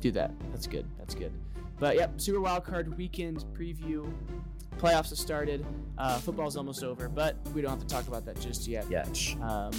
do 0.00 0.10
that. 0.12 0.32
That's 0.50 0.66
good. 0.66 0.86
That's 0.98 1.14
good. 1.14 1.32
But 1.78 1.96
yep, 1.96 2.18
Super 2.18 2.40
Wild 2.40 2.64
Card 2.64 2.96
Weekend 2.96 3.44
preview. 3.52 4.10
Playoffs 4.78 5.10
have 5.10 5.18
started. 5.18 5.64
Uh, 5.98 6.18
football's 6.18 6.56
almost 6.56 6.84
over, 6.84 7.08
but 7.08 7.36
we 7.54 7.62
don't 7.62 7.70
have 7.70 7.80
to 7.80 7.86
talk 7.86 8.06
about 8.08 8.24
that 8.26 8.38
just 8.40 8.66
yet. 8.66 8.84
Yeah. 8.90 9.06
Um, 9.42 9.72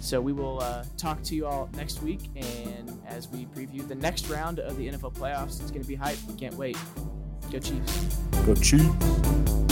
so 0.00 0.20
we 0.20 0.32
will 0.32 0.60
uh, 0.60 0.84
talk 0.96 1.22
to 1.22 1.34
you 1.34 1.46
all 1.46 1.68
next 1.74 2.02
week, 2.02 2.28
and 2.34 3.00
as 3.06 3.28
we 3.28 3.46
preview 3.46 3.86
the 3.86 3.94
next 3.94 4.28
round 4.28 4.58
of 4.58 4.76
the 4.76 4.88
NFL 4.88 5.14
playoffs, 5.14 5.60
it's 5.60 5.70
going 5.70 5.82
to 5.82 5.88
be 5.88 5.94
hype. 5.94 6.18
Can't 6.38 6.54
wait. 6.54 6.76
Go 7.50 7.58
Chiefs. 7.58 8.16
Go 8.44 8.54
Chiefs. 8.54 9.71